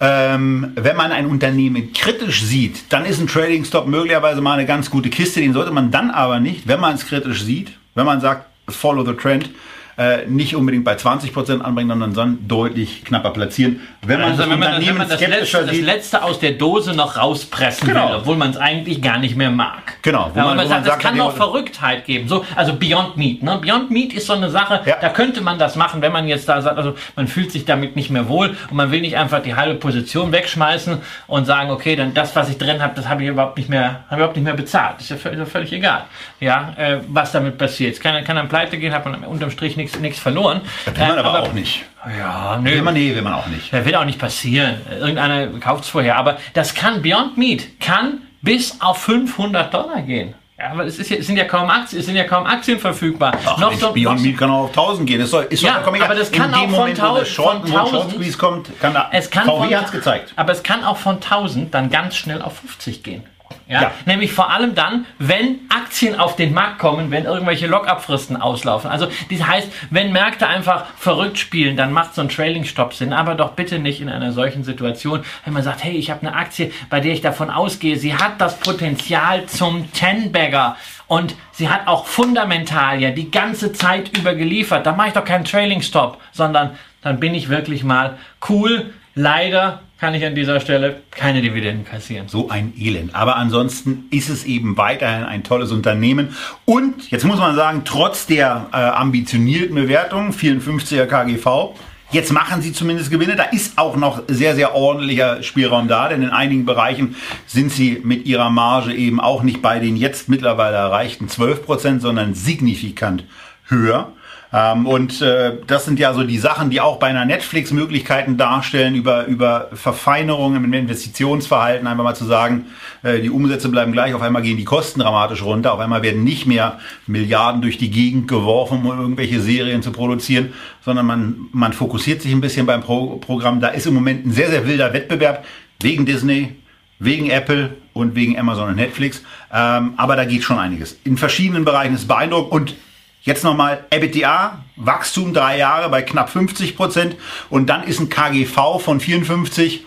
Ähm, 0.00 0.72
wenn 0.74 0.96
man 0.96 1.12
ein 1.12 1.26
Unternehmen 1.26 1.92
kritisch 1.92 2.42
sieht, 2.42 2.92
dann 2.92 3.04
ist 3.04 3.20
ein 3.20 3.28
Trading 3.28 3.64
Stop 3.64 3.86
möglicherweise 3.86 4.40
mal 4.40 4.54
eine 4.54 4.66
ganz 4.66 4.90
gute 4.90 5.08
Kiste. 5.08 5.40
Den 5.40 5.52
sollte 5.52 5.70
man 5.70 5.90
dann 5.90 6.10
aber 6.10 6.40
nicht, 6.40 6.66
wenn 6.66 6.80
man 6.80 6.94
es 6.94 7.06
kritisch 7.06 7.42
sieht, 7.42 7.72
wenn 7.94 8.04
man 8.04 8.20
sagt, 8.20 8.46
follow 8.68 9.04
the 9.04 9.12
trend, 9.12 9.50
äh, 9.96 10.26
nicht 10.26 10.56
unbedingt 10.56 10.84
bei 10.84 10.94
20% 10.94 11.60
anbringen, 11.60 11.90
sondern 11.90 12.14
dann 12.14 12.38
deutlich 12.48 13.04
knapper 13.04 13.30
platzieren. 13.30 13.80
Wenn 14.02 14.20
man 14.20 14.30
also 14.32 14.42
das 14.42 14.50
wenn 14.50 14.58
man, 14.58 14.72
das, 14.72 14.86
wenn 14.88 14.96
man 14.96 15.08
das, 15.08 15.20
letzte, 15.20 15.66
das 15.66 15.76
letzte 15.80 16.22
aus 16.22 16.38
der 16.40 16.52
Dose 16.52 16.94
noch 16.94 17.16
rauspressen 17.16 17.88
Genau. 17.88 18.08
will, 18.10 18.16
obwohl 18.16 18.36
man 18.36 18.50
es 18.50 18.56
eigentlich 18.56 19.00
gar 19.00 19.18
nicht 19.18 19.36
mehr 19.36 19.50
mag. 19.50 19.98
Genau, 20.02 20.30
wo 20.34 20.38
Ja, 20.38 20.46
man- 20.46 20.56
man, 20.56 20.66
wo 20.66 20.68
sagt, 20.68 20.86
es 20.86 20.98
kann 20.98 21.16
noch 21.16 21.34
Verrücktheit 21.36 22.04
geben. 22.04 22.28
So, 22.28 22.44
also 22.56 22.74
Beyond 22.74 23.16
Meat. 23.16 23.42
Ne? 23.42 23.58
Beyond 23.62 23.90
Meat 23.90 24.12
ist 24.12 24.26
so 24.26 24.32
eine 24.32 24.50
Sache, 24.50 24.80
Ja. 24.84 24.96
da 25.00 25.08
könnte 25.10 25.40
man 25.40 25.58
das 25.58 25.76
machen, 25.76 26.02
wenn 26.02 26.12
man 26.12 26.26
jetzt 26.28 26.48
da 26.48 26.60
sagt, 26.60 26.76
also 26.76 26.94
man 27.16 27.28
fühlt 27.28 27.52
sich 27.52 27.64
damit 27.64 27.96
nicht 27.96 28.10
mehr 28.10 28.28
wohl 28.28 28.56
und 28.70 28.76
man 28.76 28.90
will 28.90 29.00
nicht 29.00 29.16
einfach 29.16 29.42
die 29.42 29.54
halbe 29.54 29.74
Position 29.76 30.32
wegschmeißen 30.32 30.98
und 31.26 31.44
sagen, 31.44 31.70
okay, 31.70 31.96
dann 31.96 32.14
das, 32.14 32.34
was 32.36 32.48
ich 32.50 32.58
drin 32.58 32.82
habe, 32.82 32.94
das 32.96 33.08
habe 33.08 33.22
ich 33.22 33.28
überhaupt 33.28 33.56
nicht 33.58 33.68
mehr, 33.68 34.04
habe 34.08 34.16
überhaupt 34.16 34.36
nicht 34.36 34.44
mehr 34.44 34.54
bezahlt. 34.54 35.00
Ist 35.00 35.10
ja 35.10 35.16
völlig, 35.16 35.38
ist 35.38 35.46
ja 35.46 35.50
völlig 35.50 35.72
egal. 35.72 36.04
Ja, 36.40 36.72
äh, 36.76 36.98
was 37.08 37.32
damit 37.32 37.58
passiert. 37.58 37.94
Es 37.94 38.00
kann, 38.00 38.22
kann 38.24 38.36
dann 38.36 38.48
pleite 38.48 38.76
gehen, 38.78 38.92
hat 38.92 39.04
man 39.04 39.22
unterm 39.24 39.50
Strich 39.50 39.76
nichts 39.76 39.83
nichts 40.00 40.18
verloren. 40.18 40.60
das 40.84 40.96
will 40.96 41.06
man 41.06 41.16
Äh, 41.16 41.20
aber, 41.20 41.42
auch 41.42 41.52
nicht. 41.52 41.84
Ja, 42.18 42.58
nö. 42.62 42.70
Will 42.70 42.82
man, 42.82 42.94
nee, 42.94 43.14
will 43.14 43.22
man 43.22 43.34
auch 43.34 43.46
nicht. 43.46 43.72
Das 43.72 43.84
wird 43.84 43.96
auch 43.96 44.04
nicht 44.04 44.18
passieren. 44.18 44.76
Irgendeiner 44.90 45.46
kauft 45.60 45.84
es 45.84 45.90
vorher. 45.90 46.16
Aber 46.16 46.36
das 46.52 46.74
kann, 46.74 47.02
Beyond 47.02 47.36
Meat 47.38 47.80
kann 47.80 48.18
bis 48.42 48.80
auf 48.80 48.98
500 48.98 49.72
Dollar 49.72 50.02
gehen. 50.02 50.34
Ja, 50.58 50.70
aber 50.70 50.84
es, 50.84 50.98
ist 50.98 51.10
es 51.10 51.26
sind 51.26 51.36
ja 51.36 51.44
kaum 51.46 51.68
Aktien, 51.68 51.98
es 51.98 52.06
sind 52.06 52.14
ja 52.14 52.24
kaum 52.24 52.46
Aktien 52.46 52.78
verfügbar. 52.78 53.32
Ach, 53.44 53.58
Mensch, 53.58 53.80
Beyond 53.80 54.20
Meat 54.22 54.38
kann 54.38 54.50
auch 54.50 54.64
auf 54.64 54.68
1000 54.70 55.06
gehen. 55.08 55.20
Ist 55.20 55.32
doch, 55.32 55.42
ist 55.42 55.62
doch 55.62 55.68
Ja, 55.68 55.80
egal. 55.88 56.02
aber 56.04 56.14
das 56.14 56.30
kann 56.30 56.50
In 56.50 56.54
auch 56.54 56.60
von 56.60 56.70
Moment, 56.70 56.98
wo 56.98 57.02
der 57.02 57.10
1000 57.24 57.28
Short, 57.28 57.52
von 57.60 57.62
wo 57.62 57.66
ein 57.66 57.72
Short 57.72 57.92
1000 57.94 58.12
Squeeze 58.14 58.38
kommt, 58.38 58.80
kann 58.80 58.94
da, 58.94 59.08
Es 59.12 59.30
kann 59.30 59.46
VW 59.46 59.74
hat's 59.74 59.90
gezeigt. 59.90 60.32
Aber 60.36 60.52
es 60.52 60.62
kann 60.62 60.84
auch 60.84 60.96
von 60.98 61.16
1000 61.16 61.74
dann 61.74 61.90
ganz 61.90 62.14
schnell 62.16 62.40
auf 62.42 62.58
50 62.58 63.02
gehen. 63.02 63.24
Ja? 63.66 63.82
Ja. 63.82 63.92
Nämlich 64.04 64.32
vor 64.32 64.50
allem 64.50 64.74
dann, 64.74 65.06
wenn 65.18 65.60
Aktien 65.68 66.18
auf 66.18 66.36
den 66.36 66.52
Markt 66.52 66.78
kommen, 66.78 67.10
wenn 67.10 67.24
irgendwelche 67.24 67.66
Lock-up-Fristen 67.66 68.36
auslaufen. 68.36 68.90
Also 68.90 69.08
das 69.30 69.46
heißt, 69.46 69.68
wenn 69.90 70.12
Märkte 70.12 70.46
einfach 70.46 70.86
verrückt 70.96 71.38
spielen, 71.38 71.76
dann 71.76 71.92
macht 71.92 72.14
so 72.14 72.20
ein 72.20 72.28
Trailing-Stop 72.28 72.94
Sinn. 72.94 73.12
Aber 73.12 73.34
doch 73.34 73.52
bitte 73.52 73.78
nicht 73.78 74.00
in 74.00 74.08
einer 74.08 74.32
solchen 74.32 74.64
Situation, 74.64 75.24
wenn 75.44 75.54
man 75.54 75.62
sagt, 75.62 75.82
hey, 75.82 75.96
ich 75.96 76.10
habe 76.10 76.26
eine 76.26 76.36
Aktie, 76.36 76.72
bei 76.90 77.00
der 77.00 77.12
ich 77.12 77.20
davon 77.22 77.50
ausgehe, 77.50 77.96
sie 77.96 78.14
hat 78.14 78.40
das 78.40 78.58
Potenzial 78.60 79.46
zum 79.46 79.90
Ten-Bagger. 79.92 80.76
Und 81.06 81.34
sie 81.52 81.68
hat 81.68 81.86
auch 81.86 82.06
fundamental 82.06 83.00
ja 83.00 83.10
die 83.10 83.30
ganze 83.30 83.72
Zeit 83.72 84.16
über 84.16 84.34
geliefert. 84.34 84.86
Da 84.86 84.92
mache 84.92 85.08
ich 85.08 85.14
doch 85.14 85.24
keinen 85.24 85.44
Trailing-Stop, 85.44 86.20
sondern 86.32 86.76
dann 87.02 87.20
bin 87.20 87.34
ich 87.34 87.48
wirklich 87.48 87.84
mal 87.84 88.18
cool. 88.48 88.92
Leider 89.14 89.80
kann 89.98 90.14
ich 90.14 90.24
an 90.24 90.34
dieser 90.34 90.60
Stelle 90.60 91.02
keine 91.10 91.40
Dividenden 91.40 91.84
kassieren. 91.84 92.28
So 92.28 92.48
ein 92.48 92.72
Elend. 92.78 93.14
Aber 93.14 93.36
ansonsten 93.36 94.06
ist 94.10 94.28
es 94.28 94.44
eben 94.44 94.76
weiterhin 94.76 95.24
ein 95.24 95.44
tolles 95.44 95.72
Unternehmen. 95.72 96.36
Und 96.64 97.10
jetzt 97.10 97.24
muss 97.24 97.38
man 97.38 97.54
sagen, 97.54 97.82
trotz 97.84 98.26
der 98.26 98.66
äh, 98.72 98.76
ambitionierten 98.76 99.74
Bewertung, 99.74 100.30
54er 100.30 101.06
KGV, 101.06 101.76
jetzt 102.10 102.32
machen 102.32 102.60
sie 102.60 102.72
zumindest 102.72 103.10
Gewinne. 103.10 103.36
Da 103.36 103.44
ist 103.44 103.78
auch 103.78 103.96
noch 103.96 104.22
sehr, 104.28 104.54
sehr 104.54 104.74
ordentlicher 104.74 105.42
Spielraum 105.42 105.88
da, 105.88 106.08
denn 106.08 106.22
in 106.22 106.30
einigen 106.30 106.64
Bereichen 106.64 107.16
sind 107.46 107.70
sie 107.70 108.00
mit 108.02 108.26
ihrer 108.26 108.50
Marge 108.50 108.94
eben 108.94 109.20
auch 109.20 109.42
nicht 109.42 109.62
bei 109.62 109.78
den 109.78 109.96
jetzt 109.96 110.28
mittlerweile 110.28 110.76
erreichten 110.76 111.28
12 111.28 111.64
Prozent, 111.64 112.02
sondern 112.02 112.34
signifikant 112.34 113.24
höher. 113.68 114.12
Ähm, 114.54 114.86
und 114.86 115.20
äh, 115.20 115.56
das 115.66 115.84
sind 115.84 115.98
ja 115.98 116.14
so 116.14 116.22
die 116.22 116.38
Sachen, 116.38 116.70
die 116.70 116.80
auch 116.80 117.00
bei 117.00 117.08
einer 117.08 117.24
Netflix 117.24 117.72
Möglichkeiten 117.72 118.36
darstellen, 118.36 118.94
über, 118.94 119.26
über 119.26 119.68
Verfeinerungen 119.72 120.62
im 120.62 120.72
Investitionsverhalten, 120.72 121.88
einfach 121.88 122.04
mal 122.04 122.14
zu 122.14 122.24
sagen, 122.24 122.66
äh, 123.02 123.18
die 123.18 123.30
Umsätze 123.30 123.68
bleiben 123.68 123.90
gleich, 123.90 124.14
auf 124.14 124.22
einmal 124.22 124.42
gehen 124.42 124.56
die 124.56 124.64
Kosten 124.64 125.00
dramatisch 125.00 125.42
runter, 125.42 125.72
auf 125.72 125.80
einmal 125.80 126.02
werden 126.02 126.22
nicht 126.22 126.46
mehr 126.46 126.78
Milliarden 127.08 127.62
durch 127.62 127.78
die 127.78 127.90
Gegend 127.90 128.28
geworfen, 128.28 128.86
um 128.86 128.96
irgendwelche 128.96 129.40
Serien 129.40 129.82
zu 129.82 129.90
produzieren, 129.90 130.52
sondern 130.84 131.06
man, 131.06 131.48
man 131.50 131.72
fokussiert 131.72 132.22
sich 132.22 132.30
ein 132.30 132.40
bisschen 132.40 132.64
beim 132.64 132.80
Pro 132.80 133.16
Programm. 133.16 133.60
Da 133.60 133.68
ist 133.68 133.88
im 133.88 133.94
Moment 133.94 134.24
ein 134.24 134.30
sehr, 134.30 134.50
sehr 134.50 134.68
wilder 134.68 134.92
Wettbewerb 134.92 135.44
wegen 135.80 136.06
Disney, 136.06 136.54
wegen 137.00 137.28
Apple 137.28 137.74
und 137.92 138.14
wegen 138.14 138.38
Amazon 138.38 138.68
und 138.68 138.76
Netflix. 138.76 139.24
Ähm, 139.52 139.94
aber 139.96 140.14
da 140.14 140.24
geht 140.24 140.44
schon 140.44 140.60
einiges. 140.60 140.96
In 141.02 141.16
verschiedenen 141.16 141.64
Bereichen 141.64 141.96
ist 141.96 142.06
beeindruckend 142.06 142.52
und 142.52 142.76
Jetzt 143.24 143.42
nochmal 143.42 143.86
EBITDA, 143.88 144.62
Wachstum 144.76 145.32
drei 145.32 145.56
Jahre 145.56 145.88
bei 145.88 146.02
knapp 146.02 146.28
50 146.28 146.76
Prozent 146.76 147.16
und 147.48 147.68
dann 147.70 147.82
ist 147.84 147.98
ein 147.98 148.10
KGV 148.10 148.78
von 148.80 149.00
54. 149.00 149.82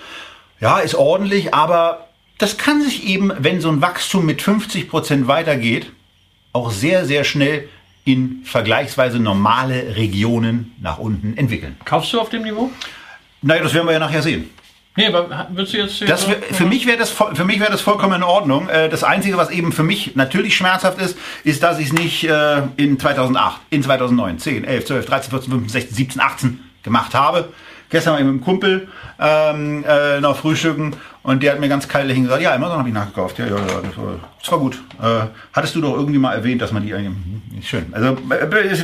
Ja, 0.60 0.80
ist 0.80 0.96
ordentlich, 0.96 1.54
aber 1.54 2.08
das 2.40 2.58
kann 2.58 2.82
sich 2.82 3.06
eben, 3.06 3.32
wenn 3.38 3.62
so 3.62 3.70
ein 3.70 3.80
Wachstum 3.80 4.26
mit 4.26 4.42
50 4.42 4.90
Prozent 4.90 5.28
weitergeht, 5.28 5.92
auch 6.52 6.72
sehr, 6.72 7.06
sehr 7.06 7.24
schnell 7.24 7.70
in 8.06 8.42
vergleichsweise 8.44 9.20
normale 9.20 9.96
Regionen 9.96 10.74
nach 10.82 10.98
unten 10.98 11.38
entwickeln. 11.38 11.76
Kaufst 11.86 12.12
du 12.14 12.20
auf 12.20 12.30
dem 12.30 12.42
Niveau? 12.42 12.72
Naja, 13.44 13.62
das 13.62 13.76
werden 13.76 13.86
wir 13.86 13.94
ja 13.94 14.00
nachher 14.00 14.24
sehen. 14.24 14.50
Nee, 14.98 15.06
aber 15.08 15.48
würdest 15.52 15.74
du 15.74 15.78
jetzt... 15.78 16.02
Das, 16.10 16.24
für 16.26 16.66
mich 16.66 16.88
wäre 16.88 16.98
das, 16.98 17.12
für 17.12 17.46
mich 17.46 17.60
wäre 17.60 17.72
das 17.72 17.82
vollkommen 17.82 18.16
in 18.16 18.24
Ordnung. 18.24 18.68
Äh, 18.68 18.90
Das 18.90 19.04
Einzige, 19.04 19.38
was 19.38 19.52
eben 19.52 19.72
für 19.72 19.84
mich 19.84 20.16
natürlich 20.16 20.58
schmerzhaft 20.58 21.00
ist, 21.00 21.18
ist, 21.44 21.62
dass 21.62 21.78
ich 21.78 21.88
es 21.88 21.94
nicht 21.94 22.24
äh, 22.24 22.64
in 22.78 23.00
2008, 23.00 23.62
in 23.70 23.84
2009, 23.84 24.40
10, 24.40 24.64
11, 24.66 24.86
12, 24.86 25.06
13, 25.06 25.30
14, 25.30 25.52
15, 25.52 25.70
16, 25.70 25.96
17, 25.96 26.22
18 26.22 26.60
gemacht 26.82 27.14
habe. 27.14 27.50
Gestern 27.90 28.14
war 28.14 28.20
ich 28.20 28.26
mit 28.26 28.34
einem 28.34 28.42
Kumpel 28.42 28.88
ähm, 29.20 29.84
äh, 29.88 30.20
noch 30.20 30.38
frühstücken 30.38 30.96
und 31.24 31.44
der 31.44 31.54
hat 31.54 31.60
mir 31.60 31.70
ganz 31.70 31.88
kalt 31.88 32.08
lächelnd 32.08 32.28
gesagt, 32.28 32.42
ja, 32.42 32.54
Amazon 32.54 32.80
habe 32.80 32.88
ich 32.90 32.94
nachgekauft. 32.96 33.40
Ja, 33.40 33.48
ja, 33.48 33.56
ja, 33.56 33.82
das 33.84 33.98
war, 33.98 34.20
das 34.40 34.52
war 34.52 34.60
gut. 34.60 34.82
Äh, 35.02 35.28
hattest 35.54 35.76
du 35.76 35.82
doch 35.82 35.94
irgendwie 35.94 36.20
mal 36.20 36.34
erwähnt, 36.34 36.62
dass 36.62 36.72
man 36.72 36.84
die 36.84 36.94
eigentlich... 36.94 37.08
hm, 37.08 37.42
Schön. 37.64 37.88
Also 37.92 38.16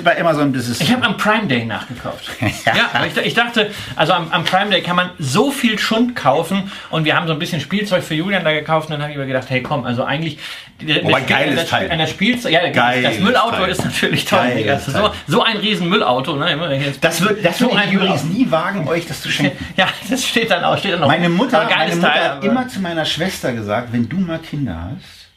bei 0.04 0.20
Amazon, 0.20 0.52
das 0.52 0.68
ist... 0.68 0.82
Ich 0.82 0.92
habe 0.92 1.06
am 1.06 1.16
Prime 1.16 1.48
Day 1.48 1.64
nachgekauft. 1.64 2.30
ja, 2.66 2.74
aber 2.92 3.06
ich, 3.06 3.16
ich 3.18 3.34
dachte, 3.34 3.70
also 3.96 4.14
am, 4.14 4.32
am 4.32 4.44
Prime 4.46 4.72
Day 4.72 4.82
kann 4.82 4.96
man 4.96 5.12
so 5.20 5.52
viel 5.52 5.78
Schund 5.78 6.16
kaufen 6.16 6.72
und 6.90 7.06
wir 7.06 7.16
haben 7.16 7.28
so 7.28 7.34
ein 7.34 7.40
bisschen 7.40 7.62
Spielzeug 7.62 8.04
für 8.04 8.16
Julian 8.16 8.44
da 8.44 8.52
gekauft 8.52 8.88
und 8.90 8.94
dann 8.94 9.02
habe 9.04 9.12
ich 9.12 9.18
mir 9.18 9.28
gedacht, 9.28 9.50
hey 9.50 9.62
komm, 9.62 9.86
also 9.86 10.04
eigentlich 10.04 10.40
Wobei, 10.80 11.22
der, 11.22 11.38
geiles 11.38 11.56
das, 11.62 11.70
Teil. 11.70 11.98
Das 11.98 12.10
Spielzeug, 12.10 12.52
ja, 12.52 12.62
das 12.66 12.76
Geiles 12.76 13.20
Müllauto 13.20 13.58
Teil. 13.58 13.70
ist 13.70 13.86
natürlich 13.86 14.26
toll. 14.26 14.40
Geiles 14.40 14.86
Digga. 14.86 15.14
so, 15.28 15.34
so 15.38 15.44
ein 15.44 15.58
riesen 15.58 15.88
Müllauto. 15.88 16.36
Ne? 16.36 16.94
Das 17.00 17.22
wird, 17.22 17.46
das 17.46 17.60
so 17.60 17.72
würde 17.72 17.84
ich 17.86 17.94
übrigens 17.94 18.24
nie 18.24 18.50
wagen, 18.50 18.88
euch 18.88 19.08
das 19.08 19.22
zu 19.22 19.30
schenken. 19.32 19.64
Ja, 19.78 19.88
das 20.10 20.26
steht 20.26 20.52
dann 20.52 20.64
auch. 20.64 20.78
Steht 20.78 20.94
dann 20.94 21.04
auch. 21.04 21.08
Meine 21.08 21.30
Mutter, 21.30 21.66
meine 21.70 21.96
Mutter 21.96 22.08
Teil, 22.08 22.30
hat 22.32 22.44
immer 22.44 22.68
zu 22.68 22.80
meiner 22.82 23.06
Schwester 23.06 23.54
gesagt, 23.54 23.94
wenn 23.94 24.10
du 24.10 24.18
mal 24.18 24.40
Kinder 24.40 24.92
hast, 24.92 25.30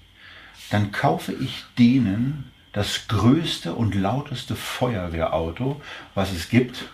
dann 0.70 0.90
kaufe 0.90 1.32
ich 1.32 1.64
denen 1.78 2.50
das 2.72 3.08
größte 3.08 3.72
und 3.72 3.94
lauteste 3.94 4.56
Feuerwehrauto, 4.56 5.80
was 6.14 6.32
es 6.32 6.48
gibt. 6.48 6.84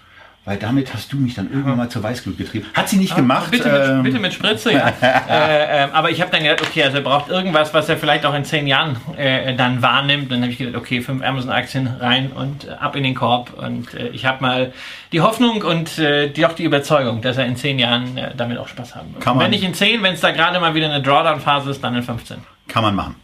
Weil 0.44 0.56
damit 0.56 0.92
hast 0.92 1.12
du 1.12 1.18
mich 1.18 1.34
dann 1.34 1.50
irgendwann 1.50 1.76
mal 1.76 1.88
zur 1.88 2.02
Weißglut 2.02 2.36
getrieben. 2.36 2.66
Hat 2.74 2.88
sie 2.88 2.96
nicht 2.96 3.14
gemacht. 3.14 3.52
Bitte 3.52 3.70
mit, 3.70 3.88
ähm, 3.88 4.02
bitte 4.02 4.18
mit 4.18 4.32
Spritze, 4.32 4.72
ja. 4.72 4.88
äh, 5.00 5.84
ähm, 5.84 5.90
aber 5.92 6.10
ich 6.10 6.20
habe 6.20 6.32
dann 6.32 6.42
gedacht, 6.42 6.62
okay, 6.62 6.82
also 6.82 6.96
er 6.96 7.04
braucht 7.04 7.28
irgendwas, 7.28 7.72
was 7.72 7.88
er 7.88 7.96
vielleicht 7.96 8.26
auch 8.26 8.34
in 8.34 8.44
zehn 8.44 8.66
Jahren 8.66 8.96
äh, 9.16 9.54
dann 9.54 9.82
wahrnimmt. 9.82 10.32
Dann 10.32 10.42
habe 10.42 10.50
ich 10.50 10.58
gedacht, 10.58 10.74
okay, 10.74 11.00
fünf 11.00 11.22
Amazon-Aktien 11.22 11.86
rein 11.86 12.32
und 12.32 12.66
äh, 12.66 12.72
ab 12.72 12.96
in 12.96 13.04
den 13.04 13.14
Korb. 13.14 13.52
Und 13.56 13.94
äh, 13.94 14.08
ich 14.08 14.26
habe 14.26 14.42
mal 14.42 14.72
die 15.12 15.20
Hoffnung 15.20 15.62
und 15.62 15.98
äh, 15.98 16.28
die, 16.28 16.44
auch 16.44 16.54
die 16.54 16.64
Überzeugung, 16.64 17.22
dass 17.22 17.36
er 17.36 17.46
in 17.46 17.56
zehn 17.56 17.78
Jahren 17.78 18.16
äh, 18.16 18.34
damit 18.36 18.58
auch 18.58 18.66
Spaß 18.66 18.96
haben 18.96 19.14
wird. 19.14 19.22
Kann 19.22 19.36
man. 19.36 19.44
Wenn 19.44 19.50
nicht 19.52 19.62
in 19.62 19.74
zehn, 19.74 20.02
wenn 20.02 20.14
es 20.14 20.20
da 20.20 20.32
gerade 20.32 20.58
mal 20.58 20.74
wieder 20.74 20.86
eine 20.86 21.02
Drawdown-Phase 21.02 21.70
ist, 21.70 21.84
dann 21.84 21.94
in 21.94 22.02
15. 22.02 22.38
Kann 22.66 22.82
man 22.82 22.96
machen. 22.96 23.14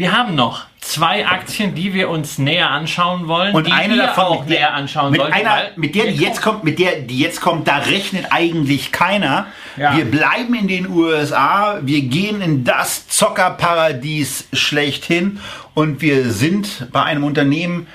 Wir 0.00 0.16
haben 0.16 0.34
noch 0.34 0.62
zwei 0.80 1.26
Aktien, 1.26 1.74
die 1.74 1.92
wir 1.92 2.08
uns 2.08 2.38
näher 2.38 2.70
anschauen 2.70 3.28
wollen, 3.28 3.54
Und 3.54 3.66
die 3.66 3.72
eine 3.72 3.98
davon, 3.98 4.24
auch 4.24 4.40
mit 4.40 4.48
der, 4.48 4.58
näher 4.60 4.72
anschauen 4.72 5.10
mit, 5.10 5.20
sollten. 5.20 5.34
einer, 5.34 5.72
mit 5.76 5.94
der, 5.94 6.06
die 6.06 6.16
jetzt 6.16 6.40
kommt, 6.40 6.64
mit 6.64 6.78
der, 6.78 7.00
die 7.00 7.18
jetzt 7.18 7.42
kommt, 7.42 7.68
da 7.68 7.76
rechnet 7.76 8.28
eigentlich 8.30 8.92
keiner. 8.92 9.48
Ja. 9.76 9.94
Wir 9.94 10.06
bleiben 10.06 10.54
in 10.54 10.68
den 10.68 10.88
USA, 10.88 11.80
wir 11.82 12.00
gehen 12.00 12.40
in 12.40 12.64
das 12.64 13.08
Zockerparadies 13.08 14.48
schlechthin 14.54 15.38
und 15.74 16.00
wir 16.00 16.30
sind 16.30 16.90
bei 16.92 17.02
einem 17.02 17.22
Unternehmen, 17.22 17.86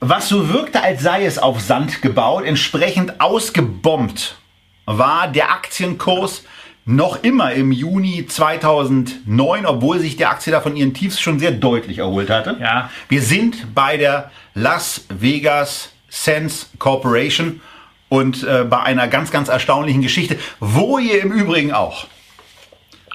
was 0.00 0.28
so 0.28 0.52
wirkte, 0.52 0.82
als 0.82 1.04
sei 1.04 1.24
es 1.24 1.38
auf 1.38 1.60
Sand 1.60 2.02
gebaut, 2.02 2.44
entsprechend 2.44 3.20
ausgebombt 3.20 4.38
war 4.86 5.28
der 5.28 5.52
Aktienkurs 5.52 6.42
noch 6.88 7.24
immer 7.24 7.52
im 7.52 7.72
Juni 7.72 8.26
2009, 8.26 9.66
obwohl 9.66 9.98
sich 9.98 10.16
die 10.16 10.24
Aktie 10.24 10.52
da 10.52 10.60
von 10.60 10.76
ihren 10.76 10.94
Tiefs 10.94 11.20
schon 11.20 11.40
sehr 11.40 11.50
deutlich 11.50 11.98
erholt 11.98 12.30
hatte. 12.30 12.56
Ja. 12.60 12.90
Wir 13.08 13.22
sind 13.22 13.74
bei 13.74 13.96
der 13.96 14.30
Las 14.54 15.04
Vegas 15.08 15.90
Sense 16.08 16.66
Corporation 16.78 17.60
und 18.08 18.44
äh, 18.44 18.64
bei 18.64 18.80
einer 18.80 19.08
ganz, 19.08 19.32
ganz 19.32 19.48
erstaunlichen 19.48 20.00
Geschichte, 20.00 20.38
wo 20.60 20.98
ihr 20.98 21.20
im 21.20 21.32
Übrigen 21.32 21.72
auch 21.72 22.06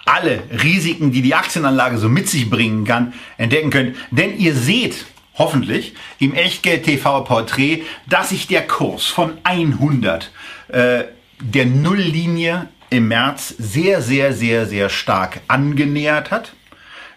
alle 0.05 0.43
Risiken, 0.63 1.13
die 1.13 1.21
die 1.21 1.33
Aktienanlage 1.33 1.97
so 1.97 2.09
mit 2.09 2.27
sich 2.27 2.49
bringen 2.49 2.83
kann, 2.83 3.13
entdecken 3.37 3.69
könnt. 3.69 3.95
Denn 4.11 4.37
ihr 4.37 4.53
seht 4.53 5.05
hoffentlich 5.35 5.93
im 6.19 6.33
Echtgeld 6.33 6.83
TV 6.83 7.21
Porträt, 7.21 7.83
dass 8.09 8.29
sich 8.29 8.47
der 8.47 8.67
Kurs 8.67 9.05
von 9.05 9.37
100 9.43 10.29
äh, 10.67 11.03
der 11.39 11.65
Nulllinie 11.65 12.67
im 12.91 13.07
März 13.07 13.55
sehr, 13.57 14.03
sehr, 14.03 14.33
sehr, 14.33 14.67
sehr 14.67 14.89
stark 14.89 15.41
angenähert 15.47 16.29
hat. 16.29 16.53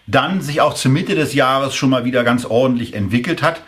Dann 0.07 0.41
sich 0.41 0.61
auch 0.61 0.73
zur 0.73 0.91
Mitte 0.91 1.13
des 1.13 1.33
Jahres 1.35 1.75
schon 1.75 1.91
mal 1.91 2.05
wieder 2.05 2.23
ganz 2.23 2.45
ordentlich 2.45 2.93
entwickelt 2.93 3.43
hat 3.43 3.61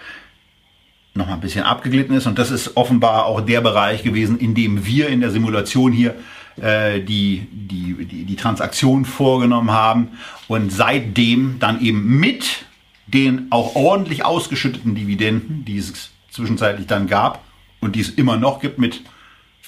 noch 1.17 1.27
mal 1.27 1.33
ein 1.33 1.41
bisschen 1.41 1.63
abgeglitten 1.63 2.15
ist. 2.15 2.27
Und 2.27 2.39
das 2.39 2.51
ist 2.51 2.77
offenbar 2.77 3.25
auch 3.25 3.41
der 3.41 3.61
Bereich 3.61 4.03
gewesen, 4.03 4.39
in 4.39 4.53
dem 4.53 4.85
wir 4.85 5.09
in 5.09 5.19
der 5.19 5.31
Simulation 5.31 5.91
hier 5.91 6.15
äh, 6.61 7.01
die, 7.01 7.47
die, 7.51 8.05
die, 8.05 8.23
die 8.25 8.35
Transaktion 8.35 9.03
vorgenommen 9.03 9.71
haben. 9.71 10.09
Und 10.47 10.71
seitdem 10.71 11.57
dann 11.59 11.81
eben 11.81 12.19
mit 12.19 12.65
den 13.07 13.47
auch 13.49 13.75
ordentlich 13.75 14.23
ausgeschütteten 14.23 14.95
Dividenden, 14.95 15.65
die 15.65 15.77
es 15.77 16.11
zwischenzeitlich 16.29 16.87
dann 16.87 17.07
gab 17.07 17.43
und 17.81 17.95
die 17.95 18.01
es 18.01 18.09
immer 18.09 18.37
noch 18.37 18.59
gibt, 18.59 18.79
mit 18.79 19.01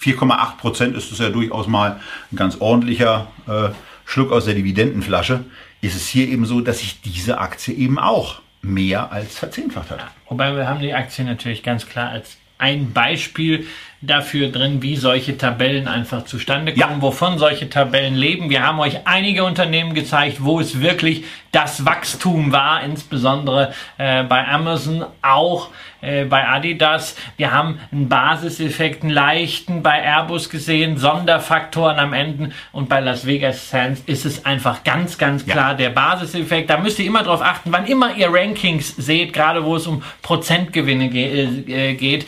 4,8 0.01 0.57
Prozent 0.57 0.95
ist 0.95 1.11
es 1.11 1.19
ja 1.19 1.29
durchaus 1.29 1.67
mal 1.67 1.99
ein 2.31 2.35
ganz 2.35 2.57
ordentlicher 2.59 3.27
äh, 3.47 3.69
Schluck 4.05 4.31
aus 4.31 4.45
der 4.45 4.55
Dividendenflasche, 4.55 5.45
ist 5.81 5.95
es 5.95 6.07
hier 6.07 6.27
eben 6.27 6.45
so, 6.45 6.61
dass 6.61 6.79
sich 6.79 7.01
diese 7.01 7.39
Aktie 7.39 7.73
eben 7.73 7.99
auch 7.99 8.41
mehr 8.61 9.11
als 9.11 9.37
verzehnfacht 9.37 9.91
hat. 9.91 10.05
Wobei 10.27 10.55
wir 10.55 10.67
haben 10.67 10.79
die 10.79 10.93
Aktie 10.93 11.23
natürlich 11.23 11.63
ganz 11.63 11.85
klar 11.87 12.09
als 12.09 12.37
ein 12.57 12.91
Beispiel 12.91 13.67
dafür 14.01 14.47
drin, 14.49 14.81
wie 14.81 14.95
solche 14.95 15.37
Tabellen 15.37 15.87
einfach 15.87 16.23
zustande 16.23 16.71
kommen, 16.73 16.79
Ja. 16.97 17.01
wovon 17.01 17.37
solche 17.37 17.69
Tabellen 17.69 18.15
leben. 18.15 18.49
Wir 18.49 18.65
haben 18.65 18.79
euch 18.79 18.99
einige 19.05 19.43
Unternehmen 19.43 19.93
gezeigt, 19.93 20.37
wo 20.39 20.59
es 20.61 20.79
wirklich 20.79 21.25
das 21.51 21.85
Wachstum 21.85 22.51
war, 22.53 22.81
insbesondere 22.83 23.73
äh, 23.97 24.23
bei 24.23 24.47
Amazon, 24.47 25.03
auch 25.21 25.69
äh, 26.01 26.23
bei 26.23 26.47
Adidas. 26.47 27.17
Wir 27.35 27.51
haben 27.51 27.79
einen 27.91 28.07
Basiseffekt, 28.07 29.03
einen 29.03 29.11
leichten 29.11 29.83
bei 29.83 30.01
Airbus 30.01 30.49
gesehen, 30.49 30.97
Sonderfaktoren 30.97 31.99
am 31.99 32.13
Ende 32.13 32.51
und 32.71 32.87
bei 32.87 33.01
Las 33.01 33.25
Vegas 33.25 33.69
Sands 33.69 34.01
ist 34.05 34.25
es 34.25 34.45
einfach 34.45 34.85
ganz, 34.85 35.17
ganz 35.17 35.45
Ja. 35.45 35.53
klar 35.53 35.75
der 35.75 35.89
Basiseffekt. 35.89 36.69
Da 36.69 36.77
müsst 36.77 36.99
ihr 36.99 37.05
immer 37.05 37.23
darauf 37.23 37.41
achten, 37.41 37.71
wann 37.73 37.85
immer 37.85 38.15
ihr 38.15 38.29
Rankings 38.31 38.95
seht, 38.95 39.33
gerade 39.33 39.65
wo 39.65 39.75
es 39.75 39.87
um 39.87 40.03
Prozentgewinne 40.21 41.09
ge 41.09 41.47
äh, 41.67 41.93
geht. 41.95 42.25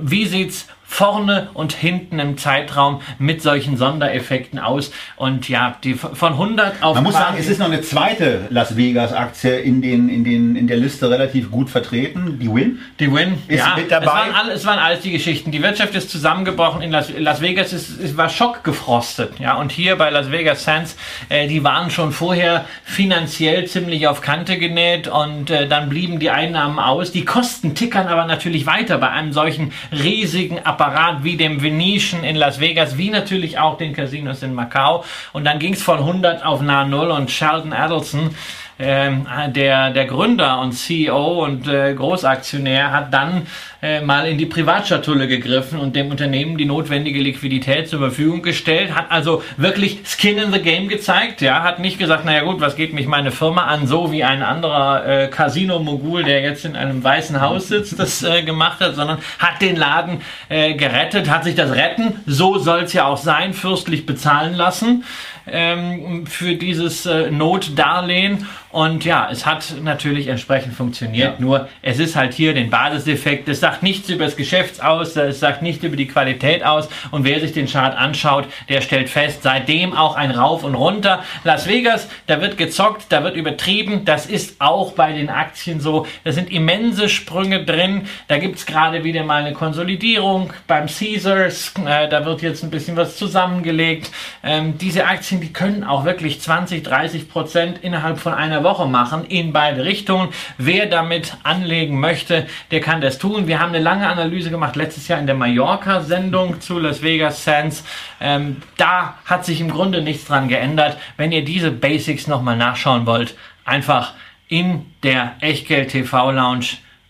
Wie 0.00 0.24
sieht's 0.24 0.66
vorne 0.92 1.50
und 1.54 1.72
hinten 1.72 2.18
im 2.18 2.38
Zeitraum 2.38 3.00
mit 3.18 3.42
solchen 3.42 3.76
Sondereffekten 3.76 4.58
aus? 4.58 4.92
Und 5.16 5.48
ja, 5.48 5.76
die 5.82 5.94
von 5.94 6.32
von 6.32 6.32
100 6.34 6.82
auf 6.82 6.94
Man 6.94 7.04
muss 7.04 7.14
sagen, 7.14 7.36
es 7.38 7.48
ist 7.48 7.58
noch 7.58 7.66
eine 7.66 7.80
zweite 7.80 8.46
Las 8.50 8.76
Vegas 8.76 9.12
Aktie 9.12 9.58
in, 9.58 9.82
den, 9.82 10.08
in, 10.08 10.24
den, 10.24 10.56
in 10.56 10.66
der 10.66 10.76
Liste 10.76 11.10
relativ 11.10 11.50
gut 11.50 11.68
vertreten, 11.68 12.38
die 12.38 12.52
Win. 12.52 12.78
Die 13.00 13.12
Win 13.12 13.38
Ist 13.48 13.58
ja, 13.58 13.74
mit 13.76 13.90
dabei. 13.90 14.06
Es 14.06 14.12
waren, 14.12 14.34
alle, 14.34 14.52
es 14.52 14.66
waren 14.66 14.78
alles 14.78 15.00
die 15.00 15.10
Geschichten. 15.10 15.50
Die 15.50 15.62
Wirtschaft 15.62 15.94
ist 15.94 16.10
zusammengebrochen. 16.10 16.82
In 16.82 16.90
Las, 16.90 17.10
Las 17.16 17.40
Vegas 17.40 17.72
ist, 17.72 18.00
ist, 18.00 18.16
war 18.16 18.28
schockgefrostet. 18.28 19.38
Ja, 19.40 19.54
und 19.54 19.72
hier 19.72 19.96
bei 19.96 20.10
Las 20.10 20.30
Vegas 20.30 20.64
Sands, 20.64 20.96
äh, 21.28 21.48
die 21.48 21.64
waren 21.64 21.90
schon 21.90 22.12
vorher 22.12 22.64
finanziell 22.84 23.66
ziemlich 23.66 24.06
auf 24.06 24.20
Kante 24.20 24.58
genäht 24.58 25.08
und 25.08 25.50
äh, 25.50 25.66
dann 25.66 25.88
blieben 25.88 26.18
die 26.18 26.30
Einnahmen 26.30 26.78
aus. 26.78 27.12
Die 27.12 27.24
Kosten 27.24 27.74
tickern 27.74 28.06
aber 28.06 28.26
natürlich 28.26 28.66
weiter 28.66 28.98
bei 28.98 29.10
einem 29.10 29.32
solchen 29.32 29.72
riesigen 29.90 30.60
Apparat 30.60 30.81
wie 31.22 31.36
dem 31.36 31.62
Venetian 31.62 32.24
in 32.24 32.36
Las 32.36 32.60
Vegas, 32.60 32.98
wie 32.98 33.10
natürlich 33.10 33.58
auch 33.58 33.76
den 33.76 33.92
Casinos 33.92 34.42
in 34.42 34.54
Macau. 34.54 35.04
Und 35.32 35.44
dann 35.44 35.58
ging 35.58 35.74
es 35.74 35.82
von 35.82 35.98
100 35.98 36.44
auf 36.44 36.60
nahe 36.60 36.88
Null 36.88 37.10
und 37.10 37.30
Sheldon 37.30 37.72
Adelson 37.72 38.34
ähm, 38.82 39.26
der, 39.54 39.90
der 39.90 40.06
Gründer 40.06 40.60
und 40.60 40.72
CEO 40.72 41.44
und 41.44 41.68
äh, 41.68 41.94
Großaktionär 41.94 42.90
hat 42.92 43.14
dann 43.14 43.46
äh, 43.80 44.00
mal 44.00 44.26
in 44.26 44.38
die 44.38 44.46
Privatschatulle 44.46 45.28
gegriffen 45.28 45.78
und 45.78 45.94
dem 45.94 46.10
Unternehmen 46.10 46.56
die 46.56 46.64
notwendige 46.64 47.20
Liquidität 47.20 47.88
zur 47.88 48.00
Verfügung 48.00 48.42
gestellt, 48.42 48.94
hat 48.94 49.10
also 49.10 49.42
wirklich 49.56 50.00
Skin 50.04 50.38
in 50.38 50.52
the 50.52 50.60
Game 50.60 50.88
gezeigt, 50.88 51.40
ja, 51.40 51.62
hat 51.62 51.78
nicht 51.78 51.98
gesagt, 51.98 52.24
naja 52.24 52.42
gut, 52.42 52.60
was 52.60 52.76
geht 52.76 52.92
mich 52.92 53.06
meine 53.06 53.30
Firma 53.30 53.66
an, 53.66 53.86
so 53.86 54.10
wie 54.10 54.24
ein 54.24 54.42
anderer 54.42 55.06
äh, 55.06 55.28
Casino-Mogul, 55.28 56.24
der 56.24 56.42
jetzt 56.42 56.64
in 56.64 56.74
einem 56.74 57.02
weißen 57.02 57.40
Haus 57.40 57.68
sitzt, 57.68 57.98
das 57.98 58.22
äh, 58.22 58.42
gemacht 58.42 58.80
hat, 58.80 58.96
sondern 58.96 59.18
hat 59.38 59.62
den 59.62 59.76
Laden 59.76 60.20
äh, 60.48 60.74
gerettet, 60.74 61.30
hat 61.30 61.44
sich 61.44 61.54
das 61.54 61.72
Retten, 61.72 62.20
so 62.26 62.58
soll 62.58 62.82
es 62.82 62.92
ja 62.92 63.06
auch 63.06 63.16
sein, 63.16 63.54
fürstlich 63.54 64.06
bezahlen 64.06 64.54
lassen 64.54 65.04
ähm, 65.46 66.26
für 66.26 66.54
dieses 66.54 67.06
äh, 67.06 67.30
Notdarlehen. 67.30 68.46
Und 68.72 69.04
ja, 69.04 69.28
es 69.30 69.44
hat 69.44 69.74
natürlich 69.82 70.28
entsprechend 70.28 70.72
funktioniert. 70.72 71.34
Ja. 71.34 71.40
Nur 71.40 71.68
es 71.82 71.98
ist 71.98 72.16
halt 72.16 72.32
hier 72.32 72.54
den 72.54 72.70
Basiseffekt. 72.70 73.46
Es 73.48 73.60
sagt 73.60 73.82
nichts 73.82 74.08
über 74.08 74.24
das 74.24 74.34
Geschäft 74.34 74.82
aus, 74.82 75.14
es 75.14 75.40
sagt 75.40 75.60
nicht 75.60 75.84
über 75.84 75.94
die 75.94 76.08
Qualität 76.08 76.64
aus. 76.64 76.88
Und 77.10 77.24
wer 77.24 77.38
sich 77.38 77.52
den 77.52 77.66
Chart 77.66 77.94
anschaut, 77.96 78.46
der 78.70 78.80
stellt 78.80 79.10
fest, 79.10 79.42
seitdem 79.42 79.92
auch 79.92 80.16
ein 80.16 80.30
Rauf 80.30 80.64
und 80.64 80.74
Runter. 80.74 81.22
Las 81.44 81.68
Vegas, 81.68 82.08
da 82.26 82.40
wird 82.40 82.56
gezockt, 82.56 83.06
da 83.10 83.22
wird 83.22 83.36
übertrieben. 83.36 84.06
Das 84.06 84.24
ist 84.24 84.58
auch 84.58 84.92
bei 84.92 85.12
den 85.12 85.28
Aktien 85.28 85.78
so. 85.80 86.06
Da 86.24 86.32
sind 86.32 86.50
immense 86.50 87.10
Sprünge 87.10 87.66
drin. 87.66 88.06
Da 88.28 88.38
gibt's 88.38 88.64
gerade 88.64 89.04
wieder 89.04 89.22
mal 89.22 89.44
eine 89.44 89.52
Konsolidierung 89.52 90.50
beim 90.66 90.86
Caesars. 90.86 91.74
Äh, 91.86 92.08
da 92.08 92.24
wird 92.24 92.40
jetzt 92.40 92.64
ein 92.64 92.70
bisschen 92.70 92.96
was 92.96 93.18
zusammengelegt. 93.18 94.10
Ähm, 94.42 94.78
diese 94.78 95.04
Aktien, 95.04 95.42
die 95.42 95.52
können 95.52 95.84
auch 95.84 96.06
wirklich 96.06 96.40
20, 96.40 96.82
30 96.82 97.28
Prozent 97.28 97.78
innerhalb 97.82 98.18
von 98.18 98.32
einer 98.32 98.61
Woche 98.62 98.86
machen 98.86 99.24
in 99.24 99.52
beide 99.52 99.84
Richtungen. 99.84 100.28
Wer 100.58 100.86
damit 100.86 101.36
anlegen 101.42 101.98
möchte, 102.00 102.46
der 102.70 102.80
kann 102.80 103.00
das 103.00 103.18
tun. 103.18 103.46
Wir 103.46 103.60
haben 103.60 103.70
eine 103.74 103.82
lange 103.82 104.08
Analyse 104.08 104.50
gemacht 104.50 104.76
letztes 104.76 105.08
Jahr 105.08 105.18
in 105.18 105.26
der 105.26 105.34
Mallorca-Sendung 105.34 106.60
zu 106.60 106.78
Las 106.78 107.02
Vegas 107.02 107.44
Sands. 107.44 107.84
Ähm, 108.20 108.62
da 108.76 109.18
hat 109.24 109.44
sich 109.44 109.60
im 109.60 109.70
Grunde 109.70 110.02
nichts 110.02 110.26
dran 110.26 110.48
geändert. 110.48 110.98
Wenn 111.16 111.32
ihr 111.32 111.44
diese 111.44 111.70
Basics 111.70 112.26
nochmal 112.26 112.56
nachschauen 112.56 113.06
wollt, 113.06 113.36
einfach 113.64 114.14
in 114.48 114.86
der 115.02 115.36
Echtgeld 115.40 115.90
TV 115.90 116.30
Lounge 116.30 116.66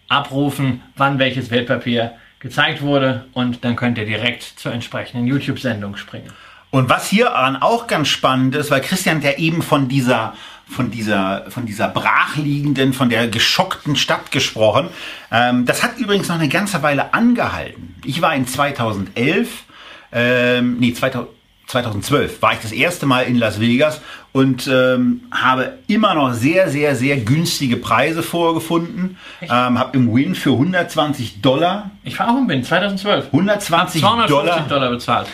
abrufen, 0.08 0.82
wann 0.96 1.18
welches 1.18 1.50
Wertpapier 1.50 2.12
gezeigt 2.38 2.82
wurde 2.82 3.26
und 3.32 3.64
dann 3.64 3.76
könnt 3.76 3.98
ihr 3.98 4.04
direkt 4.04 4.42
zur 4.42 4.72
entsprechenden 4.72 5.26
YouTube-Sendung 5.26 5.96
springen. 5.96 6.32
Und 6.70 6.88
was 6.88 7.08
hier 7.08 7.32
auch 7.62 7.86
ganz 7.86 8.08
spannend 8.08 8.54
ist, 8.54 8.70
weil 8.70 8.80
Christian 8.80 9.20
ja 9.20 9.32
eben 9.32 9.60
von 9.62 9.88
dieser, 9.88 10.34
von 10.72 10.90
dieser, 10.90 11.44
von 11.50 11.66
dieser 11.66 11.88
brachliegenden, 11.88 12.92
von 12.92 13.08
der 13.08 13.28
geschockten 13.28 13.96
Stadt 13.96 14.30
gesprochen. 14.30 14.88
Ähm, 15.30 15.64
das 15.66 15.82
hat 15.82 15.98
übrigens 15.98 16.28
noch 16.28 16.36
eine 16.36 16.48
ganze 16.48 16.82
Weile 16.82 17.14
angehalten. 17.14 17.94
Ich 18.04 18.20
war 18.22 18.34
in 18.34 18.46
2011, 18.46 19.64
ähm, 20.12 20.78
nee, 20.78 20.92
2000, 20.92 21.28
2012 21.66 22.42
war 22.42 22.52
ich 22.52 22.58
das 22.60 22.72
erste 22.72 23.06
Mal 23.06 23.22
in 23.22 23.36
Las 23.36 23.58
Vegas 23.58 24.02
und 24.32 24.66
ähm, 24.66 25.22
habe 25.30 25.78
immer 25.86 26.14
noch 26.14 26.32
sehr, 26.34 26.68
sehr, 26.68 26.96
sehr 26.96 27.16
günstige 27.16 27.76
Preise 27.78 28.22
vorgefunden. 28.22 29.16
Ähm, 29.40 29.78
habe 29.78 29.96
im 29.96 30.12
Win 30.12 30.34
für 30.34 30.50
120 30.50 31.40
Dollar. 31.40 31.90
Ich 32.04 32.18
war 32.18 32.28
auch 32.28 32.36
im 32.36 32.48
Win, 32.48 32.62
2012. 32.62 33.26
120 33.26 34.02
250 34.02 34.28
Dollar. 34.28 34.68
Dollar 34.68 34.90
bezahlt. 34.90 35.28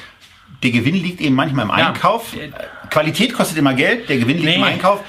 Der 0.63 0.71
Gewinn 0.71 0.95
liegt 0.95 1.21
eben 1.21 1.35
manchmal 1.35 1.65
im 1.65 1.71
Ja. 1.71 1.93
Qualität 2.91 3.33
kostet 3.33 3.59
immer 3.59 3.75
Geld, 3.75 4.09
der 4.09 4.19
Gewinn 4.19 4.39
liegt 4.39 4.55
im 4.55 4.61
Nee. 4.61 4.67
Einkauf. 4.67 5.01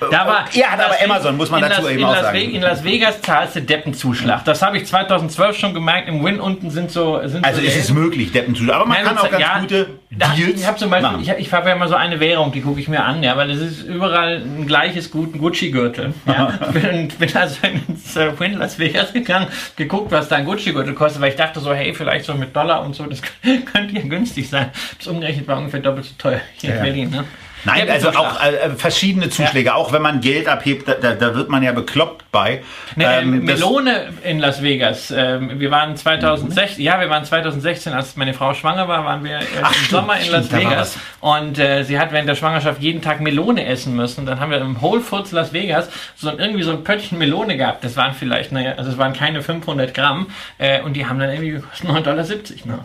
Da 0.00 0.26
war, 0.26 0.44
Er 0.54 0.72
hat 0.72 0.80
aber 0.80 0.90
Las- 0.94 1.04
Amazon, 1.04 1.36
muss 1.36 1.50
man 1.50 1.60
dazu 1.62 1.82
Las, 1.82 1.90
eben 1.90 2.04
auch 2.04 2.12
Las 2.12 2.22
sagen. 2.22 2.38
In 2.38 2.62
Las 2.62 2.84
Vegas 2.84 3.20
zahlst 3.22 3.56
du 3.56 3.62
Deppenzuschlag. 3.62 4.44
Das 4.44 4.62
habe 4.62 4.76
ich 4.78 4.86
2012 4.86 5.58
schon 5.58 5.74
gemerkt. 5.74 6.08
Im 6.08 6.24
Win 6.24 6.40
unten 6.40 6.70
sind 6.70 6.90
so. 6.90 7.20
Sind 7.26 7.44
Also 7.44 7.60
so 7.60 7.66
es 7.66 7.76
ist 7.76 7.92
möglich, 7.92 8.32
Deppen 8.32 8.54
zu 8.54 8.64
aber 8.72 8.86
man 8.86 8.96
Nein, 8.98 9.04
kann 9.06 9.18
auch 9.18 9.30
ganz 9.30 9.42
ja, 9.42 9.58
gute 9.60 9.86
Deals 10.10 10.60
Ich 10.60 10.66
habe 10.66 10.78
zum 10.78 10.90
Beispiel, 10.90 11.10
machen. 11.10 11.22
ich, 11.22 11.28
ich 11.46 11.52
habe 11.52 11.68
ja 11.68 11.74
immer 11.74 11.88
so 11.88 11.94
eine 11.94 12.20
Währung, 12.20 12.52
die 12.52 12.60
gucke 12.62 12.80
ich 12.80 12.88
mir 12.88 13.04
an, 13.04 13.22
ja, 13.22 13.36
weil 13.36 13.50
es 13.50 13.60
ist 13.60 13.82
überall 13.82 14.36
ein 14.44 14.66
gleiches 14.66 15.10
guten 15.10 15.38
Gucci-Gürtel. 15.38 16.14
Ja. 16.26 16.46
bin, 16.72 17.08
bin 17.08 17.36
also 17.36 17.56
ins 17.66 18.16
äh, 18.16 18.38
Win 18.38 18.54
Las 18.58 18.78
Vegas 18.78 19.12
gegangen, 19.12 19.48
geguckt, 19.76 20.10
was 20.12 20.28
da 20.28 20.36
ein 20.36 20.44
Gucci-Gürtel 20.44 20.94
kostet, 20.94 21.20
weil 21.20 21.30
ich 21.30 21.36
dachte 21.36 21.60
so, 21.60 21.74
hey, 21.74 21.92
vielleicht 21.94 22.24
so 22.24 22.34
mit 22.34 22.54
Dollar 22.56 22.82
und 22.84 22.94
so, 22.94 23.04
das 23.06 23.20
könnte 23.72 23.94
ja 23.94 24.02
günstig 24.02 24.48
sein. 24.48 24.70
Das 24.96 25.06
umgerechnet 25.08 25.46
war 25.48 25.58
ungefähr 25.58 25.80
doppelt 25.80 26.06
so 26.06 26.12
teuer 26.16 26.40
hier 26.56 26.70
Ja. 26.70 26.76
in 26.76 26.82
Berlin. 26.82 27.10
Ne? 27.10 27.24
Nein, 27.64 27.90
also 27.90 28.10
auch 28.10 28.40
äh, 28.42 28.70
verschiedene 28.76 29.30
Zuschläge. 29.30 29.74
Auch 29.74 29.92
wenn 29.92 30.02
man 30.02 30.20
Geld 30.20 30.48
abhebt, 30.48 30.88
da, 30.88 30.94
da, 30.94 31.34
wird 31.34 31.48
man 31.48 31.62
ja 31.62 31.72
bekloppt 31.72 32.30
bei. 32.30 32.62
Ne, 32.96 33.20
Ähm, 33.20 33.46
das- 33.46 33.58
Melone 33.58 34.12
in 34.22 34.38
Las 34.38 34.62
Vegas. 34.62 35.10
Ähm, 35.10 35.58
wir 35.58 35.70
waren 35.70 35.96
2016, 35.96 36.82
ja, 36.84 37.00
wir 37.00 37.10
waren 37.10 37.24
2016, 37.24 37.92
als 37.92 38.16
meine 38.16 38.34
Frau 38.34 38.54
schwanger 38.54 38.88
war, 38.88 39.04
waren 39.04 39.24
wir 39.24 39.38
äh, 39.38 39.44
Ach, 39.62 39.68
im 39.70 39.74
stimmt, 39.74 39.90
Sommer 39.90 40.16
in 40.16 40.22
stimmt, 40.22 40.52
Las 40.52 40.60
Vegas 40.60 40.98
und 41.20 41.58
äh, 41.58 41.82
sie 41.84 41.98
hat 41.98 42.12
während 42.12 42.28
der 42.28 42.34
Schwangerschaft 42.36 42.80
jeden 42.80 43.02
Tag 43.02 43.20
Melone 43.20 43.66
essen 43.66 43.96
müssen. 43.96 44.26
Dann 44.26 44.40
haben 44.40 44.50
wir 44.50 44.58
im 44.58 44.80
Whole 44.80 45.00
Foods 45.00 45.32
Las 45.32 45.52
Vegas 45.52 45.88
so 46.16 46.28
ein, 46.28 46.38
irgendwie 46.38 46.62
so 46.62 46.70
ein 46.72 46.84
Pöttchen 46.84 47.18
Melone 47.18 47.56
gehabt. 47.56 47.84
Das 47.84 47.96
waren 47.96 48.14
vielleicht, 48.14 48.52
naja, 48.52 48.74
also 48.76 48.90
es 48.90 48.98
waren 48.98 49.12
keine 49.12 49.42
500 49.42 49.94
Gramm 49.94 50.28
äh, 50.58 50.80
und 50.82 50.94
die 50.94 51.06
haben 51.06 51.18
dann 51.18 51.30
irgendwie 51.30 51.50
gekostet 51.52 51.88
9,70 51.90 52.02
Dollar. 52.02 52.24
Ne? 52.64 52.78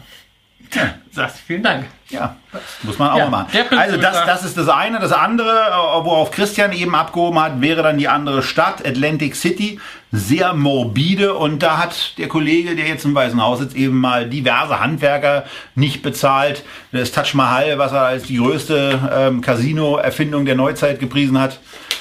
Tja, 0.70 0.96
Sagst 1.12 1.38
du, 1.38 1.42
vielen 1.46 1.62
Dank. 1.62 1.86
ja, 2.10 2.36
muss 2.82 2.98
man 2.98 3.12
auch 3.12 3.18
Ja, 3.18 3.30
mal 3.30 3.44
machen. 3.44 3.78
Also 3.78 3.98
das, 3.98 4.26
das 4.26 4.44
ist 4.44 4.58
das 4.58 4.68
eine. 4.68 5.00
Das 5.00 5.12
andere, 5.12 5.48
äh, 5.50 6.06
worauf 6.06 6.32
Christian 6.32 6.72
eben 6.72 6.96
abgehoben 6.96 7.40
hat, 7.40 7.62
wäre 7.62 7.84
dann 7.84 8.00
die 8.00 8.08
andere 8.08 8.42
Stadt, 8.42 8.86
Atlantic 8.86 9.36
City. 9.36 9.80
Sehr 10.12 10.54
morbide 10.54 11.36
und 11.36 11.62
da 11.62 11.78
hat 11.78 12.18
der 12.18 12.28
Kollege, 12.28 12.76
der 12.76 12.88
jetzt 12.88 13.06
im 13.06 13.14
Weißen 13.14 13.40
Haus 13.42 13.60
sitzt, 13.60 13.76
eben 13.76 14.00
mal 14.00 14.28
diverse 14.28 14.80
Handwerker 14.80 15.46
nicht 15.76 16.02
bezahlt. 16.02 16.64
Das 16.92 17.12
Taj 17.12 17.34
Mahal, 17.36 17.78
was 17.78 17.92
er 17.92 18.02
als 18.02 18.24
die 18.24 18.38
größte 18.38 19.00
ähm, 19.14 19.42
Casino-Erfindung 19.42 20.46
der 20.46 20.56
Neuzeit 20.56 21.00
gepriesen 21.00 21.40
hat, 21.40 21.60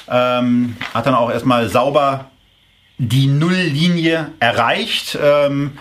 ähm, 0.09 0.77
hat 0.95 1.07
dann 1.07 1.15
auch 1.15 1.31
erstmal 1.31 1.69
sauber 1.69 2.31
die 2.99 3.27
Nulllinie 3.27 4.31
erreicht. 4.41 5.19
Ähm, 5.23 5.73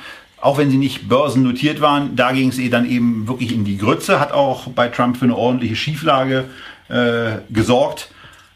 auch 0.41 0.57
wenn 0.57 0.69
sie 0.71 0.77
nicht 0.77 1.07
börsennotiert 1.07 1.81
waren, 1.81 2.15
da 2.15 2.31
ging 2.31 2.49
es 2.49 2.57
eh 2.57 2.69
dann 2.69 2.89
eben 2.89 3.27
wirklich 3.27 3.53
in 3.53 3.63
die 3.63 3.77
Grütze, 3.77 4.19
hat 4.19 4.31
auch 4.31 4.67
bei 4.69 4.87
Trump 4.87 5.17
für 5.17 5.25
eine 5.25 5.35
ordentliche 5.35 5.75
Schieflage 5.75 6.45
äh, 6.89 7.37
gesorgt. 7.49 8.09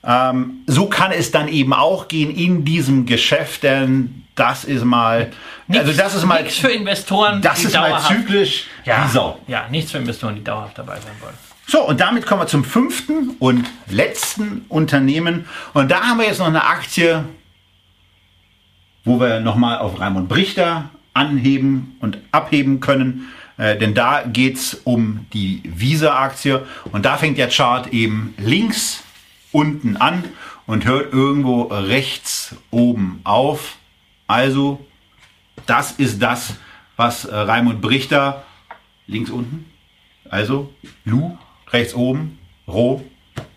Ähm, 0.04 0.64
so 0.68 0.88
kann 0.88 1.12
es 1.12 1.32
dann 1.32 1.48
eben 1.48 1.74
auch 1.74 2.08
gehen 2.08 2.36
in 2.36 2.66
diesem 2.66 3.06
Geschäft, 3.06 3.64
denn 3.64 4.24
das 4.36 4.66
ist 4.66 4.84
mal, 4.84 5.32
also 5.70 5.94
das 5.94 6.16
ist 6.16 6.26
mal, 6.26 6.44
nichts 6.44 6.58
für 6.58 6.68
Investoren, 6.68 7.42
das 7.42 7.64
ist 7.64 7.74
mal 7.74 8.00
zyklisch 8.02 8.66
ja, 8.84 9.06
wie 9.06 9.14
Sau. 9.14 9.40
ja, 9.48 9.68
nichts 9.70 9.92
für 9.92 9.98
Investoren, 9.98 10.36
die 10.36 10.44
dauerhaft 10.44 10.78
dabei 10.78 10.96
sein 10.96 11.14
wollen. 11.22 11.36
So, 11.68 11.82
und 11.82 12.00
damit 12.00 12.28
kommen 12.28 12.42
wir 12.42 12.48
zum 12.48 12.64
fünften 12.64 13.32
und 13.40 13.66
letzten 13.90 14.66
Unternehmen. 14.70 15.48
Und 15.74 15.90
da 15.90 16.02
haben 16.02 16.20
wir 16.20 16.28
jetzt 16.28 16.38
noch 16.38 16.48
eine 16.48 16.64
Aktie, 16.64 17.26
wo 19.04 19.20
wir 19.20 19.40
nochmal 19.40 19.80
auf 19.80 20.00
Raimund 20.00 20.30
Brichter 20.30 20.92
anheben 21.16 21.96
und 22.00 22.20
abheben 22.32 22.80
können. 22.80 23.30
Äh, 23.58 23.78
denn 23.78 23.96
da 23.96 24.24
geht's 24.24 24.76
um 24.84 25.26
die 25.34 25.64
Visa-Aktie. 25.64 26.66
Und 26.92 27.06
da 27.06 27.18
fängt 27.18 27.38
der 27.38 27.50
Chart 27.50 27.92
eben 27.92 28.36
links 28.38 29.04
unten 29.52 29.98
an 29.98 30.24
und 30.68 30.86
hört 30.86 31.14
irgendwo 31.14 31.64
rechts 31.64 32.56
oben 32.70 33.22
auf. 33.24 33.78
Also, 34.28 34.86
das 35.66 35.94
ist 35.94 36.22
das, 36.22 36.56
was 36.98 37.26
äh, 37.26 37.36
Raimund 37.36 37.82
Brichter 37.82 38.44
links 39.08 39.30
unten 39.30 39.66
also 40.30 40.74
Lu, 41.06 41.38
rechts 41.72 41.94
oben, 41.94 42.40
Ro, 42.68 43.04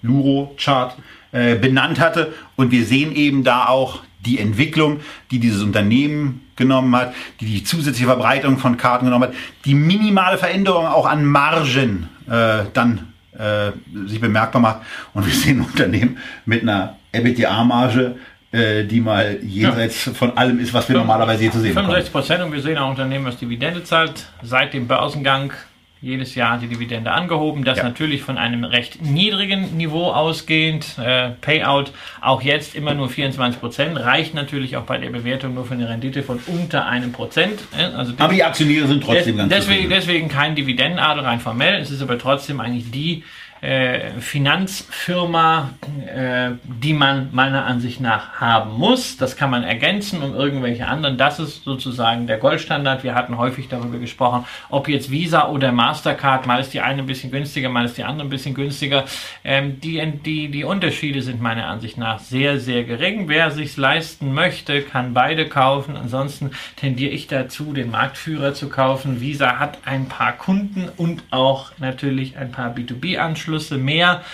Luro 0.02 0.54
Chart 0.56 0.96
äh, 1.32 1.56
benannt 1.56 1.98
hatte. 1.98 2.34
Und 2.56 2.70
wir 2.70 2.84
sehen 2.84 3.14
eben 3.14 3.44
da 3.44 3.66
auch 3.66 4.02
die 4.20 4.38
Entwicklung, 4.38 5.00
die 5.30 5.38
dieses 5.38 5.62
Unternehmen 5.62 6.42
genommen 6.56 6.94
hat, 6.96 7.14
die 7.40 7.46
die 7.46 7.64
zusätzliche 7.64 8.06
Verbreitung 8.06 8.58
von 8.58 8.76
Karten 8.76 9.06
genommen 9.06 9.28
hat, 9.28 9.34
die 9.64 9.74
minimale 9.74 10.38
Veränderung 10.38 10.86
auch 10.86 11.06
an 11.06 11.24
Margen 11.24 12.08
äh, 12.28 12.64
dann 12.72 13.12
äh, 13.38 13.72
sich 14.06 14.20
bemerkbar 14.20 14.60
macht. 14.60 14.80
Und 15.14 15.26
wir 15.26 15.32
sehen 15.32 15.60
ein 15.60 15.66
Unternehmen 15.66 16.18
mit 16.44 16.62
einer 16.62 16.96
EBITDA-Marge, 17.12 18.16
äh, 18.50 18.84
die 18.84 19.00
mal 19.00 19.38
jenseits 19.42 20.10
von 20.14 20.36
allem 20.36 20.58
ist, 20.58 20.74
was 20.74 20.88
wir 20.88 20.96
normalerweise 20.96 21.42
hier 21.42 21.52
zu 21.52 21.60
sehen 21.60 21.74
bekommen. 21.74 21.88
65 21.88 22.12
Prozent 22.12 22.42
und 22.42 22.52
wir 22.52 22.62
sehen 22.62 22.78
auch 22.78 22.86
ein 22.86 22.90
Unternehmen, 22.90 23.26
was 23.26 23.36
Dividende 23.36 23.84
zahlt. 23.84 24.26
Seit 24.42 24.74
dem 24.74 24.88
Börsengang 24.88 25.52
jedes 26.00 26.34
Jahr 26.34 26.58
die 26.58 26.68
Dividende 26.68 27.10
angehoben. 27.12 27.64
Das 27.64 27.78
Ja. 27.78 27.84
natürlich 27.84 28.22
von 28.22 28.38
einem 28.38 28.64
recht 28.64 29.02
niedrigen 29.02 29.76
Niveau 29.76 30.12
ausgehend. 30.12 30.96
Äh, 30.98 31.30
Payout 31.40 31.90
auch 32.20 32.42
jetzt 32.42 32.74
immer 32.74 32.94
nur 32.94 33.08
24 33.08 33.60
Prozent. 33.60 33.98
Reicht 33.98 34.34
natürlich 34.34 34.76
auch 34.76 34.84
bei 34.84 34.98
der 34.98 35.10
Bewertung 35.10 35.54
nur 35.54 35.64
für 35.64 35.74
eine 35.74 35.88
Rendite 35.88 36.22
von 36.22 36.38
unter 36.46 36.86
einem 36.86 37.12
Prozent. 37.12 37.60
Äh, 37.76 37.84
Also 37.96 38.12
Aber 38.18 38.32
die 38.32 38.44
Aktionäre 38.44 38.86
sind 38.86 39.02
trotzdem 39.02 39.36
ganz 39.36 39.48
deswegen, 39.50 39.74
zufrieden. 39.84 39.90
deswegen 39.90 40.28
kein 40.28 40.54
Dividendenadel 40.54 41.24
rein 41.24 41.40
formell. 41.40 41.80
Es 41.80 41.90
ist 41.90 42.00
aber 42.02 42.18
trotzdem 42.18 42.60
eigentlich 42.60 42.90
die 42.90 43.24
äh, 43.60 44.20
Finanzfirma, 44.20 45.70
äh, 46.06 46.50
die 46.62 46.92
man 46.92 47.30
meiner 47.32 47.66
Ansicht 47.66 48.00
nach 48.00 48.34
haben 48.34 48.78
muss. 48.78 49.16
Das 49.16 49.36
kann 49.36 49.50
man 49.50 49.64
ergänzen 49.64 50.22
um 50.22 50.34
irgendwelche 50.34 50.86
anderen. 50.86 51.18
Das 51.18 51.40
ist 51.40 51.64
sozusagen 51.64 52.28
der 52.28 52.38
Goldstandard. 52.38 53.02
Wir 53.02 53.14
hatten 53.16 53.36
häufig 53.36 53.68
darüber 53.68 53.98
gesprochen, 53.98 54.44
ob 54.68 54.88
jetzt 54.88 55.10
Visa 55.10 55.48
oder 55.48 55.72
Mastercard, 55.72 56.46
mal 56.46 56.60
ist 56.60 56.72
die 56.72 56.80
eine 56.80 57.02
ein 57.02 57.06
bisschen 57.06 57.32
günstiger, 57.32 57.68
mal 57.68 57.84
ist 57.84 57.98
die 57.98 58.04
andere 58.04 58.28
ein 58.28 58.30
bisschen 58.30 58.54
günstiger. 58.54 59.04
Ähm, 59.42 59.80
die, 59.80 60.00
die, 60.24 60.50
die 60.50 60.64
Unterschiede 60.64 61.22
sind 61.22 61.40
meiner 61.40 61.66
Ansicht 61.66 61.98
nach 61.98 62.20
sehr, 62.20 62.60
sehr 62.60 62.84
gering. 62.84 63.28
Wer 63.28 63.50
sich's 63.50 63.76
leisten 63.76 64.32
möchte, 64.32 64.82
kann 64.82 65.14
beide 65.14 65.48
kaufen. 65.48 65.96
Ansonsten 65.96 66.52
tendiere 66.76 67.10
ich 67.10 67.26
dazu, 67.26 67.72
den 67.72 67.90
Marktführer 67.90 68.54
zu 68.54 68.68
kaufen. 68.68 69.20
Visa 69.20 69.58
hat 69.58 69.78
ein 69.84 70.06
paar 70.06 70.32
Kunden 70.32 70.88
und 70.96 71.24
auch 71.30 71.72
natürlich 71.78 72.36
ein 72.36 72.52
paar 72.52 72.72
B2B-Anschlüsse 72.72 73.47
mehr. 73.78 74.24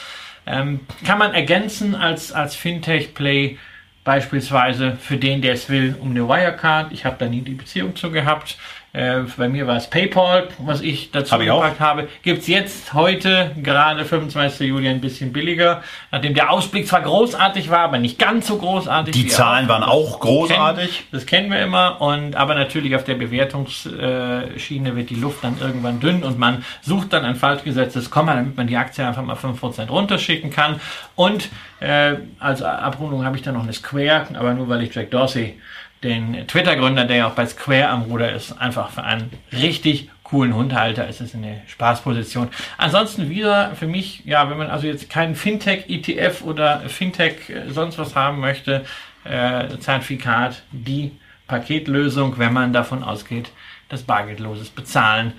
Ähm, 0.47 0.81
kann 1.07 1.19
man 1.19 1.35
ergänzen 1.35 1.95
als, 1.95 2.33
als 2.33 2.55
Fintech-Play 2.55 3.59
beispielsweise 4.05 4.97
für 5.01 5.17
den, 5.17 5.41
der 5.41 5.55
es 5.55 5.69
will, 5.71 5.97
um 5.99 6.11
eine 6.11 6.29
Wirecard. 6.29 6.93
Ich 6.93 7.07
habe 7.07 7.17
da 7.19 7.27
nie 7.27 7.41
die 7.41 7.55
Beziehung 7.55 7.97
zu 7.97 8.11
gehabt. 8.11 8.59
Äh, 8.95 9.23
bei 9.37 9.49
mir 9.49 9.67
war 9.67 9.77
es 9.77 9.91
PayPal, 9.91 10.47
was 10.59 10.81
ich 10.81 11.11
dazu 11.11 11.33
Hab 11.33 11.41
ich 11.41 11.51
auch. 11.51 11.61
gepackt 11.61 11.81
habe. 11.81 12.09
Gibt 12.23 12.43
es 12.43 12.47
jetzt 12.47 12.95
heute, 12.95 13.51
gerade 13.61 14.05
25. 14.05 14.69
Juli, 14.69 14.89
ein 14.89 15.01
bisschen 15.01 15.33
billiger. 15.33 15.83
Nachdem 16.13 16.33
der 16.35 16.53
Ausblick 16.53 16.87
zwar 16.87 17.03
großartig 17.03 17.71
war, 17.71 17.81
aber 17.81 17.99
nicht 17.99 18.21
ganz 18.21 18.47
so 18.47 18.57
großartig. 18.57 19.13
Die 19.13 19.27
Zahlen 19.27 19.67
waren 19.67 19.83
auch 19.83 20.21
großartig. 20.21 20.91
kennen, 20.91 21.09
das 21.11 21.27
kennen 21.27 21.51
wir 21.51 21.61
immer 21.61 22.01
und 22.01 22.37
aber 22.37 22.55
natürlich 22.55 22.95
auf 22.95 23.03
der 23.03 23.17
Bewertungsschiene 23.17 24.95
wird 24.95 25.11
die 25.11 25.17
Luft 25.17 25.43
dann 25.43 25.59
irgendwann 25.61 25.99
dünn 25.99 26.23
und 26.23 26.39
man 26.39 26.65
sucht 26.81 27.13
dann 27.15 27.25
ein 27.25 27.35
falsch 27.35 27.65
gesetztes 27.65 28.13
Komma, 28.13 28.35
damit 28.35 28.57
man 28.57 28.69
die 28.69 28.77
Aktie 28.77 29.05
einfach 29.05 29.25
mal 29.25 29.35
5% 29.35 29.89
runterschicken 29.89 30.51
kann. 30.51 30.81
Und 31.17 31.49
äh, 31.81 32.15
als 32.39 32.63
Abrundung 32.63 33.25
habe 33.25 33.37
ich 33.37 33.43
dann 33.43 33.55
noch 33.55 33.65
eine 33.65 33.73
Square, 33.73 34.29
aber 34.35 34.55
nur 34.55 34.69
weil 34.69 34.83
ich 34.83 34.95
Jack 34.95 35.11
Dorsey, 35.11 35.59
den 36.05 36.47
Twitter-Gründer, 36.47 37.07
der 37.07 37.17
ja 37.17 37.29
auch 37.29 37.35
bei 37.35 37.47
Square 37.47 37.89
am 37.89 38.03
Ruder 38.03 38.33
ist, 38.33 38.53
einfach 38.61 38.91
für 38.91 39.03
einen 39.03 39.31
richtig 39.53 40.11
coolen 40.23 40.55
Hund 40.55 40.75
halte. 40.75 41.05
Es 41.05 41.21
ist 41.21 41.35
eine 41.35 41.63
Spaßposition. 41.67 42.49
Ansonsten 42.77 43.31
wieder 43.31 43.75
für 43.75 43.87
mich, 43.87 44.23
ja, 44.25 44.49
wenn 44.51 44.59
man 44.59 44.69
also 44.69 44.87
jetzt 44.87 45.09
keinen 45.11 45.35
Fintech-ETF 45.35 46.43
oder 46.43 46.81
Fintech 46.89 47.49
äh, 47.49 47.71
sonst 47.71 47.99
was 47.99 48.15
haben 48.15 48.41
möchte, 48.41 48.85
äh, 49.25 49.69
Zertifikat, 49.79 50.63
die 50.71 51.13
Paketlösung, 51.47 52.39
wenn 52.39 52.53
man 52.53 52.73
davon 52.73 53.03
ausgeht, 53.03 53.51
dass 53.89 54.03
bargeldloses 54.03 54.71
Bezahlen 54.71 55.33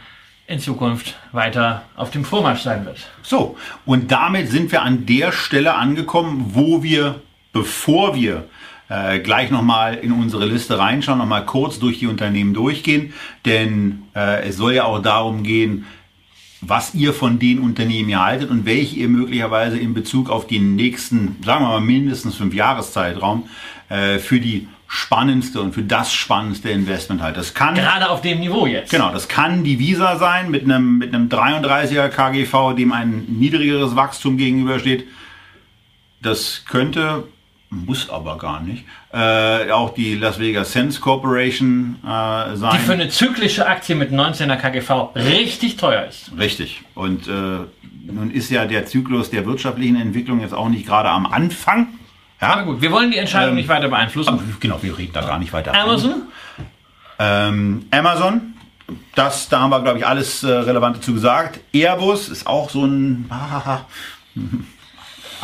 in 0.48 0.60
Zukunft 0.60 1.16
weiter 1.32 1.84
auf 1.96 2.12
dem 2.12 2.24
Vormarsch 2.24 2.62
sein 2.62 2.86
wird. 2.86 3.00
So, 3.24 3.58
und 3.86 4.12
damit 4.12 4.50
sind 4.50 4.72
wir 4.72 4.84
an 4.84 5.06
der 5.06 5.32
Stelle 5.32 5.74
angekommen, 5.74 6.52
wo 6.54 6.84
wir, 6.84 7.22
bevor 7.52 8.16
wir 8.16 8.48
äh, 8.90 9.20
gleich 9.20 9.52
nochmal 9.52 9.96
in 9.96 10.12
unsere 10.12 10.46
Liste 10.46 10.78
reinschauen, 10.78 11.18
nochmal 11.18 11.46
kurz 11.46 11.80
durch 11.80 12.00
die 12.00 12.08
Unternehmen 12.08 12.54
durchgehen, 12.54 13.14
denn 13.46 14.04
äh, 14.16 14.48
es 14.48 14.58
soll 14.58 14.74
ja 14.74 14.86
auch 14.86 15.02
darum 15.02 15.44
gehen, 15.44 15.86
was 16.62 16.96
ihr 16.96 17.14
von 17.14 17.40
den 17.40 17.60
Unternehmen 17.60 18.10
hier 18.10 18.24
haltet 18.24 18.50
und 18.50 18.66
welche 18.66 18.96
ihr 18.96 19.10
möglicherweise 19.10 19.78
in 19.78 19.94
Bezug 19.94 20.30
auf 20.30 20.48
den 20.48 20.76
nächsten, 20.76 21.38
sagen 21.44 21.64
wir 21.64 21.70
mal 21.70 21.82
mindestens 21.82 22.36
fünf 22.36 22.54
Jahreszeitraum 22.54 23.48
äh, 23.90 24.20
für 24.20 24.40
die 24.40 24.68
spannendste 24.88 25.62
und 25.62 25.74
für 25.74 25.84
das 25.84 26.14
spannendste 26.14 26.70
Investment 26.70 27.22
halt. 27.22 27.38
Das 27.38 27.54
kann 27.54 27.76
Gerade 27.76 28.10
auf 28.10 28.22
dem 28.22 28.40
Niveau 28.40 28.66
jetzt. 28.66 28.92
Genau, 28.92 29.12
das 29.12 29.28
kann 29.28 29.64
die 29.64 29.80
Visa 29.80 30.18
sein 30.18 30.52
mit 30.52 30.64
einem, 30.64 30.98
mit 30.98 31.14
einem 31.14 31.28
33er 31.28 32.10
KGV, 32.10 32.76
dem 32.76 32.92
ein 32.92 33.26
niedrigeres 33.28 33.96
Wachstum 33.96 34.38
gegenübersteht. 34.38 35.06
Das 36.22 36.64
könnte, 36.68 37.28
muss 37.70 38.10
aber 38.10 38.38
gar 38.38 38.62
nicht, 38.62 38.86
äh, 39.12 39.72
auch 39.72 39.94
die 39.94 40.16
Las 40.16 40.40
Vegas 40.40 40.72
Sense 40.72 41.00
Corporation 41.00 41.98
äh, 42.04 42.56
sein. 42.56 42.72
Die 42.74 42.78
für 42.80 42.94
eine 42.94 43.10
zyklische 43.10 43.68
Aktie 43.68 43.96
mit 43.96 44.12
19er 44.12 44.56
KGV 44.56 45.16
richtig 45.16 45.76
teuer 45.78 46.06
ist. 46.06 46.32
Richtig. 46.38 46.84
Und 46.94 47.28
äh, 47.28 47.32
nun 48.12 48.32
ist 48.32 48.50
ja 48.52 48.66
der 48.66 48.86
Zyklus 48.86 49.30
der 49.32 49.46
wirtschaftlichen 49.46 49.96
Entwicklung 49.96 50.40
jetzt 50.42 50.54
auch 50.54 50.70
nicht 50.70 50.86
gerade 50.86 51.10
am 51.10 51.26
Anfang. 51.26 51.88
Ja, 52.42 52.50
Aber 52.54 52.64
gut, 52.64 52.82
wir 52.82 52.92
wollen 52.92 53.12
die 53.12 53.18
Entscheidung 53.18 53.52
Ähm, 53.52 53.56
nicht 53.56 53.70
weiter 53.70 53.88
beeinflussen. 53.88 54.30
aber 54.30 54.44
genau, 54.60 54.78
wir 54.82 54.98
reden 54.98 55.14
da 55.14 55.22
gar 55.22 55.40
nicht 55.40 55.52
weiter. 55.54 55.74
Amazon? 55.74 56.24
Ähm, 57.18 57.86
Amazon, 57.92 58.54
das, 59.16 59.50
da 59.50 59.62
haben 59.62 59.70
wir, 59.72 59.82
glaube 59.82 60.00
ich, 60.00 60.06
alles 60.06 60.44
äh, 60.44 60.52
Relevante 60.52 61.00
zu 61.00 61.14
gesagt. 61.14 61.60
Airbus 61.74 62.30
ist 62.30 62.46
auch 62.46 62.70
so 62.70 62.86
ein. 62.86 63.30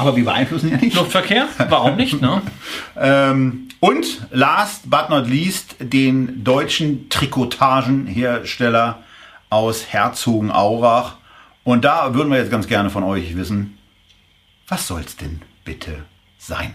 Aber 0.01 0.15
wir 0.15 0.25
beeinflussen 0.25 0.71
ja 0.71 0.77
nicht. 0.77 0.95
Luftverkehr? 0.95 1.47
Warum 1.69 1.95
nicht, 1.95 2.19
ne? 2.21 2.41
Ähm, 2.97 3.69
und 3.79 4.05
last 4.31 4.89
but 4.89 5.09
not 5.09 5.27
least 5.27 5.75
den 5.79 6.43
deutschen 6.43 7.07
Trikotagenhersteller 7.09 9.03
aus 9.51 9.93
Herzogenaurach. 9.93 11.17
Und 11.63 11.85
da 11.85 12.13
würden 12.15 12.31
wir 12.31 12.39
jetzt 12.39 12.49
ganz 12.51 12.67
gerne 12.67 12.89
von 12.89 13.03
euch 13.03 13.35
wissen, 13.37 13.77
was 14.67 14.87
soll's 14.87 15.15
denn 15.17 15.41
bitte 15.63 16.03
sein? 16.39 16.73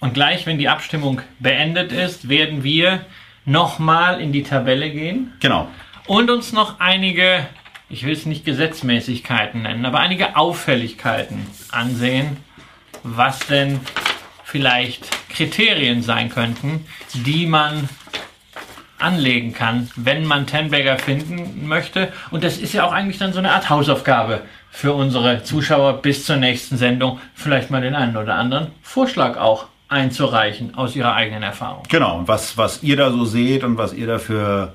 Und 0.00 0.14
gleich, 0.14 0.46
wenn 0.46 0.58
die 0.58 0.68
Abstimmung 0.68 1.20
beendet 1.38 1.92
ist, 1.92 2.28
werden 2.28 2.64
wir 2.64 3.04
nochmal 3.44 4.20
in 4.20 4.32
die 4.32 4.42
Tabelle 4.42 4.90
gehen 4.90 5.32
Genau. 5.40 5.68
und 6.06 6.28
uns 6.30 6.52
noch 6.52 6.80
einige, 6.80 7.46
ich 7.90 8.06
will 8.06 8.12
es 8.12 8.24
nicht 8.24 8.44
Gesetzmäßigkeiten 8.44 9.62
nennen, 9.62 9.84
aber 9.84 9.98
einige 9.98 10.36
Auffälligkeiten 10.36 11.46
ansehen, 11.70 12.36
was 13.02 13.40
denn 13.40 13.80
vielleicht 14.44 15.08
Kriterien 15.28 16.02
sein 16.02 16.30
könnten, 16.30 16.86
die 17.12 17.46
man 17.46 17.88
anlegen 18.98 19.52
kann, 19.52 19.90
wenn 19.96 20.24
man 20.24 20.46
Tenbagger 20.46 20.98
finden 20.98 21.66
möchte. 21.66 22.12
Und 22.30 22.44
das 22.44 22.58
ist 22.58 22.72
ja 22.72 22.84
auch 22.84 22.92
eigentlich 22.92 23.18
dann 23.18 23.32
so 23.32 23.38
eine 23.38 23.52
Art 23.52 23.70
Hausaufgabe 23.70 24.42
für 24.70 24.92
unsere 24.92 25.42
Zuschauer 25.42 25.94
bis 26.02 26.26
zur 26.26 26.36
nächsten 26.36 26.76
Sendung, 26.76 27.18
vielleicht 27.34 27.70
mal 27.70 27.80
den 27.80 27.94
einen 27.94 28.16
oder 28.16 28.34
anderen 28.34 28.68
Vorschlag 28.82 29.36
auch 29.36 29.66
einzureichen 29.88 30.74
aus 30.76 30.94
ihrer 30.94 31.14
eigenen 31.14 31.42
Erfahrung. 31.42 31.82
Genau, 31.88 32.18
und 32.18 32.28
was, 32.28 32.56
was 32.56 32.82
ihr 32.82 32.96
da 32.96 33.10
so 33.10 33.24
seht 33.24 33.64
und 33.64 33.76
was 33.76 33.92
ihr 33.92 34.06
da 34.06 34.18
für, 34.18 34.74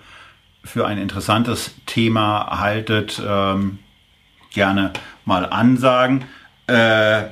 für 0.66 0.86
ein 0.86 0.98
interessantes 0.98 1.76
Thema 1.86 2.60
haltet, 2.60 3.22
ähm, 3.26 3.80
gerne 4.54 4.92
mal 5.24 5.46
ansagen. 5.46 6.26
Äh, 6.68 7.24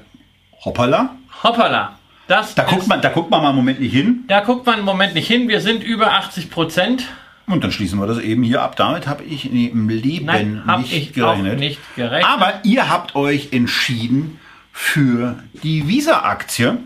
hoppala. 0.64 1.16
Hoppala! 1.44 1.98
Das 2.28 2.56
Da 2.56 2.64
guckt, 2.64 2.88
man, 2.88 3.02
da 3.02 3.10
guckt 3.10 3.30
man 3.32 3.42
mal 3.42 3.50
einen 3.50 3.58
Moment 3.58 3.82
nicht 3.82 3.92
hin 3.92 4.24
da 4.28 4.40
guckt 4.40 4.66
man 4.66 4.80
im 4.80 4.86
Moment 4.86 5.14
nicht 5.14 5.28
hin. 5.28 5.50
Wir 5.50 5.60
sind 5.60 5.84
über 5.84 6.14
80 6.14 6.50
Prozent. 6.50 7.06
und 7.48 7.64
dann 7.64 7.72
schließen 7.74 8.00
wir 8.00 8.08
das 8.08 8.20
eben 8.20 8.44
hier 8.44 8.62
ab. 8.62 8.78
Damit 8.78 9.08
habe 9.08 9.24
ich 9.24 9.52
im 9.52 9.90
Leben 9.90 10.26
Nein, 10.28 10.64
nicht 10.78 10.94
ich 10.94 11.14
gerechnet. 11.14 11.60
nicht 11.60 11.80
gerechnet. 11.98 12.30
Aber 12.32 12.54
ihr 12.64 12.90
habt 12.90 13.16
euch 13.16 13.50
entschieden 13.52 14.40
für 14.72 15.36
die 15.64 15.88
Visa-Aktie. 15.88 16.78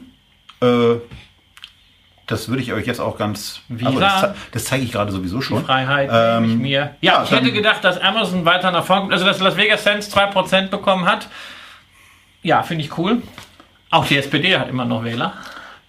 Äh, 0.61 0.95
das 2.27 2.49
würde 2.49 2.61
ich 2.61 2.73
euch 2.73 2.85
jetzt 2.85 2.99
auch 2.99 3.17
ganz. 3.17 3.61
Visa? 3.69 3.87
Also 3.89 3.99
das, 3.99 4.29
das 4.51 4.65
zeige 4.65 4.83
ich 4.83 4.91
gerade 4.91 5.11
sowieso 5.11 5.41
schon. 5.41 5.65
Freiheit 5.65 6.09
Ähm, 6.13 6.59
mir. 6.59 6.95
Ja, 7.01 7.13
ja, 7.13 7.23
ich 7.23 7.31
hätte 7.31 7.51
gedacht, 7.51 7.83
dass 7.83 7.99
Amazon 7.99 8.45
weiter 8.45 8.71
nach 8.71 8.83
vorne 8.85 9.01
kommt. 9.03 9.13
Also, 9.13 9.25
dass 9.25 9.39
Las 9.39 9.55
Vegas 9.57 9.83
Sense 9.83 10.11
2% 10.11 10.67
bekommen 10.69 11.05
hat. 11.05 11.27
Ja, 12.43 12.63
finde 12.63 12.83
ich 12.83 12.97
cool. 12.97 13.21
Auch 13.89 14.05
die 14.05 14.17
SPD 14.17 14.57
hat 14.57 14.69
immer 14.69 14.85
noch 14.85 15.03
Wähler. 15.03 15.33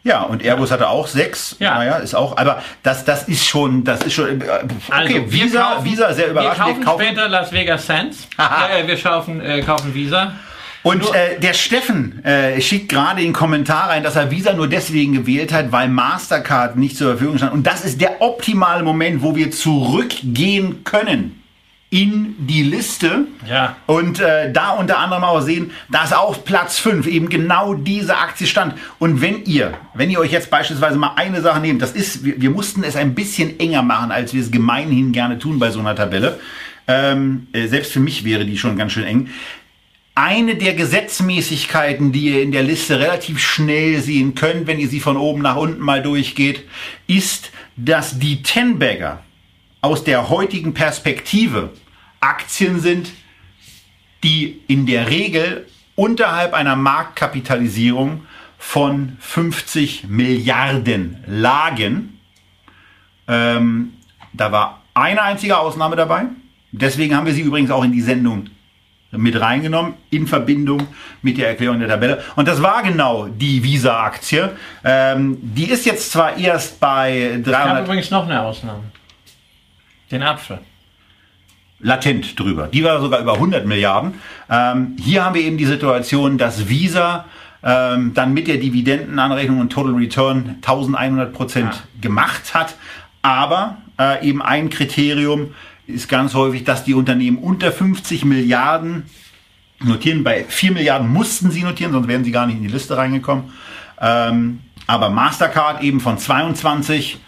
Ja, 0.04 0.22
und 0.22 0.42
Airbus 0.42 0.70
hatte 0.70 0.88
auch 0.88 1.06
sechs. 1.08 1.56
Ja. 1.58 1.74
Naja, 1.74 1.96
ist 1.96 2.14
auch. 2.14 2.36
Aber 2.38 2.62
das, 2.84 3.04
das 3.04 3.28
ist 3.28 3.46
schon, 3.46 3.82
das 3.84 4.02
ist 4.04 4.12
schon. 4.14 4.40
äh, 4.40 4.44
Okay, 4.44 4.64
Also, 4.90 5.14
wir 5.14 5.32
Visa, 5.32 5.62
kaufen- 5.74 5.84
Visa 5.84 6.12
sehr 6.14 6.26
Wir 6.26 6.30
überraschend. 6.30 6.84
kaufen, 6.84 7.02
später 7.04 7.28
Las 7.28 7.52
Vegas. 7.52 7.90
Aha. 8.36 8.68
äh, 8.70 8.86
wir 8.86 8.96
kaufen, 8.96 9.40
äh, 9.40 9.60
kaufen 9.62 9.92
Visa. 9.94 10.32
Und 10.82 11.02
äh, 11.14 11.40
der 11.40 11.54
Steffen 11.54 12.24
äh, 12.24 12.60
schickt 12.60 12.88
gerade 12.88 13.20
den 13.20 13.32
Kommentar 13.32 13.90
rein, 13.90 14.02
dass 14.02 14.16
er 14.16 14.30
Visa 14.30 14.52
nur 14.52 14.68
deswegen 14.68 15.12
gewählt 15.12 15.52
hat, 15.52 15.72
weil 15.72 15.88
Mastercard 15.88 16.76
nicht 16.76 16.96
zur 16.96 17.08
Verfügung 17.08 17.38
stand. 17.38 17.52
Und 17.52 17.66
das 17.66 17.84
ist 17.84 18.00
der 18.00 18.22
optimale 18.22 18.84
Moment, 18.84 19.22
wo 19.22 19.34
wir 19.34 19.50
zurückgehen 19.50 20.84
können 20.84 21.42
in 21.90 22.34
die 22.38 22.62
Liste. 22.62 23.26
Ja. 23.48 23.76
Und 23.86 24.20
äh, 24.20 24.52
da 24.52 24.70
unter 24.70 24.98
anderem 24.98 25.24
auch 25.24 25.40
sehen, 25.40 25.70
dass 25.90 26.12
auf 26.12 26.44
Platz 26.44 26.78
5 26.78 27.06
eben 27.06 27.28
genau 27.28 27.74
diese 27.74 28.18
Aktie 28.18 28.46
stand. 28.46 28.74
Und 28.98 29.22
wenn 29.22 29.44
ihr, 29.44 29.74
wenn 29.94 30.10
ihr 30.10 30.20
euch 30.20 30.32
jetzt 30.32 30.50
beispielsweise 30.50 30.98
mal 30.98 31.12
eine 31.16 31.40
Sache 31.40 31.60
nehmt, 31.60 31.80
das 31.80 31.92
ist, 31.92 32.24
wir, 32.24 32.40
wir 32.40 32.50
mussten 32.50 32.84
es 32.84 32.94
ein 32.94 33.14
bisschen 33.14 33.58
enger 33.58 33.82
machen, 33.82 34.12
als 34.12 34.34
wir 34.34 34.42
es 34.42 34.50
gemeinhin 34.50 35.12
gerne 35.12 35.38
tun 35.38 35.58
bei 35.58 35.70
so 35.70 35.80
einer 35.80 35.96
Tabelle. 35.96 36.38
Ähm, 36.86 37.46
äh, 37.52 37.66
selbst 37.68 37.92
für 37.92 38.00
mich 38.00 38.24
wäre 38.24 38.44
die 38.44 38.58
schon 38.58 38.76
ganz 38.76 38.92
schön 38.92 39.04
eng. 39.04 39.28
Eine 40.20 40.56
der 40.56 40.74
Gesetzmäßigkeiten, 40.74 42.10
die 42.10 42.30
ihr 42.30 42.42
in 42.42 42.50
der 42.50 42.64
Liste 42.64 42.98
relativ 42.98 43.38
schnell 43.38 44.00
sehen 44.00 44.34
könnt, 44.34 44.66
wenn 44.66 44.80
ihr 44.80 44.88
sie 44.88 44.98
von 44.98 45.16
oben 45.16 45.42
nach 45.42 45.54
unten 45.54 45.80
mal 45.80 46.02
durchgeht, 46.02 46.64
ist, 47.06 47.52
dass 47.76 48.18
die 48.18 48.42
Ten-Bagger 48.42 49.22
aus 49.80 50.02
der 50.02 50.28
heutigen 50.28 50.74
Perspektive 50.74 51.70
Aktien 52.18 52.80
sind, 52.80 53.12
die 54.24 54.60
in 54.66 54.86
der 54.86 55.08
Regel 55.08 55.68
unterhalb 55.94 56.52
einer 56.52 56.74
Marktkapitalisierung 56.74 58.22
von 58.58 59.16
50 59.20 60.08
Milliarden 60.08 61.22
lagen. 61.28 62.18
Ähm, 63.28 63.92
da 64.32 64.50
war 64.50 64.82
eine 64.94 65.22
einzige 65.22 65.58
Ausnahme 65.58 65.94
dabei. 65.94 66.24
Deswegen 66.72 67.14
haben 67.14 67.26
wir 67.26 67.34
sie 67.34 67.42
übrigens 67.42 67.70
auch 67.70 67.84
in 67.84 67.92
die 67.92 68.00
Sendung 68.00 68.50
mit 69.10 69.40
reingenommen 69.40 69.94
in 70.10 70.26
Verbindung 70.26 70.86
mit 71.22 71.38
der 71.38 71.48
Erklärung 71.48 71.78
der 71.80 71.88
Tabelle. 71.88 72.22
Und 72.36 72.46
das 72.46 72.62
war 72.62 72.82
genau 72.82 73.26
die 73.26 73.62
Visa-Aktie. 73.62 74.50
Ähm, 74.84 75.38
die 75.40 75.70
ist 75.70 75.86
jetzt 75.86 76.12
zwar 76.12 76.36
erst 76.36 76.78
bei 76.78 77.16
Ich 77.16 77.32
habe 77.32 77.42
300 77.42 77.84
übrigens 77.86 78.10
noch 78.10 78.24
eine 78.24 78.42
Ausnahme. 78.42 78.82
Den 80.10 80.22
Apfel. 80.22 80.58
latent 81.80 82.38
drüber. 82.38 82.66
Die 82.66 82.82
war 82.84 83.00
sogar 83.00 83.20
über 83.20 83.34
100 83.34 83.64
Milliarden. 83.66 84.14
Ähm, 84.50 84.96
hier 85.00 85.24
haben 85.24 85.34
wir 85.34 85.42
eben 85.42 85.56
die 85.58 85.64
Situation, 85.66 86.36
dass 86.36 86.68
Visa 86.68 87.24
ähm, 87.62 88.12
dann 88.14 88.34
mit 88.34 88.46
der 88.48 88.56
Dividendenanrechnung 88.58 89.60
und 89.60 89.70
Total 89.72 89.94
Return 89.94 90.56
1100 90.56 91.32
Prozent 91.32 91.72
Ja. 91.74 91.80
gemacht 92.00 92.52
hat. 92.54 92.74
Aber 93.22 93.78
äh, 93.98 94.26
eben 94.26 94.42
ein 94.42 94.70
Kriterium 94.70 95.54
ist 95.88 96.08
ganz 96.08 96.34
häufig, 96.34 96.64
dass 96.64 96.84
die 96.84 96.94
Unternehmen 96.94 97.38
unter 97.38 97.72
50 97.72 98.24
Milliarden 98.24 99.04
notieren. 99.80 100.22
Bei 100.22 100.44
4 100.44 100.72
Milliarden 100.72 101.08
mussten 101.08 101.50
sie 101.50 101.62
notieren, 101.62 101.92
sonst 101.92 102.08
wären 102.08 102.24
sie 102.24 102.32
gar 102.32 102.46
nicht 102.46 102.56
in 102.56 102.62
die 102.62 102.68
Liste 102.68 102.96
reingekommen. 102.96 103.52
Ähm, 104.00 104.60
aber 104.86 105.10
Mastercard 105.10 105.82
eben 105.82 106.00
von 106.00 106.18
22 106.18 107.18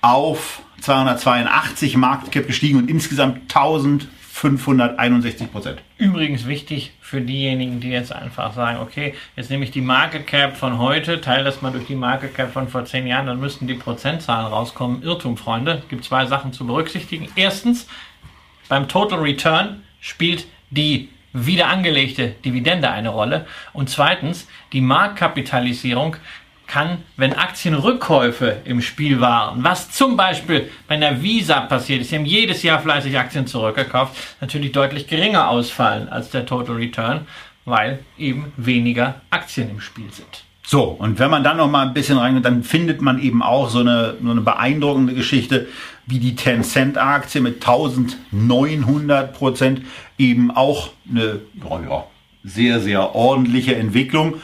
auf 0.00 0.62
282 0.80 1.96
Marktcap 1.96 2.46
gestiegen 2.46 2.78
und 2.78 2.88
insgesamt 2.88 3.42
1561 3.54 5.52
Prozent. 5.52 5.82
Übrigens 5.98 6.46
wichtig 6.46 6.92
für 7.00 7.20
diejenigen, 7.20 7.80
die 7.80 7.90
jetzt 7.90 8.12
einfach 8.12 8.54
sagen, 8.54 8.78
okay, 8.80 9.14
jetzt 9.36 9.50
nehme 9.50 9.64
ich 9.64 9.70
die 9.70 9.82
Market 9.82 10.26
Cap 10.26 10.56
von 10.56 10.78
heute, 10.78 11.20
teile 11.20 11.44
das 11.44 11.60
mal 11.60 11.72
durch 11.72 11.86
die 11.86 11.94
Market 11.94 12.34
Cap 12.34 12.52
von 12.52 12.68
vor 12.68 12.84
zehn 12.86 13.06
Jahren, 13.06 13.26
dann 13.26 13.40
müssten 13.40 13.66
die 13.66 13.74
Prozentzahlen 13.74 14.46
rauskommen. 14.46 15.02
Irrtum, 15.02 15.36
Freunde. 15.36 15.80
Es 15.82 15.88
gibt 15.88 16.04
zwei 16.04 16.24
Sachen 16.26 16.52
zu 16.52 16.66
berücksichtigen. 16.66 17.28
Erstens, 17.36 17.86
beim 18.70 18.88
Total 18.88 19.18
Return 19.18 19.82
spielt 20.00 20.46
die 20.70 21.10
wieder 21.32 21.66
angelegte 21.66 22.28
Dividende 22.44 22.90
eine 22.90 23.10
Rolle. 23.10 23.46
Und 23.72 23.90
zweitens, 23.90 24.48
die 24.72 24.80
Marktkapitalisierung 24.80 26.16
kann, 26.66 26.98
wenn 27.16 27.34
Aktienrückkäufe 27.34 28.58
im 28.64 28.80
Spiel 28.80 29.20
waren, 29.20 29.64
was 29.64 29.90
zum 29.90 30.16
Beispiel 30.16 30.70
bei 30.86 30.94
einer 30.94 31.20
Visa 31.20 31.60
passiert 31.60 32.00
ist, 32.00 32.10
sie 32.10 32.16
haben 32.16 32.24
jedes 32.24 32.62
Jahr 32.62 32.80
fleißig 32.80 33.18
Aktien 33.18 33.48
zurückgekauft, 33.48 34.16
natürlich 34.40 34.70
deutlich 34.70 35.08
geringer 35.08 35.48
ausfallen 35.48 36.08
als 36.08 36.30
der 36.30 36.46
Total 36.46 36.76
Return, 36.76 37.26
weil 37.64 37.98
eben 38.16 38.52
weniger 38.56 39.20
Aktien 39.30 39.68
im 39.68 39.80
Spiel 39.80 40.12
sind. 40.12 40.44
So, 40.70 40.84
und 40.84 41.18
wenn 41.18 41.32
man 41.32 41.42
dann 41.42 41.56
noch 41.56 41.68
mal 41.68 41.84
ein 41.84 41.94
bisschen 41.94 42.16
reingeht, 42.16 42.44
dann 42.44 42.62
findet 42.62 43.02
man 43.02 43.20
eben 43.20 43.42
auch 43.42 43.68
so 43.68 43.80
eine, 43.80 44.14
so 44.22 44.30
eine 44.30 44.40
beeindruckende 44.40 45.14
Geschichte, 45.14 45.66
wie 46.06 46.18
die 46.18 46.34
Tencent-Aktie 46.34 47.40
mit 47.40 47.66
1900 47.66 49.32
Prozent 49.32 49.82
eben 50.18 50.50
auch 50.50 50.90
eine 51.08 51.40
ja, 51.88 52.04
sehr, 52.44 52.80
sehr 52.80 53.14
ordentliche 53.14 53.76
Entwicklung. 53.76 54.34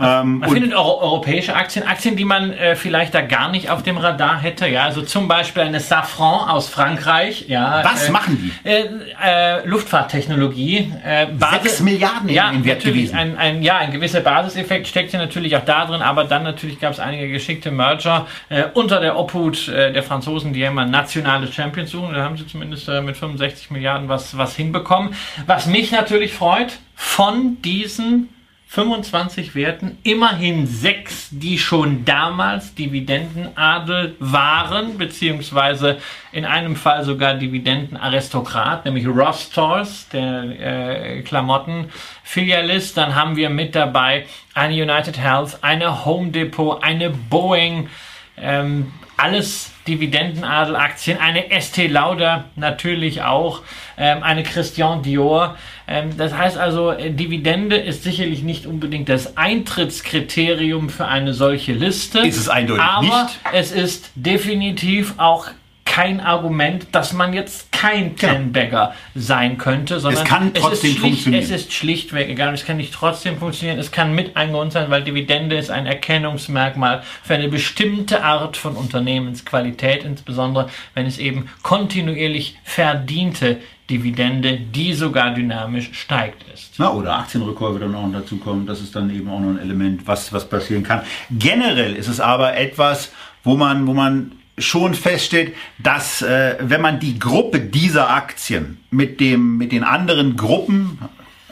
Ähm, 0.00 0.38
man 0.38 0.50
findet 0.50 0.74
auch 0.74 1.00
europäische 1.00 1.54
Aktien, 1.54 1.86
Aktien, 1.86 2.16
die 2.16 2.24
man 2.24 2.52
äh, 2.52 2.74
vielleicht 2.76 3.14
da 3.14 3.20
gar 3.20 3.50
nicht 3.50 3.70
auf 3.70 3.82
dem 3.82 3.96
Radar 3.96 4.40
hätte. 4.40 4.66
Ja, 4.66 4.84
also 4.84 5.02
zum 5.02 5.28
Beispiel 5.28 5.62
eine 5.62 5.80
Safran 5.80 6.48
aus 6.48 6.68
Frankreich. 6.68 7.46
Ja, 7.48 7.82
Was 7.84 8.08
äh, 8.08 8.10
machen 8.10 8.52
die? 8.64 8.68
Äh, 8.68 8.88
äh 9.22 9.66
Luftfahrttechnologie. 9.66 10.92
Äh, 11.04 11.26
Sechs 11.62 11.80
Milliarden 11.80 12.28
ja, 12.28 12.50
in 12.50 12.64
Wert 12.64 12.82
gewesen. 12.82 13.16
Ein, 13.16 13.38
ein, 13.38 13.62
ja, 13.62 13.78
ein 13.78 13.92
gewisser 13.92 14.20
Basiseffekt 14.20 14.88
steckt 14.88 15.12
ja 15.12 15.18
natürlich 15.18 15.56
auch 15.56 15.64
da 15.64 15.86
drin, 15.86 16.02
aber 16.02 16.24
dann 16.24 16.42
natürlich 16.42 16.80
gab 16.80 16.92
es 16.92 17.00
einige 17.00 17.28
geschickte 17.28 17.70
Merger 17.70 18.26
äh, 18.48 18.64
unter 18.74 19.00
der 19.00 19.16
Obhut 19.16 19.68
der 19.68 20.02
Franzosen, 20.02 20.52
die 20.52 20.60
ja 20.60 20.68
immer 20.68 20.84
nationale 20.84 21.50
Champions 21.50 21.90
suchen. 21.90 22.14
Da 22.14 22.22
haben 22.22 22.36
sie 22.36 22.46
zumindest 22.46 22.88
mit 22.88 23.16
65 23.16 23.70
Milliarden 23.70 24.08
was, 24.08 24.36
was 24.36 24.56
hinbekommen. 24.56 25.14
Was 25.46 25.66
mich 25.66 25.92
natürlich 25.92 26.32
freut, 26.32 26.78
von 26.94 27.60
diesen 27.62 28.28
25 28.74 29.54
Werten, 29.54 29.98
immerhin 30.02 30.66
sechs, 30.66 31.28
die 31.30 31.58
schon 31.58 32.04
damals 32.04 32.74
Dividendenadel 32.74 34.16
waren, 34.18 34.98
beziehungsweise 34.98 35.98
in 36.32 36.44
einem 36.44 36.74
Fall 36.74 37.04
sogar 37.04 37.34
Dividendenaristokrat, 37.34 38.84
nämlich 38.84 39.06
Ross 39.06 39.42
Stores, 39.42 40.08
der 40.08 40.42
äh, 40.58 41.22
Klamottenfilialist. 41.22 42.96
Dann 42.96 43.14
haben 43.14 43.36
wir 43.36 43.48
mit 43.48 43.76
dabei 43.76 44.26
eine 44.54 44.74
United 44.74 45.18
Health, 45.18 45.58
eine 45.62 46.04
Home 46.04 46.32
Depot, 46.32 46.82
eine 46.82 47.10
Boeing, 47.10 47.88
ähm, 48.36 48.92
alles 49.16 49.70
Dividendenadel-Aktien, 49.86 51.20
eine 51.20 51.52
Estee 51.52 51.86
Lauder 51.86 52.46
natürlich 52.56 53.22
auch, 53.22 53.62
ähm, 53.96 54.24
eine 54.24 54.42
Christian 54.42 55.02
Dior. 55.02 55.56
Ähm, 55.86 56.16
das 56.16 56.34
heißt 56.34 56.56
also, 56.56 56.92
äh, 56.92 57.10
Dividende 57.10 57.76
ist 57.76 58.02
sicherlich 58.02 58.42
nicht 58.42 58.66
unbedingt 58.66 59.08
das 59.08 59.36
Eintrittskriterium 59.36 60.88
für 60.88 61.06
eine 61.06 61.34
solche 61.34 61.72
Liste. 61.72 62.20
Ist 62.20 62.38
es 62.38 62.48
eindeutig 62.48 62.82
aber 62.82 63.02
nicht. 63.02 63.40
es 63.52 63.72
ist 63.72 64.10
definitiv 64.14 65.14
auch 65.18 65.48
kein 65.84 66.20
Argument, 66.20 66.88
dass 66.92 67.12
man 67.12 67.34
jetzt 67.34 67.70
kein 67.84 68.16
genau. 68.16 68.32
Ten-Bagger 68.32 68.94
sein 69.14 69.58
könnte, 69.58 70.00
sondern 70.00 70.22
es 70.22 70.28
kann 70.28 70.54
trotzdem 70.54 70.92
es 70.92 70.98
funktionieren. 70.98 71.42
Es 71.42 71.50
ist 71.50 71.72
schlichtweg 71.72 72.30
egal. 72.30 72.54
Es 72.54 72.64
kann 72.64 72.78
nicht 72.78 72.94
trotzdem 72.94 73.38
funktionieren. 73.38 73.78
Es 73.78 73.90
kann 73.90 74.14
mit 74.14 74.36
ein 74.36 74.52
Grund 74.52 74.72
sein, 74.72 74.90
weil 74.90 75.04
Dividende 75.04 75.56
ist 75.56 75.70
ein 75.70 75.84
Erkennungsmerkmal 75.84 77.02
für 77.22 77.34
eine 77.34 77.48
bestimmte 77.48 78.24
Art 78.24 78.56
von 78.56 78.74
Unternehmensqualität, 78.74 80.02
insbesondere 80.04 80.70
wenn 80.94 81.04
es 81.04 81.18
eben 81.18 81.50
kontinuierlich 81.62 82.56
verdiente 82.64 83.58
Dividende, 83.90 84.56
die 84.56 84.94
sogar 84.94 85.34
dynamisch 85.34 85.90
steigt 85.92 86.42
ist. 86.54 86.72
Na, 86.78 86.90
oder 86.90 87.18
Aktienrückkäufe 87.18 87.80
dann 87.80 87.94
auch 87.94 88.10
dazu 88.10 88.38
kommen. 88.38 88.66
Das 88.66 88.80
ist 88.80 88.96
dann 88.96 89.14
eben 89.14 89.28
auch 89.28 89.40
noch 89.40 89.50
ein 89.50 89.58
Element, 89.58 90.06
was, 90.06 90.32
was 90.32 90.48
passieren 90.48 90.82
kann. 90.82 91.02
Generell 91.30 91.94
ist 91.94 92.08
es 92.08 92.18
aber 92.18 92.56
etwas, 92.56 93.12
wo 93.42 93.56
man, 93.58 93.86
wo 93.86 93.92
man 93.92 94.32
schon 94.58 94.94
feststellt, 94.94 95.54
dass 95.78 96.22
äh, 96.22 96.56
wenn 96.60 96.80
man 96.80 97.00
die 97.00 97.18
Gruppe 97.18 97.60
dieser 97.60 98.10
Aktien 98.10 98.78
mit, 98.90 99.20
dem, 99.20 99.56
mit 99.58 99.72
den 99.72 99.84
anderen 99.84 100.36
Gruppen, 100.36 100.98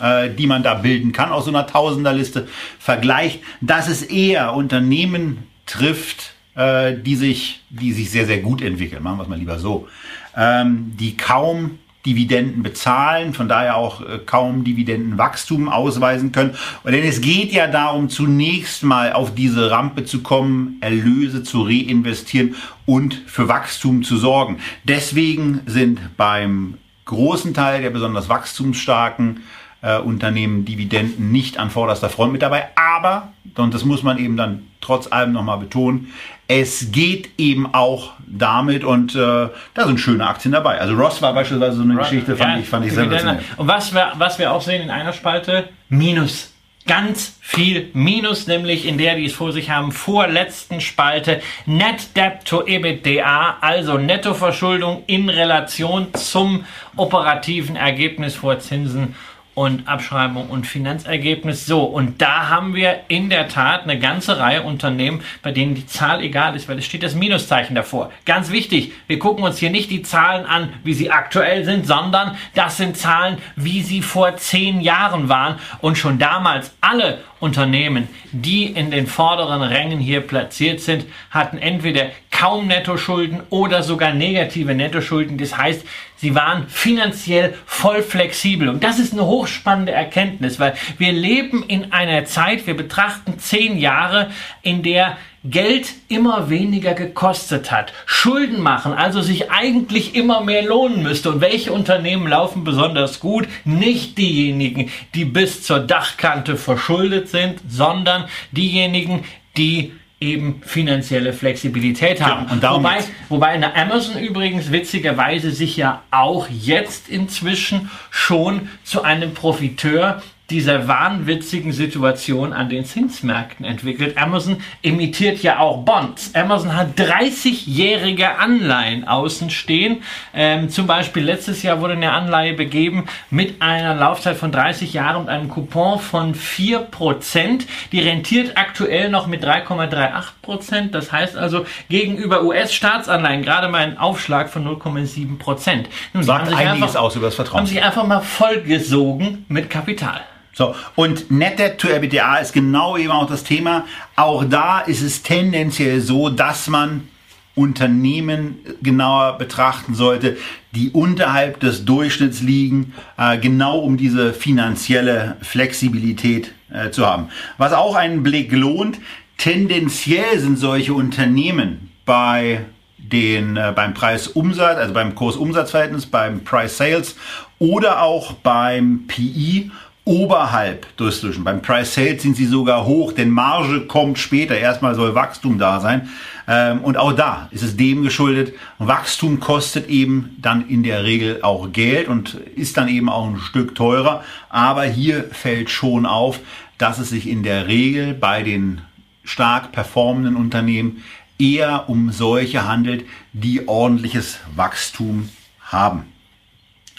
äh, 0.01 0.31
die 0.31 0.47
man 0.47 0.63
da 0.63 0.75
bilden 0.75 1.13
kann, 1.13 1.31
aus 1.31 1.45
so 1.45 1.51
einer 1.51 1.67
Tausenderliste 1.67 2.49
vergleicht, 2.79 3.41
dass 3.61 3.89
es 3.89 4.03
eher 4.03 4.55
Unternehmen 4.55 5.39
trifft, 5.67 6.35
äh, 6.55 6.95
die, 6.97 7.17
sich, 7.17 7.63
die 7.71 7.93
sich 7.93 8.11
sehr, 8.11 8.27
sehr 8.27 8.39
gut 8.39 8.63
entwickeln. 8.63 9.03
Machen 9.03 9.19
wir 9.19 9.23
es 9.23 9.29
mal 9.29 9.39
lieber 9.39 9.59
so. 9.59 9.89
Ähm, 10.37 10.93
die 10.99 11.17
kaum 11.17 11.79
Dividenden 12.05 12.63
bezahlen, 12.63 13.33
von 13.33 13.49
daher 13.49 13.77
auch 13.77 14.01
äh, 14.01 14.19
kaum 14.25 14.65
Dividendenwachstum 14.65 15.69
ausweisen 15.69 16.33
können. 16.33 16.55
Und 16.83 16.93
denn 16.93 17.05
es 17.05 17.21
geht 17.21 17.53
ja 17.53 17.69
darum, 17.69 18.09
zunächst 18.09 18.83
mal 18.83 19.13
auf 19.13 19.35
diese 19.35 19.71
Rampe 19.71 20.05
zu 20.05 20.23
kommen, 20.23 20.79
Erlöse 20.81 21.43
zu 21.45 21.63
reinvestieren 21.63 22.57
und 22.87 23.15
für 23.27 23.49
Wachstum 23.49 24.03
zu 24.03 24.17
sorgen. 24.17 24.59
Deswegen 24.85 25.61
sind 25.67 26.17
beim 26.17 26.75
großen 27.05 27.55
Teil 27.55 27.83
der 27.83 27.91
besonders 27.91 28.29
wachstumsstarken 28.29 29.41
äh, 29.83 29.99
Unternehmen 29.99 30.65
Dividenden 30.65 31.31
nicht 31.31 31.59
an 31.59 31.71
vorderster 31.71 32.09
Front 32.09 32.33
mit 32.33 32.43
dabei. 32.43 32.69
Aber, 32.93 33.33
und 33.57 33.73
das 33.73 33.85
muss 33.85 34.03
man 34.03 34.19
eben 34.19 34.37
dann 34.37 34.67
trotz 34.81 35.11
allem 35.11 35.33
nochmal 35.33 35.59
betonen, 35.59 36.13
es 36.49 36.93
geht 36.93 37.31
eben 37.39 37.73
auch 37.73 38.13
damit 38.27 38.85
und 38.85 39.15
äh, 39.15 39.49
da 39.75 39.87
sind 39.87 39.99
schöne 39.99 40.27
Aktien 40.27 40.53
dabei. 40.53 40.79
Also 40.81 40.95
Ross 40.95 41.23
war 41.23 41.33
beispielsweise 41.33 41.77
so 41.77 41.83
eine 41.83 41.95
Geschichte, 41.95 42.37
fand 42.37 42.55
ja, 42.55 42.59
ich, 42.61 42.69
fand 42.69 42.85
ich 42.85 42.93
sensationell. 42.93 43.43
Und 43.57 43.69
was 43.69 43.95
wir, 43.95 44.13
was 44.17 44.39
wir 44.39 44.53
auch 44.53 44.61
sehen 44.61 44.83
in 44.83 44.91
einer 44.91 45.13
Spalte, 45.13 45.69
Minus. 45.89 46.51
Ganz 46.85 47.39
viel 47.41 47.91
Minus, 47.95 48.49
nämlich 48.49 48.87
in 48.87 48.99
der, 48.99 49.15
die 49.15 49.27
es 49.27 49.33
vor 49.33 49.53
sich 49.53 49.71
haben, 49.71 49.93
vorletzten 49.93 50.81
Spalte 50.81 51.41
Net 51.65 52.17
Debt 52.17 52.45
to 52.45 52.67
EBITDA, 52.67 53.59
also 53.61 53.99
Nettoverschuldung 53.99 55.05
in 55.07 55.29
Relation 55.29 56.13
zum 56.15 56.65
operativen 56.97 57.77
Ergebnis 57.77 58.35
vor 58.35 58.59
Zinsen 58.59 59.15
und 59.55 59.87
Abschreibung 59.87 60.49
und 60.49 60.67
Finanzergebnis. 60.67 61.67
So, 61.67 61.83
und 61.83 62.23
da 62.23 62.49
haben 62.49 62.75
wir 62.75 63.01
in 63.09 63.29
der 63.29 63.49
Tat 63.49 63.83
eine 63.83 63.99
ganze 63.99 64.39
Reihe 64.39 64.63
Unternehmen, 64.63 65.23
bei 65.43 65.53
denen 65.53 65.75
die 65.75 65.87
Zahl 65.87 66.23
egal 66.23 66.57
ist, 66.57 66.69
weil 66.69 66.79
es 66.79 66.87
steht 66.87 67.03
das 67.03 67.15
Minuszeichen 67.15 67.75
davor. 67.75 68.11
Ganz 68.25 68.51
wichtig, 68.51 68.93
wir 69.07 69.19
gucken 69.19 69.45
uns 69.45 69.59
hier 69.59 69.71
nicht 69.71 69.91
die 69.91 70.03
Zahlen 70.03 70.47
an, 70.47 70.73
wie 70.85 70.95
sie 70.95 71.11
aktuell 71.11 71.65
sind, 71.65 71.87
sondern 71.87 72.37
das 72.55 72.77
sind 72.77 72.97
Zahlen, 72.97 73.39
wie 73.57 73.83
sie 73.83 74.03
vor 74.03 74.37
zehn 74.37 74.81
Jahren 74.81 75.29
waren 75.29 75.57
und 75.81 75.99
schon 75.99 76.19
damals 76.19 76.75
alle 76.81 77.19
Unternehmen, 77.43 78.09
die 78.31 78.67
in 78.67 78.93
den 78.93 79.09
vorderen 79.09 79.63
Rängen 79.63 79.99
hier 79.99 80.21
platziert 80.21 80.81
sind, 80.81 81.07
hatten 81.31 81.59
entweder 81.59 82.11
kaum 82.31 82.69
Nettoschulden 82.69 83.43
oder 83.51 83.83
sogar 83.83 84.15
negative 84.15 84.77
Nettoschulden. 84.77 85.39
Das 85.39 85.59
heißt, 85.59 85.85
sie 86.15 86.37
waren 86.37 86.69
finanziell 86.69 87.55
voll 87.67 88.05
flexibel. 88.05 88.69
Und 88.69 88.85
das 88.85 89.01
ist 89.01 89.13
eine 89.13 89.27
hochspannende 89.27 89.91
Erkenntnis, 89.91 90.61
weil 90.61 90.75
wir 90.99 91.11
leben 91.11 91.65
in 91.67 91.93
einer 91.93 92.25
Zeit, 92.27 92.69
wir 92.69 92.77
betrachten 92.77 93.41
zehn 93.41 93.77
Jahre, 93.77 94.31
in 94.63 94.85
der 94.85 95.17
Geld 95.45 95.89
immer 96.09 96.51
weniger 96.51 96.95
gekostet 96.95 97.73
hat. 97.73 97.93
Schulden 98.07 98.61
machen, 98.61 98.93
also 98.93 99.23
sich 99.23 99.51
eigentlich 99.51 100.15
immer 100.15 100.41
mehr 100.43 100.63
lohnen 100.63 101.03
müsste. 101.03 101.31
Und 101.31 101.41
welche 101.41 101.73
Unternehmen 101.73 102.29
laufen 102.29 102.63
besonders 102.63 103.19
gut? 103.19 103.49
Nicht 103.65 104.19
diejenigen, 104.19 104.91
die 105.15 105.25
bis 105.25 105.65
zur 105.65 105.81
Dachkante 105.81 106.57
verschuldet 106.57 107.29
sind, 107.29 107.61
sondern 107.69 108.27
diejenigen, 108.53 109.25
die 109.57 109.93
eben 110.23 110.63
finanzielle 110.65 111.33
Flexibilität 111.33 112.23
haben. 112.23 112.47
Ja, 112.47 112.53
und 112.53 112.63
darum 112.63 112.85
wobei, 112.85 112.99
wobei 113.29 113.49
eine 113.49 113.75
Amazon 113.75 114.23
übrigens 114.23 114.71
witzigerweise 114.71 115.51
sich 115.51 115.77
ja 115.77 116.03
auch 116.13 116.47
jetzt 116.49 117.09
inzwischen 117.09 117.91
schon 118.11 118.69
zu 118.85 119.03
einem 119.03 119.35
Profiteur 119.35 120.23
dieser 120.53 120.87
wahnwitzigen 120.87 121.73
Situation 121.73 122.53
an 122.53 122.69
den 122.69 122.85
Zinsmärkten 122.85 123.65
entwickelt. 123.65 124.19
Amazon 124.19 124.59
imitiert 124.83 125.43
ja 125.43 125.59
auch 125.59 125.85
Bonds. 125.85 126.35
Amazon 126.35 126.77
hat 126.77 126.99
30-jährige 126.99 128.39
Anleihen 128.39 129.09
außen 129.09 129.51
stehen. 129.51 130.03
Ähm, 130.35 130.69
zum 130.69 130.87
Beispiel 130.87 131.25
letztes 131.25 131.63
Jahr 131.63 131.81
wurde 131.81 131.95
eine 131.95 132.13
Anleihe 132.13 132.53
begeben 132.55 133.07
mit 133.31 133.63
einer 133.63 133.95
Laufzeit 133.95 134.37
von 134.37 134.53
30 134.53 134.93
Jahren 134.93 135.23
und 135.23 135.29
einem 135.29 135.49
Coupon 135.49 135.99
von 135.99 136.35
4%. 136.35 137.63
Die 137.91 138.01
rentiert 138.01 138.57
aktuell 138.57 139.09
noch 139.09 139.27
mit 139.27 139.43
3,38%. 139.45 140.91
Das 140.91 141.11
heißt 141.11 141.37
also 141.37 141.65
gegenüber 141.89 142.43
US-Staatsanleihen 142.45 143.43
gerade 143.43 143.69
mal 143.69 143.79
einen 143.79 143.97
Aufschlag 143.97 144.51
von 144.51 144.67
0,7%. 144.67 145.87
Nun, 146.13 146.23
Sagt 146.23 146.53
einiges 146.53 146.91
einfach, 146.91 147.01
aus 147.01 147.17
über 147.17 147.27
das 147.27 147.35
Vertrauen. 147.35 147.61
Haben 147.61 147.67
sich 147.67 147.83
einfach 147.83 148.07
mal 148.07 148.21
vollgesogen 148.21 149.47
mit 149.49 149.71
Kapital. 149.71 150.21
So, 150.55 150.75
und 150.97 151.31
Net 151.31 151.59
Debt 151.59 151.79
to 151.79 151.89
EBITDA 151.89 152.37
ist 152.39 152.53
genau 152.53 152.97
eben 152.97 153.11
auch 153.11 153.27
das 153.27 153.45
Thema. 153.45 153.87
Auch 154.17 154.45
da 154.45 154.81
ist 154.81 155.03
es 155.03 155.23
tendenziell 155.23 156.01
so, 156.01 156.29
dass 156.29 156.69
man 156.69 157.09
Unternehmen 157.55 158.59
genauer 158.83 159.37
betrachten 159.37 159.95
sollte, 159.95 160.37
die 160.75 160.91
unterhalb 160.91 161.61
des 161.61 161.85
Durchschnitts 161.85 162.41
liegen, 162.41 162.95
äh, 163.19 163.39
genau 163.39 163.79
um 163.79 163.97
diese 163.97 164.33
finanzielle 164.33 165.37
Flexibilität 165.43 166.53
äh, 166.73 166.91
zu 166.91 167.07
haben. 167.07 167.29
Was 167.59 167.73
auch 167.75 167.95
einen 167.95 168.23
Blick 168.23 168.53
lohnt, 168.53 168.99
tendenziell 169.37 170.39
sind 170.39 170.59
solche 170.59 170.95
Unternehmen 170.95 171.91
bei 172.07 172.65
den 172.97 173.57
äh, 173.59 173.73
beim 173.75 173.93
Preis-Umsatz, 173.93 174.79
also 174.79 174.95
beim 174.95 175.15
Kurs-Umsatz-Verhältnis, 175.15 176.07
beim 176.07 176.45
Price-Sales 176.45 177.17
oder 177.59 178.03
auch 178.03 178.33
beim 178.33 179.07
PI 179.07 179.71
oberhalb 180.05 180.97
durchzwischen. 180.97 181.45
Beim 181.45 181.63
Price 181.63 181.95
Sales 181.95 182.23
sind 182.23 182.37
sie 182.37 182.47
sogar 182.47 182.87
hoch, 182.87 183.13
denn 183.13 183.31
Marge 183.31 183.83
kommt 183.83 184.19
später. 184.19 184.57
Erstmal 184.57 184.95
soll 184.95 185.15
Wachstum 185.15 185.59
da 185.59 185.81
sein. 185.81 186.09
Ähm, 186.49 186.81
und 186.83 186.97
auch 186.97 187.13
da 187.13 187.49
ist 187.53 187.63
es 187.63 187.77
dem 187.77 188.03
geschuldet. 188.03 188.55
Wachstum 188.79 189.39
kostet 189.39 189.89
eben 189.89 190.37
dann 190.41 190.69
in 190.69 190.83
der 190.83 191.05
Regel 191.05 191.43
auch 191.43 191.71
Geld 191.73 192.09
und 192.09 192.35
ist 192.57 192.77
dann 192.77 192.89
eben 192.89 193.09
auch 193.09 193.29
ein 193.29 193.39
Stück 193.39 193.75
teurer. 193.75 194.25
Aber 194.49 194.83
hier 194.85 195.25
fällt 195.31 195.71
schon 195.71 196.05
auf, 196.05 196.41
dass 196.79 196.99
es 196.99 197.11
sich 197.11 197.29
in 197.29 197.45
der 197.45 197.69
Regel 197.69 198.13
bei 198.15 198.43
den 198.43 198.81
stark 199.23 199.71
performenden 199.71 200.35
Unternehmen 200.35 201.05
eher 201.39 201.89
um 201.89 202.11
solche 202.11 202.67
handelt, 202.67 203.05
die 203.33 203.69
ordentliches 203.69 204.41
Wachstum 204.57 205.29
haben. 205.61 206.12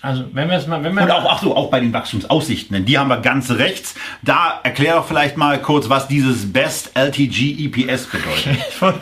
Also 0.05 0.25
wenn 0.33 0.49
wir 0.49 0.57
es 0.57 0.67
mal, 0.67 0.83
wenn 0.83 0.93
wir 0.95 1.03
Und 1.03 1.11
auch, 1.11 1.25
ach 1.31 1.41
so, 1.41 1.55
auch 1.55 1.69
bei 1.69 1.79
den 1.79 1.93
Wachstumsaussichten, 1.93 2.73
denn 2.75 2.83
die 2.83 2.97
haben 2.99 3.07
wir 3.07 3.21
ganz 3.21 3.49
rechts. 3.51 3.95
Da 4.21 4.59
erklär 4.61 4.95
doch 4.95 5.07
vielleicht 5.07 5.37
mal 5.37 5.57
kurz, 5.61 5.87
was 5.87 6.09
dieses 6.09 6.51
Best 6.51 6.91
LTG 6.93 7.65
EPS 7.67 8.07
bedeutet. 8.07 8.57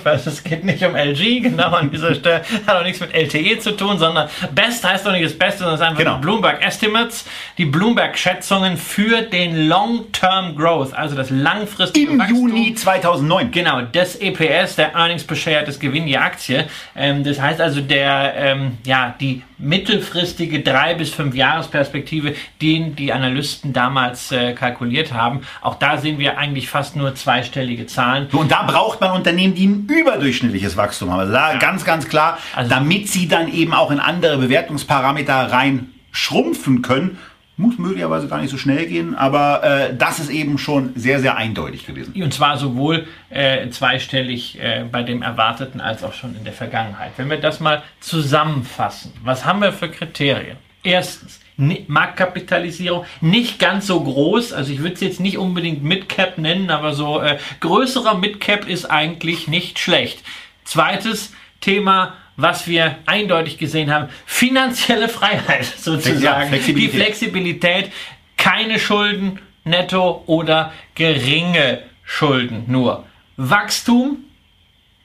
Es 0.26 0.44
geht 0.44 0.64
nicht 0.64 0.84
um 0.84 0.96
LG, 0.96 1.42
genau 1.42 1.72
an 1.72 1.90
dieser 1.90 2.14
Stelle. 2.14 2.44
Hat 2.68 2.76
auch 2.76 2.84
nichts 2.84 3.00
mit 3.00 3.16
LTE 3.16 3.58
zu 3.58 3.72
tun, 3.72 3.98
sondern 3.98 4.30
Best 4.54 4.88
heißt 4.88 5.04
doch 5.04 5.12
nicht 5.12 5.26
das 5.26 5.34
Beste, 5.34 5.60
sondern 5.60 5.74
es 5.76 5.82
ist 5.82 5.88
einfach 5.88 6.00
Genau. 6.04 6.16
die 6.18 6.22
Bloomberg 6.22 6.64
Estimates, 6.64 7.26
die 7.58 7.66
Bloomberg-Schätzungen 7.66 8.78
für 8.78 9.24
den 9.24 9.68
Long-Term 9.68 10.56
Growth, 10.56 10.94
also 10.94 11.16
das 11.16 11.32
langfristige 11.32 12.12
Im 12.12 12.20
Wachstum. 12.20 12.38
Juni 12.50 12.76
2009. 12.76 13.50
Genau, 13.50 13.82
das 13.82 14.18
EPS, 14.18 14.76
der 14.76 14.94
Earnings 14.94 15.24
per 15.24 15.36
Share, 15.36 15.64
das 15.66 15.80
Gewinn 15.80 16.08
je 16.08 16.18
Aktie. 16.18 16.66
Ähm, 16.96 17.24
das 17.24 17.42
heißt 17.42 17.60
also, 17.60 17.82
der, 17.82 18.36
ähm, 18.38 18.78
ja, 18.86 19.16
die 19.20 19.42
mittelfristige 19.58 20.62
drei 20.62 20.91
bis 20.96 21.12
fünf 21.14 21.36
Jahresperspektive, 21.36 22.36
den 22.62 22.96
die 22.96 23.14
Analysten 23.14 23.74
damals 23.74 24.32
äh, 24.32 24.54
kalkuliert 24.54 25.14
haben. 25.14 25.42
Auch 25.62 25.76
da 25.76 25.98
sehen 25.98 26.18
wir 26.20 26.38
eigentlich 26.38 26.70
fast 26.70 26.96
nur 26.96 27.16
zweistellige 27.16 27.86
Zahlen. 27.88 28.28
So, 28.32 28.40
Und 28.40 28.52
da 28.52 28.64
braucht 28.64 29.02
man 29.02 29.12
Unternehmen, 29.12 29.56
die 29.56 29.68
ein 29.68 29.88
überdurchschnittliches 29.88 30.78
Wachstum 30.78 31.12
haben. 31.12 31.20
Also 31.20 31.34
da 31.34 31.56
ganz, 31.58 31.86
ganz 31.86 32.08
klar, 32.08 32.38
Also- 32.56 32.70
damit 32.70 33.08
sie 33.10 33.28
dann 33.28 33.52
eben 33.52 33.74
auch 33.74 33.92
in 33.92 34.00
andere 34.00 34.38
Bewertungsparameter 34.38 35.52
rein 35.52 35.92
schrumpfen 36.12 36.82
können. 36.82 37.18
Muss 37.58 37.78
möglicherweise 37.78 38.28
gar 38.28 38.42
nicht 38.42 38.50
so 38.50 38.58
schnell 38.58 38.88
gehen, 38.88 39.14
aber 39.14 39.62
äh, 39.64 39.96
das 39.96 40.20
ist 40.20 40.30
eben 40.32 40.58
schon 40.58 40.94
sehr, 40.96 41.20
sehr 41.20 41.38
eindeutig 41.38 41.86
gewesen. 41.86 42.14
Und 42.20 42.34
zwar 42.34 42.58
sowohl 42.58 43.06
äh, 43.30 43.70
zweistellig 43.70 44.60
äh, 44.60 44.86
bei 44.92 45.04
dem 45.04 45.22
Erwarteten 45.22 45.80
als 45.80 46.04
auch 46.04 46.14
schon 46.14 46.36
in 46.36 46.44
der 46.44 46.54
Vergangenheit. 46.54 47.12
Wenn 47.18 47.30
wir 47.30 47.38
das 47.40 47.60
mal 47.60 47.84
zusammenfassen, 48.00 49.14
was 49.24 49.46
haben 49.46 49.60
wir 49.62 49.74
für 49.74 49.90
Kriterien? 49.90 50.58
Erstens, 50.84 51.40
Marktkapitalisierung 51.58 53.06
nicht 53.20 53.60
ganz 53.60 53.88
so 53.88 54.02
groß, 54.02 54.54
also 54.54 54.72
ich 54.72 54.80
würde 54.80 54.96
es 54.96 55.02
jetzt 55.02 55.20
nicht 55.20 55.38
unbedingt 55.38 55.84
Midcap 55.84 56.38
nennen, 56.38 56.72
aber 56.72 56.94
so 56.94 57.20
äh, 57.22 57.38
größerer 57.60 58.18
Midcap 58.18 58.68
ist 58.68 58.86
eigentlich 58.86 59.48
nicht 59.48 59.78
schlecht. 59.78 60.24
Zweites 60.64 61.34
Thema, 61.60 62.16
was 62.36 62.68
wir 62.68 62.98
eindeutig 63.06 63.58
gesehen 63.58 63.92
haben, 63.94 64.10
finanzielle 64.26 65.10
Freiheit 65.10 65.66
sozusagen. 65.78 66.50
Flexibilität. 66.50 66.94
Die 66.94 66.98
Flexibilität, 66.98 67.92
keine 68.38 68.80
Schulden 68.80 69.40
netto 69.64 70.24
oder 70.26 70.74
geringe 70.96 71.84
Schulden 72.04 72.64
nur. 72.68 73.06
Wachstum 73.38 74.26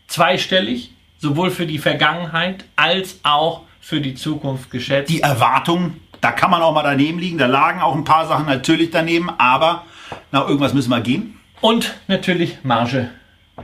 zweistellig, 0.06 0.90
sowohl 1.18 1.50
für 1.50 1.66
die 1.66 1.78
Vergangenheit 1.78 2.64
als 2.76 3.20
auch 3.22 3.65
für 3.86 4.00
die 4.00 4.16
Zukunft 4.16 4.72
geschätzt. 4.72 5.12
Die 5.12 5.20
Erwartung, 5.20 5.98
da 6.20 6.32
kann 6.32 6.50
man 6.50 6.60
auch 6.60 6.74
mal 6.74 6.82
daneben 6.82 7.20
liegen. 7.20 7.38
Da 7.38 7.46
lagen 7.46 7.80
auch 7.80 7.94
ein 7.94 8.02
paar 8.02 8.26
Sachen 8.26 8.46
natürlich 8.46 8.90
daneben, 8.90 9.30
aber 9.38 9.84
nach 10.32 10.48
irgendwas 10.48 10.74
müssen 10.74 10.90
wir 10.90 11.00
gehen. 11.00 11.38
Und 11.60 11.94
natürlich 12.08 12.58
Marge, 12.64 13.10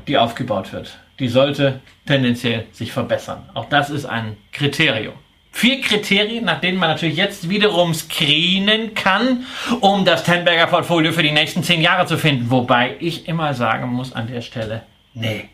die 0.06 0.16
aufgebaut 0.16 0.72
wird. 0.72 0.96
Die 1.18 1.26
sollte 1.26 1.80
tendenziell 2.06 2.66
sich 2.70 2.92
verbessern. 2.92 3.50
Auch 3.54 3.64
das 3.68 3.90
ist 3.90 4.04
ein 4.04 4.36
Kriterium. 4.52 5.14
Vier 5.50 5.80
Kriterien, 5.80 6.44
nach 6.44 6.60
denen 6.60 6.78
man 6.78 6.90
natürlich 6.90 7.16
jetzt 7.16 7.48
wiederum 7.48 7.92
screenen 7.92 8.94
kann, 8.94 9.44
um 9.80 10.04
das 10.04 10.22
Tenberger 10.22 10.68
Portfolio 10.68 11.10
für 11.10 11.24
die 11.24 11.32
nächsten 11.32 11.64
zehn 11.64 11.80
Jahre 11.80 12.06
zu 12.06 12.16
finden. 12.16 12.48
Wobei 12.48 12.94
ich 13.00 13.26
immer 13.26 13.54
sagen 13.54 13.88
muss 13.88 14.12
an 14.12 14.28
der 14.28 14.40
Stelle, 14.40 14.82
nee. 15.14 15.48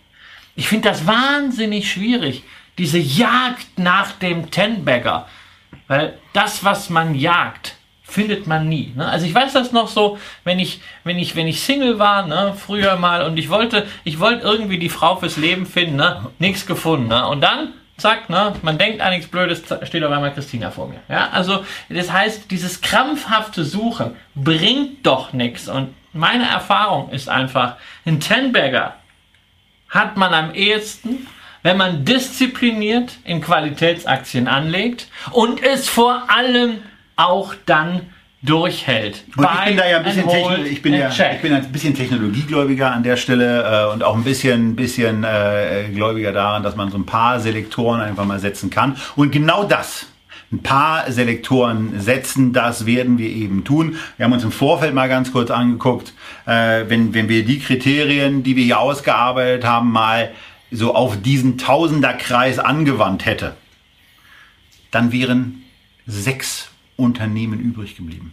Ich 0.56 0.68
finde 0.68 0.90
das 0.90 1.06
wahnsinnig 1.06 1.90
schwierig, 1.90 2.42
diese 2.78 2.98
Jagd 2.98 3.78
nach 3.78 4.12
dem 4.12 4.50
Tenbagger. 4.50 5.26
Weil 5.88 6.18
das, 6.32 6.64
was 6.64 6.90
man 6.90 7.14
jagt, 7.14 7.76
findet 8.02 8.46
man 8.46 8.68
nie. 8.68 8.92
Ne? 8.96 9.06
Also 9.06 9.26
ich 9.26 9.34
weiß 9.34 9.52
das 9.52 9.72
noch 9.72 9.88
so, 9.88 10.18
wenn 10.44 10.58
ich, 10.58 10.80
wenn 11.04 11.18
ich, 11.18 11.36
wenn 11.36 11.46
ich 11.46 11.60
Single 11.60 11.98
war, 11.98 12.26
ne, 12.26 12.54
früher 12.56 12.96
mal, 12.96 13.22
und 13.22 13.36
ich 13.36 13.50
wollte, 13.50 13.86
ich 14.02 14.18
wollte 14.18 14.46
irgendwie 14.46 14.78
die 14.78 14.88
Frau 14.88 15.16
fürs 15.16 15.36
Leben 15.36 15.66
finden, 15.66 15.96
ne, 15.96 16.26
nichts 16.38 16.64
gefunden. 16.64 17.08
Ne? 17.08 17.26
Und 17.26 17.42
dann, 17.42 17.74
zack, 17.98 18.30
ne, 18.30 18.54
man 18.62 18.78
denkt 18.78 19.02
an 19.02 19.12
nichts 19.12 19.28
Blödes, 19.28 19.62
steht 19.82 20.02
auf 20.04 20.10
einmal 20.10 20.32
Christina 20.32 20.70
vor 20.70 20.88
mir. 20.88 21.00
Ja? 21.08 21.28
Also 21.32 21.64
das 21.90 22.10
heißt, 22.10 22.50
dieses 22.50 22.80
krampfhafte 22.80 23.62
Suchen 23.62 24.16
bringt 24.34 25.06
doch 25.06 25.34
nichts. 25.34 25.68
Und 25.68 25.94
meine 26.14 26.48
Erfahrung 26.48 27.10
ist 27.10 27.28
einfach, 27.28 27.76
ein 28.06 28.20
Tenbagger 28.20 28.94
hat 29.90 30.16
man 30.16 30.32
am 30.32 30.54
ehesten, 30.54 31.26
wenn 31.68 31.76
man 31.76 32.06
diszipliniert 32.06 33.18
in 33.24 33.42
Qualitätsaktien 33.42 34.48
anlegt 34.48 35.08
und 35.32 35.62
es 35.62 35.86
vor 35.86 36.22
allem 36.28 36.78
auch 37.14 37.52
dann 37.66 38.00
durchhält. 38.40 39.24
Und 39.36 39.44
ich 39.44 39.64
bin 39.66 39.76
da 39.76 39.86
ja 39.86 39.98
ein 39.98 40.04
bisschen, 40.04 40.26
Techno 40.26 40.64
ich 40.64 40.80
bin 40.80 40.94
ja, 40.94 41.10
ich 41.10 41.42
bin 41.42 41.52
ein 41.52 41.70
bisschen 41.70 41.92
technologiegläubiger 41.92 42.90
an 42.90 43.02
der 43.02 43.18
Stelle 43.18 43.88
äh, 43.90 43.92
und 43.92 44.02
auch 44.02 44.16
ein 44.16 44.24
bisschen, 44.24 44.76
bisschen 44.76 45.24
äh, 45.24 45.90
gläubiger 45.92 46.32
daran, 46.32 46.62
dass 46.62 46.74
man 46.74 46.90
so 46.90 46.96
ein 46.96 47.04
paar 47.04 47.38
Selektoren 47.38 48.00
einfach 48.00 48.24
mal 48.24 48.38
setzen 48.38 48.70
kann. 48.70 48.96
Und 49.14 49.30
genau 49.30 49.64
das, 49.64 50.06
ein 50.50 50.62
paar 50.62 51.12
Selektoren 51.12 52.00
setzen, 52.00 52.54
das 52.54 52.86
werden 52.86 53.18
wir 53.18 53.28
eben 53.28 53.64
tun. 53.64 53.98
Wir 54.16 54.24
haben 54.24 54.32
uns 54.32 54.44
im 54.44 54.52
Vorfeld 54.52 54.94
mal 54.94 55.10
ganz 55.10 55.32
kurz 55.32 55.50
angeguckt, 55.50 56.14
äh, 56.46 56.84
wenn, 56.88 57.12
wenn 57.12 57.28
wir 57.28 57.44
die 57.44 57.58
Kriterien, 57.58 58.42
die 58.42 58.56
wir 58.56 58.64
hier 58.64 58.80
ausgearbeitet 58.80 59.66
haben, 59.66 59.92
mal 59.92 60.30
so 60.70 60.94
auf 60.94 61.20
diesen 61.20 61.58
Tausenderkreis 61.58 62.58
angewandt 62.58 63.24
hätte, 63.26 63.56
dann 64.90 65.12
wären 65.12 65.64
sechs 66.06 66.70
Unternehmen 66.96 67.60
übrig 67.60 67.96
geblieben. 67.96 68.32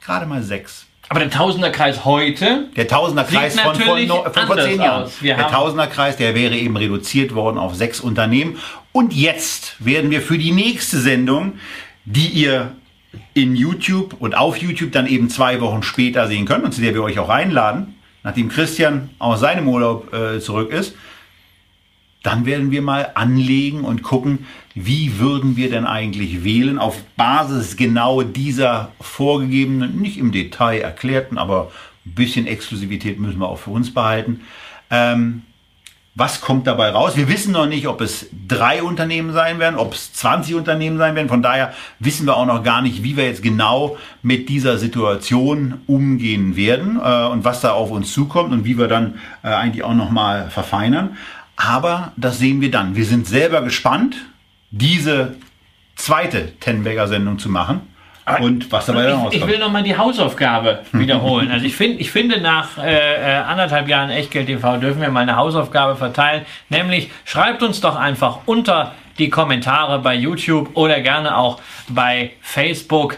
Gerade 0.00 0.26
mal 0.26 0.42
sechs. 0.42 0.86
Aber 1.10 1.20
der 1.20 1.30
Tausenderkreis 1.30 2.04
heute, 2.04 2.68
Der 2.76 2.86
Tausenderkreis 2.86 3.58
von, 3.58 3.74
von, 3.74 4.06
von 4.06 4.46
vor 4.46 4.58
zehn 4.58 4.80
Jahren. 4.80 5.10
Der 5.22 5.48
Tausenderkreis, 5.48 6.16
der 6.16 6.34
wäre 6.34 6.54
eben 6.54 6.76
reduziert 6.76 7.34
worden 7.34 7.56
auf 7.56 7.74
sechs 7.74 8.00
Unternehmen. 8.00 8.58
Und 8.92 9.14
jetzt 9.14 9.76
werden 9.84 10.10
wir 10.10 10.20
für 10.20 10.36
die 10.36 10.52
nächste 10.52 10.98
Sendung, 10.98 11.54
die 12.04 12.28
ihr 12.28 12.72
in 13.32 13.56
YouTube 13.56 14.16
und 14.18 14.36
auf 14.36 14.58
YouTube 14.58 14.92
dann 14.92 15.06
eben 15.06 15.30
zwei 15.30 15.60
Wochen 15.62 15.82
später 15.82 16.26
sehen 16.26 16.44
könnt 16.44 16.64
und 16.64 16.72
zu 16.72 16.82
der 16.82 16.92
wir 16.92 17.02
euch 17.02 17.18
auch 17.18 17.30
einladen, 17.30 17.94
nachdem 18.22 18.50
Christian 18.50 19.08
aus 19.18 19.40
seinem 19.40 19.66
Urlaub 19.66 20.12
äh, 20.12 20.40
zurück 20.40 20.70
ist, 20.70 20.94
dann 22.22 22.46
werden 22.46 22.70
wir 22.70 22.82
mal 22.82 23.12
anlegen 23.14 23.84
und 23.84 24.02
gucken, 24.02 24.46
wie 24.74 25.18
würden 25.18 25.56
wir 25.56 25.70
denn 25.70 25.86
eigentlich 25.86 26.44
wählen 26.44 26.78
auf 26.78 27.02
Basis 27.16 27.76
genau 27.76 28.22
dieser 28.22 28.92
vorgegebenen, 29.00 30.00
nicht 30.00 30.18
im 30.18 30.32
Detail 30.32 30.80
erklärten, 30.80 31.38
aber 31.38 31.70
ein 32.04 32.14
bisschen 32.14 32.46
Exklusivität 32.46 33.18
müssen 33.18 33.38
wir 33.38 33.48
auch 33.48 33.58
für 33.58 33.70
uns 33.70 33.92
behalten. 33.92 34.40
Ähm, 34.90 35.42
was 36.18 36.40
kommt 36.40 36.66
dabei 36.66 36.90
raus? 36.90 37.16
Wir 37.16 37.28
wissen 37.28 37.52
noch 37.52 37.66
nicht, 37.66 37.86
ob 37.86 38.00
es 38.00 38.26
drei 38.48 38.82
Unternehmen 38.82 39.32
sein 39.32 39.60
werden, 39.60 39.76
ob 39.76 39.94
es 39.94 40.12
20 40.14 40.56
Unternehmen 40.56 40.98
sein 40.98 41.14
werden. 41.14 41.28
Von 41.28 41.42
daher 41.42 41.74
wissen 42.00 42.26
wir 42.26 42.36
auch 42.36 42.46
noch 42.46 42.64
gar 42.64 42.82
nicht, 42.82 43.04
wie 43.04 43.16
wir 43.16 43.24
jetzt 43.24 43.40
genau 43.40 43.96
mit 44.20 44.48
dieser 44.48 44.78
Situation 44.78 45.80
umgehen 45.86 46.56
werden 46.56 46.98
äh, 47.00 47.26
und 47.26 47.44
was 47.44 47.60
da 47.60 47.70
auf 47.70 47.92
uns 47.92 48.12
zukommt 48.12 48.52
und 48.52 48.64
wie 48.64 48.76
wir 48.76 48.88
dann 48.88 49.20
äh, 49.44 49.48
eigentlich 49.48 49.84
auch 49.84 49.94
noch 49.94 50.10
mal 50.10 50.50
verfeinern. 50.50 51.16
Aber 51.58 52.12
das 52.16 52.38
sehen 52.38 52.60
wir 52.60 52.70
dann. 52.70 52.94
Wir 52.94 53.04
sind 53.04 53.26
selber 53.26 53.62
gespannt, 53.62 54.14
diese 54.70 55.34
zweite 55.96 56.52
Tenbagger-Sendung 56.60 57.40
zu 57.40 57.48
machen 57.48 57.80
und 58.40 58.70
was 58.70 58.86
dabei 58.86 59.04
dann 59.04 59.10
ich, 59.10 59.16
ich 59.16 59.24
rauskommt. 59.24 59.52
will 59.52 59.58
nochmal 59.58 59.82
die 59.82 59.96
Hausaufgabe 59.96 60.84
wiederholen. 60.92 61.50
Also 61.50 61.66
ich 61.66 61.74
finde, 61.74 61.98
ich 61.98 62.12
finde 62.12 62.40
nach 62.40 62.78
äh, 62.78 63.32
äh, 63.32 63.36
anderthalb 63.38 63.88
Jahren 63.88 64.10
Echtgeld 64.10 64.46
TV 64.46 64.76
dürfen 64.76 65.00
wir 65.00 65.10
mal 65.10 65.20
eine 65.20 65.34
Hausaufgabe 65.34 65.96
verteilen. 65.96 66.46
Nämlich 66.68 67.10
schreibt 67.24 67.62
uns 67.64 67.80
doch 67.80 67.96
einfach 67.96 68.40
unter 68.46 68.94
die 69.18 69.28
Kommentare 69.28 69.98
bei 69.98 70.14
YouTube 70.14 70.70
oder 70.74 71.00
gerne 71.00 71.36
auch 71.36 71.60
bei 71.88 72.32
Facebook 72.40 73.16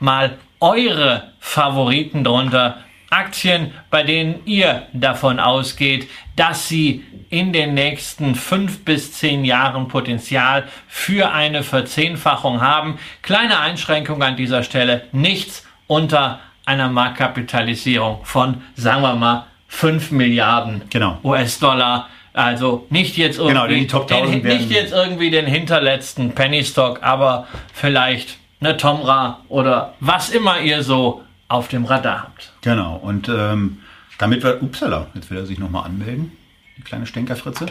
mal 0.00 0.38
eure 0.60 1.32
Favoriten 1.40 2.24
drunter. 2.24 2.78
Aktien, 3.12 3.72
bei 3.90 4.02
denen 4.02 4.40
ihr 4.46 4.86
davon 4.92 5.38
ausgeht, 5.38 6.08
dass 6.36 6.68
sie 6.68 7.04
in 7.30 7.52
den 7.52 7.74
nächsten 7.74 8.34
fünf 8.34 8.84
bis 8.84 9.12
zehn 9.12 9.44
Jahren 9.44 9.88
Potenzial 9.88 10.64
für 10.88 11.32
eine 11.32 11.62
Verzehnfachung 11.62 12.60
haben. 12.60 12.98
Kleine 13.22 13.58
Einschränkung 13.60 14.22
an 14.22 14.36
dieser 14.36 14.62
Stelle, 14.62 15.04
nichts 15.12 15.66
unter 15.86 16.40
einer 16.64 16.88
Marktkapitalisierung 16.88 18.20
von, 18.24 18.62
sagen 18.74 19.02
wir 19.02 19.14
mal, 19.14 19.46
5 19.68 20.10
Milliarden 20.10 20.82
Genau. 20.90 21.18
US-Dollar. 21.24 22.08
Also 22.34 22.86
nicht 22.90 23.16
jetzt 23.16 23.38
irgendwie, 23.38 23.86
Genau, 23.86 24.04
Top 24.04 24.10
1000 24.10 24.44
den, 24.44 24.58
nicht 24.58 24.70
jetzt 24.70 24.92
irgendwie 24.92 25.30
den 25.30 25.46
hinterletzten 25.46 26.32
Penny 26.32 26.64
Stock, 26.64 27.02
aber 27.02 27.46
vielleicht 27.72 28.38
eine 28.60 28.76
Tomra 28.76 29.40
oder 29.48 29.94
was 30.00 30.30
immer 30.30 30.60
ihr 30.60 30.82
so 30.82 31.22
auf 31.48 31.68
dem 31.68 31.84
Radar 31.84 32.22
habt. 32.22 32.52
Genau. 32.62 32.96
Und 32.96 33.28
ähm, 33.28 33.78
damit 34.18 34.42
wir, 34.42 34.62
upsala, 34.62 35.08
jetzt 35.14 35.30
will 35.30 35.38
er 35.38 35.46
sich 35.46 35.58
nochmal 35.58 35.84
anmelden, 35.84 36.32
die 36.76 36.82
kleine 36.82 37.06
Stänkerfritze. 37.06 37.66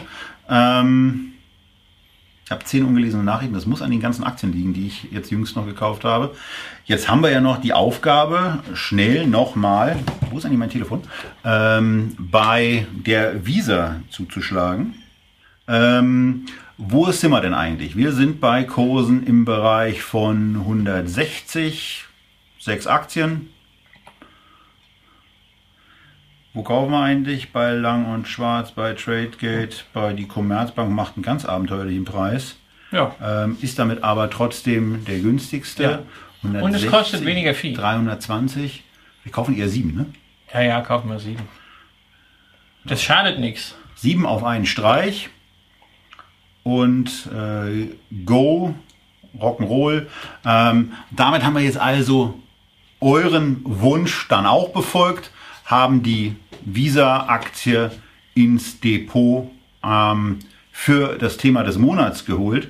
Ähm, 0.48 1.32
ich 2.44 2.50
habe 2.50 2.64
zehn 2.64 2.84
ungelesene 2.84 3.22
Nachrichten. 3.22 3.54
Das 3.54 3.66
muss 3.66 3.82
an 3.82 3.90
den 3.90 4.00
ganzen 4.00 4.24
Aktien 4.24 4.52
liegen, 4.52 4.74
die 4.74 4.86
ich 4.86 5.04
jetzt 5.12 5.30
jüngst 5.30 5.56
noch 5.56 5.64
gekauft 5.64 6.04
habe. 6.04 6.34
Jetzt 6.84 7.08
haben 7.08 7.22
wir 7.22 7.30
ja 7.30 7.40
noch 7.40 7.60
die 7.60 7.72
Aufgabe, 7.72 8.58
schnell 8.74 9.26
nochmal, 9.26 9.96
wo 10.30 10.38
ist 10.38 10.44
eigentlich 10.44 10.58
mein 10.58 10.70
Telefon, 10.70 11.02
ähm, 11.44 12.16
bei 12.18 12.86
der 12.92 13.46
Visa 13.46 14.00
zuzuschlagen. 14.10 14.96
Ähm, 15.68 16.46
wo 16.76 17.10
sind 17.12 17.30
wir 17.30 17.40
denn 17.40 17.54
eigentlich? 17.54 17.96
Wir 17.96 18.12
sind 18.12 18.40
bei 18.40 18.64
Kursen 18.64 19.24
im 19.24 19.44
Bereich 19.44 20.02
von 20.02 20.56
160, 20.56 22.04
sechs 22.58 22.86
Aktien. 22.86 23.50
Wo 26.54 26.62
kaufen 26.62 26.90
wir 26.90 27.00
eigentlich? 27.00 27.52
Bei 27.52 27.72
Lang 27.72 28.12
und 28.12 28.28
Schwarz, 28.28 28.72
bei 28.72 28.92
Tradegate, 28.92 29.76
bei 29.92 30.12
die 30.12 30.28
Commerzbank 30.28 30.90
macht 30.90 31.16
einen 31.16 31.22
ganz 31.22 31.44
abenteuerlichen 31.44 32.04
Preis. 32.04 32.56
Ja. 32.90 33.14
Ähm, 33.22 33.56
ist 33.62 33.78
damit 33.78 34.02
aber 34.02 34.28
trotzdem 34.28 35.04
der 35.06 35.18
günstigste. 35.20 35.82
Ja. 35.82 36.02
Und 36.42 36.74
es 36.74 36.86
kostet 36.86 37.24
weniger 37.24 37.54
viel. 37.54 37.74
320. 37.74 38.84
Wir 39.22 39.32
kaufen 39.32 39.56
eher 39.56 39.68
sieben, 39.68 39.94
ne? 39.94 40.06
Ja, 40.52 40.60
ja, 40.60 40.80
kaufen 40.82 41.08
wir 41.08 41.18
sieben. 41.18 41.48
Das 42.84 43.02
schadet 43.02 43.38
nichts. 43.38 43.74
Sieben 43.94 44.26
auf 44.26 44.44
einen 44.44 44.66
Streich. 44.66 45.30
Und 46.64 47.28
äh, 47.32 47.88
Go, 48.24 48.74
Rock'n'Roll. 49.38 50.06
Ähm, 50.44 50.92
damit 51.10 51.44
haben 51.44 51.54
wir 51.54 51.62
jetzt 51.62 51.78
also 51.78 52.38
euren 53.00 53.60
Wunsch 53.64 54.28
dann 54.28 54.46
auch 54.46 54.70
befolgt, 54.70 55.30
haben 55.64 56.02
die 56.02 56.36
Visa-Aktie 56.64 57.90
ins 58.34 58.80
Depot 58.80 59.50
ähm, 59.84 60.38
für 60.70 61.16
das 61.18 61.36
Thema 61.36 61.62
des 61.62 61.78
Monats 61.78 62.24
geholt. 62.24 62.68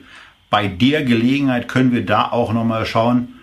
Bei 0.51 0.66
der 0.66 1.05
Gelegenheit 1.05 1.68
können 1.68 1.93
wir 1.93 2.05
da 2.05 2.30
auch 2.30 2.53
nochmal 2.53 2.84
schauen, 2.84 3.40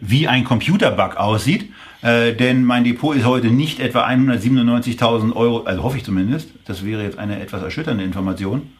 wie 0.00 0.28
ein 0.28 0.44
Computerbug 0.44 1.16
aussieht. 1.16 1.72
Äh, 2.02 2.34
denn 2.34 2.64
mein 2.64 2.84
Depot 2.84 3.16
ist 3.16 3.24
heute 3.24 3.48
nicht 3.48 3.80
etwa 3.80 4.06
197.000 4.06 5.34
Euro, 5.34 5.64
also 5.64 5.82
hoffe 5.82 5.96
ich 5.96 6.04
zumindest. 6.04 6.50
Das 6.66 6.84
wäre 6.84 7.02
jetzt 7.02 7.18
eine 7.18 7.40
etwas 7.40 7.62
erschütternde 7.62 8.04
Information. 8.04 8.72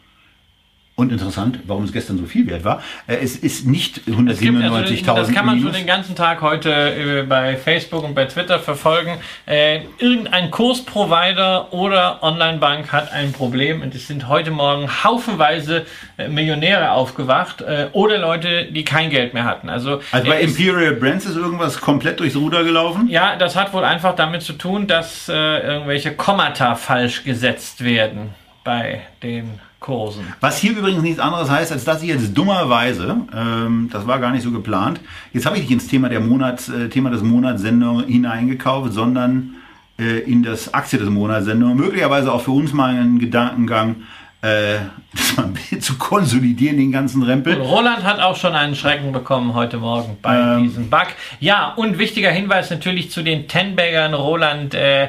Und 0.98 1.12
interessant, 1.12 1.60
warum 1.64 1.84
es 1.84 1.92
gestern 1.92 2.18
so 2.18 2.24
viel 2.24 2.48
wert 2.48 2.64
war. 2.64 2.82
Äh, 3.06 3.18
es 3.22 3.36
ist 3.36 3.64
nicht 3.68 3.98
Es 3.98 4.40
gibt, 4.40 4.60
also, 4.60 4.78
197.000 4.78 5.14
das 5.14 5.32
kann 5.32 5.46
man 5.46 5.60
schon 5.60 5.72
den 5.72 5.86
ganzen 5.86 6.16
Tag 6.16 6.42
heute 6.42 6.72
äh, 6.72 7.22
bei 7.22 7.54
Facebook 7.54 8.02
und 8.02 8.16
bei 8.16 8.24
Twitter 8.24 8.58
verfolgen. 8.58 9.12
Äh, 9.46 9.82
irgendein 9.98 10.50
Kursprovider 10.50 11.72
oder 11.72 12.20
Onlinebank 12.24 12.90
hat 12.90 13.12
ein 13.12 13.30
Problem 13.30 13.80
und 13.80 13.94
es 13.94 14.08
sind 14.08 14.26
heute 14.26 14.50
Morgen 14.50 14.88
haufenweise 15.04 15.86
Millionäre 16.28 16.90
aufgewacht 16.90 17.60
äh, 17.60 17.86
oder 17.92 18.18
Leute, 18.18 18.64
die 18.64 18.84
kein 18.84 19.08
Geld 19.10 19.34
mehr 19.34 19.44
hatten. 19.44 19.68
Also, 19.68 20.00
Also 20.10 20.28
bei 20.28 20.40
Imperial 20.40 20.94
Brands 20.94 21.26
ist 21.26 21.36
irgendwas 21.36 21.80
komplett 21.80 22.18
durchs 22.18 22.34
Ruder 22.34 22.64
gelaufen. 22.64 23.06
ja, 23.08 23.36
das 23.36 23.54
hat 23.54 23.72
wohl 23.72 23.84
einfach 23.84 24.16
damit 24.16 24.42
zu 24.42 24.54
tun, 24.54 24.88
dass 24.88 25.28
äh, 25.28 25.32
irgendwelche 25.32 26.16
Kommata 26.16 26.74
falsch 26.74 27.22
gesetzt 27.22 27.84
werden 27.84 28.30
bei 28.64 29.02
den 29.22 29.60
Kursen. 29.80 30.26
Was 30.40 30.58
hier 30.58 30.72
übrigens 30.76 31.02
nichts 31.02 31.20
anderes 31.20 31.48
heißt, 31.50 31.70
als 31.72 31.84
dass 31.84 32.02
ich 32.02 32.08
jetzt 32.08 32.36
dummerweise, 32.36 33.16
ähm, 33.34 33.88
das 33.92 34.06
war 34.06 34.18
gar 34.18 34.32
nicht 34.32 34.42
so 34.42 34.50
geplant, 34.50 35.00
jetzt 35.32 35.46
habe 35.46 35.56
ich 35.56 35.62
nicht 35.62 35.70
ins 35.72 35.86
Thema 35.86 36.08
der 36.08 36.20
Monats, 36.20 36.68
äh, 36.68 36.88
Thema 36.88 37.10
des 37.10 37.22
Monats 37.22 37.62
Sendung 37.62 38.04
hineingekauft, 38.04 38.92
sondern 38.92 39.54
äh, 39.98 40.18
in 40.20 40.42
das 40.42 40.74
Aktie 40.74 40.98
des 40.98 41.08
Monats 41.08 41.46
Sendung. 41.46 41.76
Möglicherweise 41.76 42.32
auch 42.32 42.40
für 42.42 42.50
uns 42.52 42.72
mal 42.72 42.90
einen 42.90 43.18
Gedankengang, 43.18 43.96
äh, 44.42 44.76
das 45.14 45.36
mal 45.36 45.44
ein 45.44 45.54
bisschen 45.54 45.80
zu 45.80 45.96
konsolidieren, 45.96 46.76
den 46.76 46.92
ganzen 46.92 47.22
Rempel. 47.22 47.54
Roland 47.54 48.04
hat 48.04 48.20
auch 48.20 48.36
schon 48.36 48.54
einen 48.54 48.74
Schrecken 48.74 49.12
bekommen 49.12 49.54
heute 49.54 49.78
Morgen 49.78 50.16
bei 50.22 50.36
Ähm. 50.36 50.62
diesem 50.64 50.90
Bug. 50.90 51.06
Ja, 51.40 51.72
und 51.76 51.98
wichtiger 51.98 52.30
Hinweis 52.30 52.70
natürlich 52.70 53.10
zu 53.10 53.22
den 53.22 53.46
Tenbaggern. 53.48 54.14
Roland, 54.14 54.74
äh, 54.74 55.08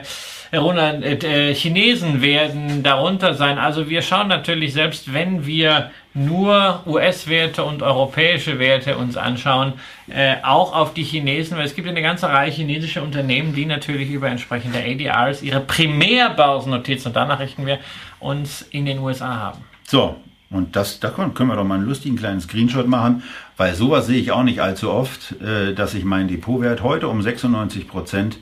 Roland 0.53 1.03
äh, 1.03 1.49
äh, 1.49 1.53
Chinesen 1.53 2.21
werden 2.21 2.81
darunter 2.81 3.33
sein. 3.35 3.59
Also 3.59 3.89
wir 3.89 4.01
schauen 4.01 4.27
natürlich, 4.27 4.73
selbst 4.73 5.13
wenn 5.13 5.45
wir 5.45 5.91
nur 6.13 6.81
US-Werte 6.87 7.63
und 7.63 7.83
europäische 7.83 8.57
Werte 8.57 8.97
uns 8.97 9.15
anschauen, 9.15 9.73
äh, 10.07 10.37
auch 10.41 10.75
auf 10.75 10.93
die 10.93 11.03
Chinesen, 11.03 11.57
weil 11.57 11.65
es 11.65 11.75
gibt 11.75 11.87
eine 11.87 12.01
ganze 12.01 12.27
Reihe 12.27 12.51
chinesische 12.51 13.03
Unternehmen, 13.03 13.53
die 13.53 13.65
natürlich 13.65 14.09
über 14.09 14.27
entsprechende 14.27 14.79
ADRs 14.79 15.43
ihre 15.43 15.59
Primärbörsennotizen, 15.59 17.09
und 17.09 17.15
danach 17.15 17.39
richten 17.39 17.65
wir 17.65 17.79
uns 18.19 18.63
in 18.71 18.85
den 18.85 18.99
USA 18.99 19.35
haben. 19.35 19.59
So, 19.83 20.15
und 20.49 20.75
das, 20.75 20.99
da 20.99 21.09
können 21.09 21.49
wir 21.49 21.55
doch 21.55 21.63
mal 21.63 21.75
einen 21.75 21.85
lustigen 21.85 22.15
kleinen 22.15 22.41
Screenshot 22.41 22.87
machen, 22.87 23.21
weil 23.55 23.75
sowas 23.75 24.07
sehe 24.07 24.19
ich 24.19 24.31
auch 24.31 24.43
nicht 24.43 24.61
allzu 24.61 24.89
oft, 24.89 25.39
äh, 25.41 25.75
dass 25.75 25.91
sich 25.91 26.03
mein 26.03 26.27
Depotwert 26.27 26.81
heute 26.81 27.07
um 27.07 27.21
96 27.21 27.87
Prozent 27.87 28.39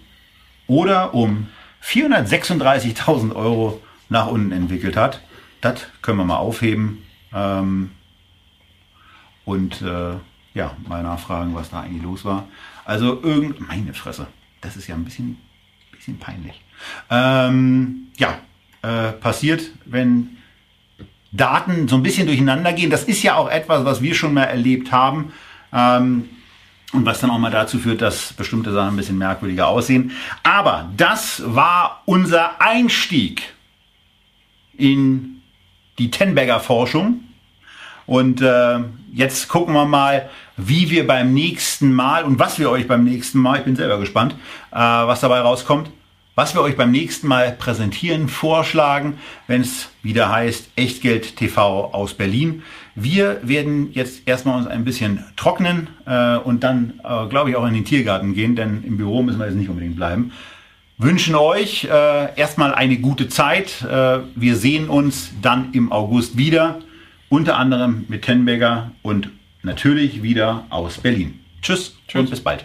oder 0.68 1.14
um 1.14 1.48
436.000 1.84 3.36
Euro 3.36 3.82
nach 4.10 4.28
unten 4.28 4.52
entwickelt 4.52 4.96
hat. 4.96 5.22
Das 5.62 5.88
können 6.02 6.18
wir 6.20 6.26
mal 6.26 6.38
aufheben 6.38 7.04
ähm, 7.34 7.92
und 9.46 9.82
äh, 9.82 10.16
ja, 10.54 10.76
mal 10.88 11.04
nachfragen, 11.04 11.54
was 11.56 11.70
da 11.70 11.82
eigentlich 11.82 12.04
los 12.04 12.26
war. 12.26 12.48
Also 12.86 13.22
irgend, 13.22 13.68
meine 13.68 13.94
Fresse, 13.94 14.28
das 14.62 14.76
ist 14.76 14.88
ja 14.88 14.96
ein 14.96 15.06
bisschen, 15.06 15.38
bisschen 15.92 16.20
peinlich. 16.20 16.62
Ähm, 17.10 18.08
ja, 18.18 18.40
äh, 18.82 19.12
passiert, 19.14 19.72
wenn 19.86 20.38
Daten 21.32 21.88
so 21.88 21.96
ein 21.96 22.04
bisschen 22.04 22.28
durcheinander 22.28 22.74
gehen. 22.74 22.90
Das 22.90 23.04
ist 23.04 23.24
ja 23.24 23.36
auch 23.36 23.50
etwas, 23.50 23.86
was 23.86 24.02
wir 24.02 24.16
schon 24.16 24.34
mal 24.34 24.44
erlebt 24.44 24.92
haben. 24.92 25.34
Ähm, 25.74 26.30
und 26.94 27.06
was 27.06 27.20
dann 27.20 27.30
auch 27.30 27.38
mal 27.38 27.52
dazu 27.52 27.80
führt, 27.80 28.02
dass 28.02 28.34
bestimmte 28.34 28.72
Sachen 28.72 28.94
ein 28.94 28.96
bisschen 28.96 29.18
merkwürdiger 29.18 29.68
aussehen. 29.68 30.12
Aber 30.44 30.90
das 30.96 31.44
war 31.46 32.02
unser 32.06 32.62
Einstieg 32.62 33.54
in 34.78 35.42
die 35.98 36.12
Tenbagger 36.12 36.60
Forschung. 36.60 37.24
Und 38.06 38.42
äh, 38.42 38.80
jetzt 39.14 39.50
gucken 39.50 39.74
wir 39.74 39.86
mal, 39.86 40.30
wie 40.56 40.90
wir 40.90 41.06
beim 41.06 41.34
nächsten 41.34 41.92
Mal 41.92 42.24
und 42.24 42.40
was 42.40 42.58
wir 42.58 42.70
euch 42.70 42.88
beim 42.88 43.04
nächsten 43.04 43.40
Mal, 43.40 43.60
ich 43.60 43.66
bin 43.66 43.76
selber 43.76 44.00
gespannt, 44.00 44.34
äh, 44.72 44.78
was 44.78 45.20
dabei 45.20 45.42
rauskommt, 45.42 45.90
was 46.38 46.54
wir 46.54 46.62
euch 46.62 46.78
beim 46.78 46.92
nächsten 46.92 47.28
Mal 47.28 47.52
präsentieren, 47.52 48.28
vorschlagen, 48.28 49.18
wenn 49.48 49.62
es 49.62 49.90
wieder 50.04 50.32
heißt 50.32 50.70
Echtgeld 50.76 51.36
TV 51.36 51.86
aus 51.92 52.14
Berlin. 52.14 52.62
Wir 52.94 53.40
werden 53.42 53.92
jetzt 53.94 54.22
erstmal 54.28 54.60
uns 54.60 54.68
ein 54.68 54.86
bisschen 54.86 55.26
trocknen 55.36 55.88
äh, 56.06 56.38
und 56.38 56.64
dann, 56.64 57.02
äh, 57.04 57.28
glaube 57.28 57.50
ich, 57.50 57.56
auch 57.56 57.66
in 57.66 57.74
den 57.74 57.86
Tiergarten 57.86 58.36
gehen, 58.36 58.56
denn 58.56 58.84
im 58.84 58.98
Büro 58.98 59.24
müssen 59.24 59.40
wir 59.40 59.48
jetzt 59.48 59.56
nicht 59.56 59.70
unbedingt 59.70 59.96
bleiben. 59.96 60.32
Wünschen 61.00 61.34
euch 61.34 61.86
äh, 61.86 62.40
erstmal 62.40 62.76
eine 62.76 62.98
gute 62.98 63.30
Zeit. 63.30 63.82
Äh, 63.82 64.20
wir 64.36 64.58
sehen 64.58 64.90
uns 64.90 65.32
dann 65.42 65.74
im 65.74 65.92
August 65.92 66.38
wieder, 66.38 66.82
unter 67.30 67.58
anderem 67.58 68.06
mit 68.10 68.26
Tenberger 68.26 68.92
und 69.02 69.32
natürlich 69.64 70.22
wieder 70.22 70.68
aus 70.70 71.00
Berlin. 71.00 71.40
Tschüss, 71.64 71.98
und 72.14 72.30
bis 72.30 72.42
bald. 72.42 72.64